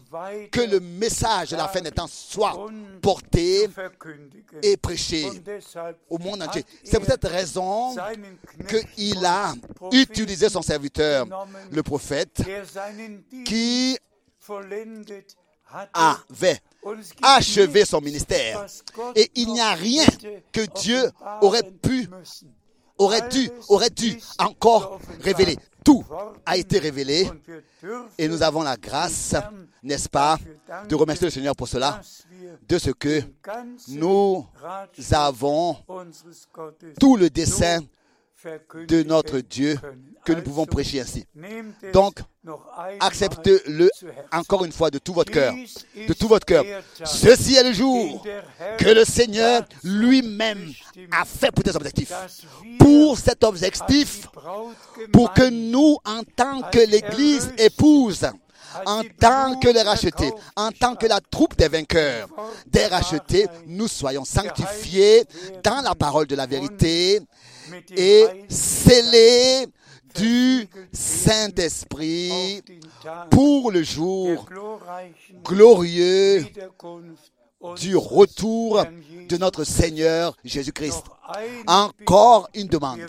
que 0.52 0.62
le 0.62 0.80
message 0.80 1.52
de 1.52 1.56
la 1.56 1.68
fin 1.68 1.82
des 1.82 1.92
temps 1.92 2.08
soit 2.08 2.68
porté 3.02 3.68
et 4.62 4.78
prêché 4.78 5.28
au 6.10 6.18
monde 6.18 6.44
entier. 6.44 6.64
C'est 6.84 7.00
pour 7.00 7.08
er 7.08 7.12
cette 7.12 7.26
raison 7.26 7.96
qu'il 8.96 9.26
a 9.26 9.54
utilisé 9.92 10.50
son 10.50 10.62
serviteur, 10.62 11.26
le 11.72 11.84
prophète, 11.84 12.42
qui. 13.46 13.98
Avait 15.94 16.60
achevé 17.22 17.86
son 17.86 18.02
ministère. 18.02 18.66
Et 19.16 19.32
il 19.36 19.54
n'y 19.54 19.62
a 19.62 19.74
rien 19.74 20.06
que 20.52 20.62
Dieu 20.80 21.12
aurait 21.42 21.64
pu, 21.64 22.10
aurait 22.98 23.28
dû, 23.30 23.50
aurait 23.70 23.90
dû 23.90 24.18
encore 24.40 25.00
révéler. 25.22 25.58
Tout 25.84 26.04
a 26.46 26.58
été 26.58 26.78
révélé 26.78 27.30
et 28.18 28.28
nous 28.28 28.44
avons 28.44 28.62
la 28.62 28.78
grâce, 28.78 29.36
n'est-ce 29.82 30.10
pas, 30.10 30.38
de 30.88 30.96
remercier 30.96 31.26
le 31.26 31.32
Seigneur 31.32 31.56
pour 31.56 31.68
cela, 31.68 32.02
de 32.68 32.78
ce 32.78 32.92
que 32.92 33.22
nous 33.88 34.46
avons 35.12 35.78
tout 37.00 37.18
le 37.18 37.30
dessein 37.30 37.80
de 38.88 39.04
notre 39.04 39.40
Dieu 39.40 39.78
que 40.26 40.34
nous 40.34 40.42
pouvons 40.42 40.66
prêcher 40.66 41.02
ainsi. 41.02 41.26
Donc, 41.94 42.20
Acceptez-le 43.00 43.90
encore 44.32 44.66
une 44.66 44.72
fois 44.72 44.90
de 44.90 44.98
tout 44.98 45.14
votre 45.14 45.32
cœur. 45.32 45.54
De 46.08 46.14
tout 46.14 46.28
votre 46.28 46.46
cœur. 46.46 46.66
Ceci 47.06 47.56
est 47.56 47.64
le 47.64 47.74
jour 47.74 48.26
que 48.80 48.90
le 48.90 49.06
Seigneur 49.06 49.64
lui-même 49.84 50.74
a 51.12 51.24
fait 51.26 51.52
pour 51.52 51.64
dass 51.64 51.74
wir 51.74 52.78
Pour 52.80 53.18
cet 53.20 53.44
objectif, 53.44 54.28
pour 55.12 55.34
que 55.34 55.50
nous, 55.50 55.98
en 56.04 56.24
tant 56.36 56.62
que 56.72 56.80
l'Église 56.80 57.54
épouse, 57.60 58.26
en 58.86 59.04
tant 59.20 59.60
que 59.60 59.70
les 59.70 59.82
rachetés, 59.84 60.32
en 60.56 60.72
tant 60.72 60.96
que 60.96 61.06
la 61.06 61.20
troupe 61.20 61.56
des 61.58 61.68
vainqueurs, 61.68 62.28
des 62.66 62.88
rachetés, 62.88 63.48
nous 63.68 63.88
soyons 63.88 64.26
sanctifiés 64.26 65.26
dans 65.64 65.82
la 65.82 65.94
parole 65.94 66.26
de 66.26 66.36
la 66.36 66.48
vérité 66.48 67.22
et 67.96 68.26
scellés 68.50 69.68
du 70.16 70.68
Saint-Esprit 70.92 72.62
pour 73.30 73.72
le 73.72 73.84
jour 73.84 74.46
glorieux 75.44 76.46
du 77.80 77.96
retour 77.96 78.84
de 79.30 79.38
notre 79.38 79.64
Seigneur 79.64 80.36
Jésus-Christ. 80.44 81.06
Encore 81.68 82.50
une 82.54 82.68
demande. 82.68 83.00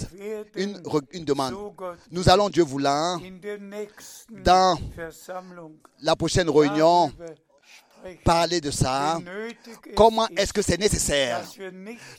Une, 0.55 0.81
une, 1.13 1.25
demande. 1.25 1.55
Nous 2.11 2.29
allons, 2.29 2.51
Dieu 2.51 2.63
voulant, 2.63 3.19
dans 4.45 4.79
la 6.03 6.17
prochaine 6.17 6.51
réunion, 6.51 7.11
parler 8.25 8.61
de 8.61 8.71
ça. 8.71 9.19
Comment 9.95 10.29
est-ce 10.37 10.53
que 10.53 10.63
c'est 10.63 10.79
nécessaire 10.79 11.43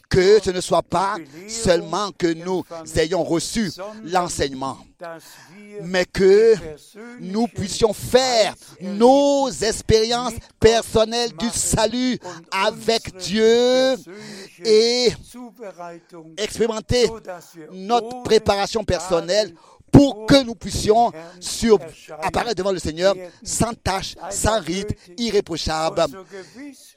que 0.09 0.39
ce 0.41 0.51
ne 0.51 0.61
soit 0.61 0.81
pas 0.83 1.15
seulement 1.47 2.11
que 2.17 2.27
nous 2.33 2.63
ayons 2.95 3.23
reçu 3.23 3.71
l'enseignement, 4.03 4.77
mais 5.83 6.05
que 6.05 6.55
nous 7.19 7.47
puissions 7.47 7.93
faire 7.93 8.53
nos 8.81 9.49
expériences 9.49 10.33
personnelles 10.59 11.31
du 11.33 11.49
salut 11.49 12.17
avec 12.51 13.15
Dieu 13.17 13.95
et 14.65 15.11
expérimenter 16.37 17.09
notre 17.71 18.23
préparation 18.23 18.83
personnelle 18.83 19.53
pour 19.93 20.25
que 20.25 20.43
nous 20.43 20.55
puissions 20.55 21.11
sur, 21.39 21.79
apparaître 22.21 22.55
devant 22.55 22.71
le 22.71 22.79
Seigneur 22.79 23.15
sans 23.43 23.73
tâche, 23.73 24.15
sans 24.31 24.59
rite, 24.59 24.89
irréprochable. 25.17 26.05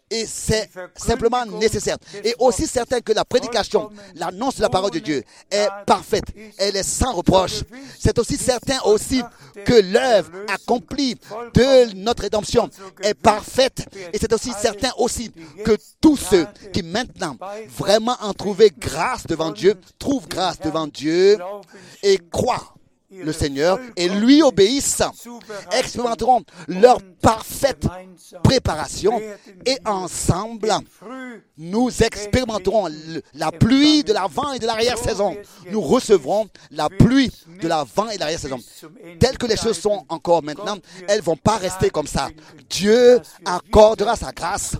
Et 0.08 0.24
c'est 0.24 0.70
simplement 0.96 1.44
nécessaire. 1.44 1.98
Et 2.24 2.34
aussi 2.38 2.66
certain 2.66 3.00
que 3.00 3.12
la 3.12 3.24
prédication, 3.24 3.90
l'annonce 4.14 4.56
de 4.56 4.62
la 4.62 4.68
parole 4.68 4.92
de 4.92 5.00
Dieu 5.00 5.22
est 5.50 5.68
parfaite. 5.84 6.24
Elle 6.58 6.76
est 6.76 6.84
sans 6.84 7.12
reproche. 7.12 7.64
C'est 7.98 8.18
aussi 8.18 8.36
certain 8.36 8.80
aussi 8.84 9.22
que 9.64 9.74
l'œuvre 9.74 10.30
accomplie 10.48 11.16
de 11.54 11.94
notre 11.96 12.22
rédemption 12.22 12.70
est 13.02 13.14
parfaite. 13.14 13.84
Et 14.12 14.18
c'est 14.18 14.32
aussi 14.32 14.52
certain 14.52 14.90
aussi 14.96 15.32
que 15.64 15.76
tous 16.00 16.16
ceux 16.16 16.46
qui 16.72 16.82
maintenant 16.82 17.36
vraiment 17.76 18.16
ont 18.22 18.32
trouvé 18.32 18.72
grâce 18.78 19.26
devant 19.26 19.50
Dieu, 19.50 19.74
trouvent 19.98 20.28
grâce 20.28 20.60
devant 20.60 20.86
Dieu 20.86 21.36
et 22.02 22.18
croient 22.30 22.75
le 23.10 23.32
Seigneur 23.32 23.78
et 23.96 24.08
lui 24.08 24.42
obéissent, 24.42 25.02
expérimenteront 25.72 26.42
leur 26.68 26.98
parfaite 27.20 27.86
préparation 28.42 29.20
et 29.64 29.78
ensemble, 29.84 30.72
nous 31.58 31.90
expérimenterons 32.02 32.88
la 33.34 33.52
pluie 33.52 34.04
de 34.04 34.12
l'avant 34.12 34.52
et 34.52 34.58
de 34.58 34.66
l'arrière-saison. 34.66 35.36
Nous 35.70 35.80
recevrons 35.80 36.48
la 36.70 36.88
pluie 36.88 37.30
de 37.60 37.68
l'avant 37.68 38.08
et 38.08 38.16
de 38.16 38.20
l'arrière-saison. 38.20 38.58
Telles 39.18 39.38
que 39.38 39.46
les 39.46 39.56
choses 39.56 39.78
sont 39.78 40.04
encore 40.08 40.42
maintenant, 40.42 40.76
elles 41.08 41.18
ne 41.18 41.24
vont 41.24 41.36
pas 41.36 41.56
rester 41.56 41.90
comme 41.90 42.06
ça. 42.06 42.28
Dieu 42.68 43.20
accordera 43.44 44.16
sa 44.16 44.32
grâce 44.32 44.76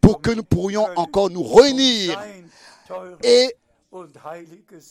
pour 0.00 0.20
que 0.20 0.30
nous 0.30 0.44
pourrions 0.44 0.86
encore 0.96 1.30
nous 1.30 1.44
réunir 1.44 2.18
et 3.22 3.54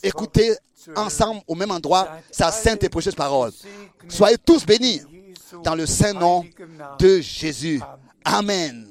écouter 0.03 0.55
ensemble 0.95 1.41
au 1.47 1.55
même 1.55 1.71
endroit 1.71 2.09
sa 2.31 2.51
sainte 2.51 2.83
et 2.83 2.89
précieuse 2.89 3.15
parole. 3.15 3.51
Soyez 4.07 4.37
tous 4.37 4.65
bénis 4.65 5.01
dans 5.63 5.75
le 5.75 5.85
saint 5.85 6.13
nom 6.13 6.45
de 6.99 7.19
Jésus. 7.19 7.81
Amen. 8.23 8.87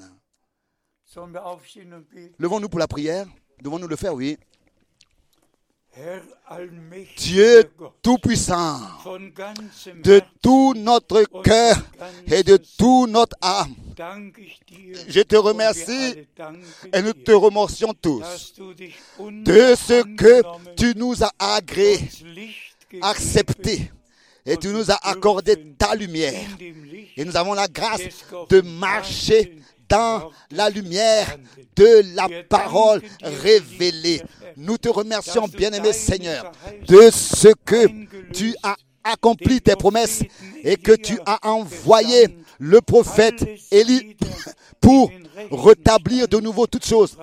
Levons-nous 2.38 2.68
pour 2.68 2.78
la 2.78 2.88
prière. 2.88 3.26
Devons-nous 3.62 3.88
le 3.88 3.96
faire, 3.96 4.14
oui. 4.14 4.38
Dieu 7.16 7.64
Tout-Puissant, 8.03 8.80
de 10.03 10.20
tout 10.42 10.74
notre 10.76 11.22
cœur 11.42 11.76
et 12.26 12.42
de 12.42 12.57
tout 12.78 13.07
notre 13.07 13.36
âme, 13.40 13.74
je 15.09 15.20
te 15.20 15.36
remercie 15.36 16.26
et 16.92 17.03
nous 17.03 17.12
te 17.12 17.32
remercions 17.32 17.94
tous 17.94 18.55
de 19.20 19.74
ce 19.76 20.03
que 20.16 20.42
tu 20.76 20.92
nous 20.96 21.22
as 21.22 21.32
agréé, 21.38 22.01
accepté 23.03 23.90
et 24.46 24.57
tu 24.57 24.68
nous 24.68 24.90
as 24.90 24.98
accordé 25.07 25.74
ta 25.78 25.94
lumière. 25.94 26.48
Et 27.16 27.24
nous 27.24 27.36
avons 27.36 27.55
la 27.55 27.68
grâce 27.68 28.03
de 28.48 28.61
marcher 28.62 29.57
dans 29.91 30.30
la 30.53 30.70
lumière 30.70 31.36
de 31.76 32.14
la 32.14 32.28
parole 32.49 33.03
révélée. 33.22 34.22
Nous 34.57 34.78
te 34.78 34.88
remercions, 34.88 35.47
bien-aimé 35.49 35.93
Seigneur, 35.93 36.53
de 36.88 37.11
ce 37.11 37.49
que 37.64 37.86
tu 38.32 38.55
as 38.62 38.76
accompli 39.05 39.61
tes 39.61 39.76
promesses 39.76 40.22
et 40.62 40.76
que 40.76 40.93
tu 40.93 41.18
as 41.26 41.38
envoyé 41.47 42.28
le 42.59 42.80
prophète 42.80 43.45
Élie 43.70 44.16
pour 44.80 45.11
rétablir 45.51 46.28
de 46.28 46.38
nouveau 46.38 46.66
toutes 46.66 46.86
choses 46.86 47.16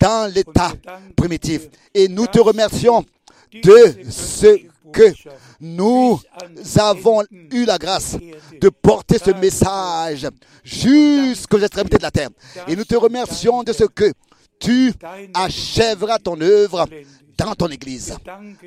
dans 0.00 0.32
l'état 0.32 0.72
primitif. 1.16 1.62
Et 1.92 2.08
nous 2.08 2.26
te 2.26 2.38
remercions 2.40 3.04
de 3.52 3.96
ce 4.10 4.58
que 4.94 5.12
nous 5.60 6.20
avons 6.76 7.24
eu 7.52 7.64
la 7.64 7.76
grâce 7.78 8.16
de 8.60 8.68
porter 8.68 9.18
ce 9.18 9.32
message 9.32 10.28
jusqu'aux 10.62 11.58
extrémités 11.58 11.98
de 11.98 12.02
la 12.02 12.10
terre. 12.10 12.30
Et 12.68 12.76
nous 12.76 12.84
te 12.84 12.94
remercions 12.94 13.62
de 13.62 13.72
ce 13.72 13.84
que 13.84 14.12
tu 14.58 14.92
achèveras 15.34 16.18
ton 16.18 16.40
œuvre 16.40 16.86
dans 17.36 17.54
ton 17.54 17.68
Église. 17.68 18.16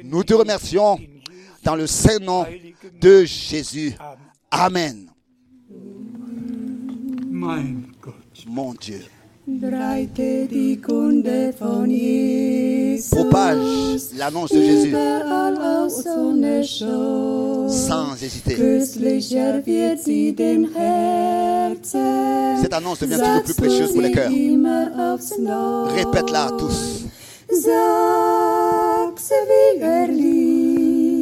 Nous 0.04 0.24
te 0.24 0.34
remercions 0.34 1.00
dans 1.64 1.76
le 1.76 1.88
saint 1.88 2.20
nom 2.20 2.46
de 3.02 3.24
Jésus. 3.24 3.96
Amen. 4.52 5.10
Mon 8.48 8.74
Dieu. 8.74 9.04
Propage 13.12 14.02
l'annonce 14.18 14.52
de 14.52 14.62
Jésus. 14.62 14.94
Sans 17.70 18.22
hésiter. 18.22 18.58
Cette 22.62 22.74
annonce 22.74 23.00
devient 23.00 23.16
toujours 23.16 23.44
plus 23.44 23.54
précieuse 23.54 23.94
pour 23.94 24.02
les 24.02 24.12
cœurs. 24.12 24.30
Répète-la 25.96 26.44
à 26.44 26.52
tous. 26.52 27.06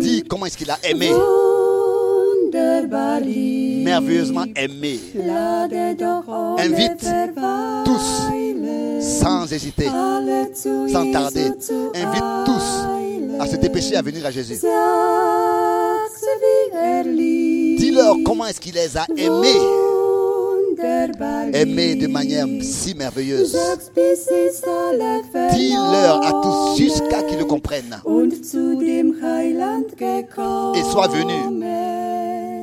Dis 0.01 0.23
comment 0.27 0.47
est-ce 0.47 0.57
qu'il 0.57 0.71
a 0.71 0.79
aimé 0.83 1.11
merveilleusement 3.83 4.45
aimé. 4.55 4.99
Invite 6.57 7.05
tous, 7.85 8.07
sans 9.01 9.51
hésiter, 9.51 9.87
sans 10.91 11.11
tarder, 11.11 11.51
invite 11.95 12.23
tous 12.45 12.85
à 13.39 13.47
se 13.47 13.55
dépêcher 13.57 13.95
à 13.95 14.01
venir 14.01 14.25
à 14.25 14.31
Jésus. 14.31 14.57
Dis-leur 17.77 18.15
comment 18.25 18.45
est-ce 18.47 18.59
qu'il 18.59 18.75
les 18.75 18.97
a 18.97 19.05
aimés. 19.17 19.59
Aimés 21.53 21.95
de 21.95 22.07
manière 22.07 22.45
si 22.61 22.93
merveilleuse. 22.95 23.57
Dis-leur 25.53 26.25
à 26.25 26.31
tous 26.43 26.77
jusqu'à 26.77 27.23
qu'ils 27.23 27.39
le 27.39 27.45
comprennent. 27.45 28.01
Et 30.75 30.83
sois 30.83 31.07
venu 31.07 31.64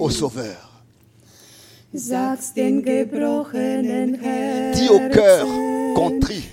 au 0.01 0.11
Sauveur. 0.11 0.71
Dis 1.95 2.09
au 4.89 4.99
cœur 5.11 5.47
contrit 5.95 6.45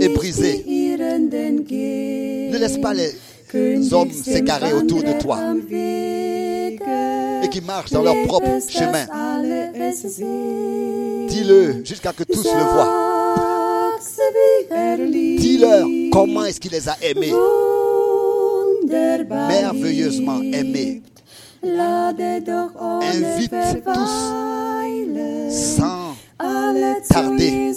et 0.00 0.08
brisé, 0.08 0.64
ne 0.66 2.56
laisse 2.56 2.78
pas 2.78 2.94
les 2.94 3.12
hommes 3.92 4.10
s'égarer 4.10 4.72
autour 4.72 5.02
de 5.02 5.12
toi 5.20 5.38
et 7.42 7.48
qui 7.50 7.60
marchent 7.60 7.90
dans 7.90 8.02
leur 8.02 8.16
propre 8.26 8.58
chemin. 8.68 9.06
Dis-le 11.28 11.84
jusqu'à 11.84 12.12
que 12.12 12.24
tous 12.24 12.44
le 12.44 12.64
voient. 12.72 13.10
Dis-leur 15.38 15.86
comment 16.10 16.44
est-ce 16.46 16.60
qu'il 16.60 16.72
les 16.72 16.88
a 16.88 16.96
aimés, 17.02 17.34
merveilleusement 19.28 20.40
aimés. 20.40 21.02
Invite 21.62 23.52
tous 23.84 24.40
sans 25.50 26.16
tarder 27.08 27.72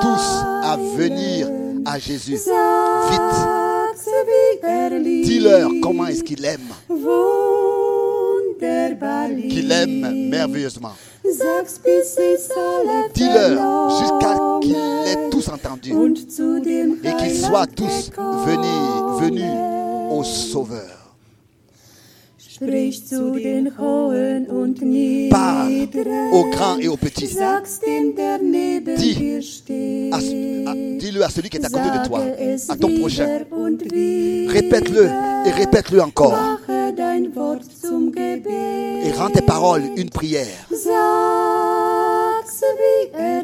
tous 0.00 0.44
à 0.62 0.76
venir 0.96 1.48
à 1.84 1.98
Jésus. 1.98 2.34
Vite. 2.34 3.20
Dis-leur 5.24 5.70
comment 5.82 6.06
est-ce 6.06 6.22
qu'il 6.22 6.44
aime. 6.44 6.60
qu'il 9.50 9.72
aime 9.72 10.28
merveilleusement. 10.30 10.92
Dis-leur 13.14 13.90
jusqu'à 13.98 14.36
qu'ils 14.62 14.72
l'aient 15.04 15.30
tous 15.30 15.48
entendu 15.48 15.92
et 17.02 17.16
qu'ils 17.16 17.38
soient 17.40 17.66
tous 17.66 18.12
venus 18.46 19.50
au 20.10 20.22
Sauveur. 20.22 21.03
Sprich 22.54 23.04
zu 23.08 23.32
den 23.32 23.76
Hohen 23.76 24.46
und 24.46 24.78
Parle 25.28 25.88
aux 26.32 26.44
grands 26.50 26.78
et 26.78 26.86
aux 26.86 26.96
petits. 26.96 27.26
Dis. 27.26 27.36
À- 30.12 30.16
à- 30.18 30.74
Dis-le 31.00 31.22
à 31.24 31.30
celui 31.30 31.48
qui 31.50 31.56
est 31.56 31.64
à 31.64 31.68
côté 31.68 31.90
de 31.98 32.06
toi, 32.06 32.20
à 32.68 32.76
ton 32.76 32.90
prochain. 33.00 33.26
Répète-le 34.48 35.10
et 35.46 35.50
répète-le 35.50 36.00
encore. 36.00 36.38
Et 39.04 39.10
rends 39.18 39.30
tes 39.30 39.42
paroles 39.42 39.82
une 39.96 40.10
prière. 40.10 40.46
Er. 43.18 43.42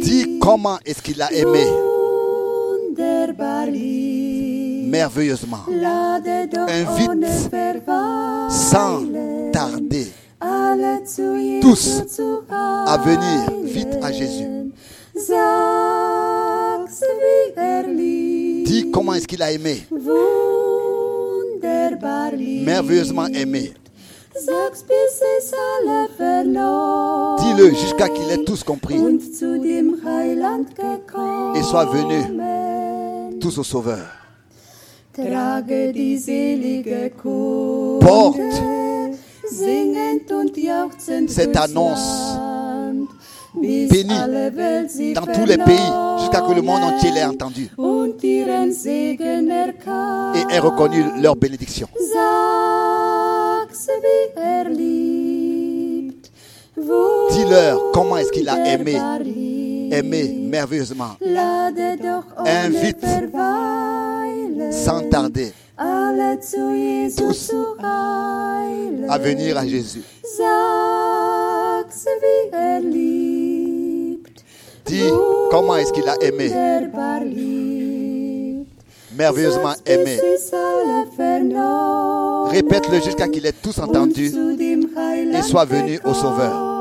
Dis 0.00 0.38
comment 0.40 0.78
est-ce 0.86 1.02
qu'il 1.02 1.20
a 1.20 1.32
aimé. 1.32 1.64
Merveilleusement, 4.92 5.64
Invite 6.68 7.10
sans 8.50 9.02
tarder, 9.50 10.08
tous 11.62 12.02
à 12.50 12.98
venir 12.98 13.50
vite 13.64 13.96
à 14.02 14.12
Jésus. 14.12 14.44
Dis 18.66 18.90
comment 18.90 19.14
est-ce 19.14 19.26
qu'il 19.26 19.42
a 19.42 19.50
aimé, 19.50 19.82
merveilleusement 22.62 23.28
aimé. 23.28 23.72
Dis-le 27.38 27.70
jusqu'à 27.70 28.08
qu'il 28.10 28.30
ait 28.30 28.44
tous 28.44 28.62
compris. 28.62 28.96
Et 31.54 31.62
sois 31.62 31.84
venu. 31.86 33.38
tous 33.40 33.58
au 33.58 33.64
Sauveur. 33.64 34.21
Trage 35.14 35.92
die 35.92 36.16
selige 36.16 37.10
Kunde, 37.10 37.98
Porte 38.00 38.40
singend 39.46 40.32
und 40.32 40.56
jauchzend 40.56 41.28
cette 41.28 41.54
annonce 41.54 42.38
bénie 43.54 44.08
dans 45.14 45.26
tous 45.26 45.44
les 45.44 45.58
pays, 45.58 45.92
jusqu'à 46.18 46.40
que 46.40 46.54
le 46.54 46.62
monde 46.62 46.82
entier 46.84 47.10
l'ait 47.10 47.26
entendu 47.26 47.68
et 50.34 50.54
ait 50.54 50.58
reconnu 50.58 51.04
leur 51.20 51.36
bénédiction. 51.36 51.88
Er. 54.36 54.64
Dis-leur 57.32 57.92
comment 57.92 58.16
est-ce 58.16 58.32
qu'il 58.32 58.48
a 58.48 58.66
aimé, 58.66 58.94
Wunderbar 58.94 59.18
liebt. 59.20 59.51
Aimé 59.92 60.34
merveilleusement, 60.50 61.16
Invite 62.44 63.04
sans 64.72 65.08
tarder, 65.08 65.52
Tous 67.16 67.52
à 69.08 69.18
venir 69.18 69.58
à 69.58 69.66
Jésus. 69.66 70.02
Dis 74.86 75.02
comment 75.50 75.76
est-ce 75.76 75.92
qu'il 75.92 76.08
a 76.08 76.16
aimé, 76.20 76.50
merveilleusement 79.16 79.74
aimé. 79.86 80.18
Répète-le 82.50 83.00
jusqu'à 83.00 83.28
qu'il 83.28 83.46
ait 83.46 83.52
tous 83.52 83.78
entendu 83.78 84.32
et 85.34 85.42
soit 85.42 85.64
venu 85.64 86.00
au 86.04 86.14
Sauveur. 86.14 86.72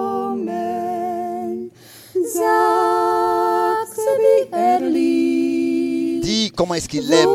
Dis 6.21 6.51
comment 6.55 6.73
est-ce 6.75 6.87
qu'il 6.89 7.11
aime, 7.11 7.29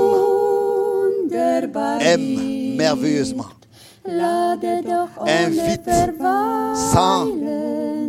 aime 2.00 2.76
merveilleusement, 2.76 3.46
Invite 5.26 5.90
sans 6.74 7.26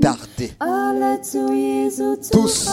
tarder 0.01 0.51
Tous 2.32 2.70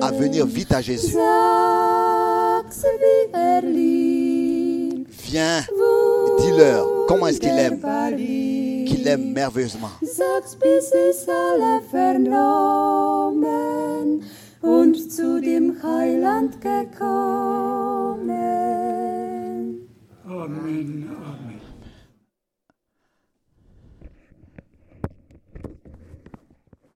à 0.00 0.10
venir 0.12 0.46
vite 0.46 0.72
à 0.72 0.80
Jésus. 0.80 1.16
Viens, 5.24 5.60
dis-leur 6.38 6.86
comment 7.08 7.26
est-ce 7.26 7.40
qu'il 7.40 7.58
aime, 7.58 7.80
Aime 9.06 9.32
merveilleusement. 9.32 9.92
Sag's, 10.00 10.56
bis 10.56 10.90
es 10.92 11.28
alle 11.28 11.82
vernommen 11.90 13.44
und 14.62 15.12
zu 15.12 15.40
dem 15.40 15.82
Heiland 15.82 16.60
gekommen. 16.60 17.04
Amen. 20.26 21.43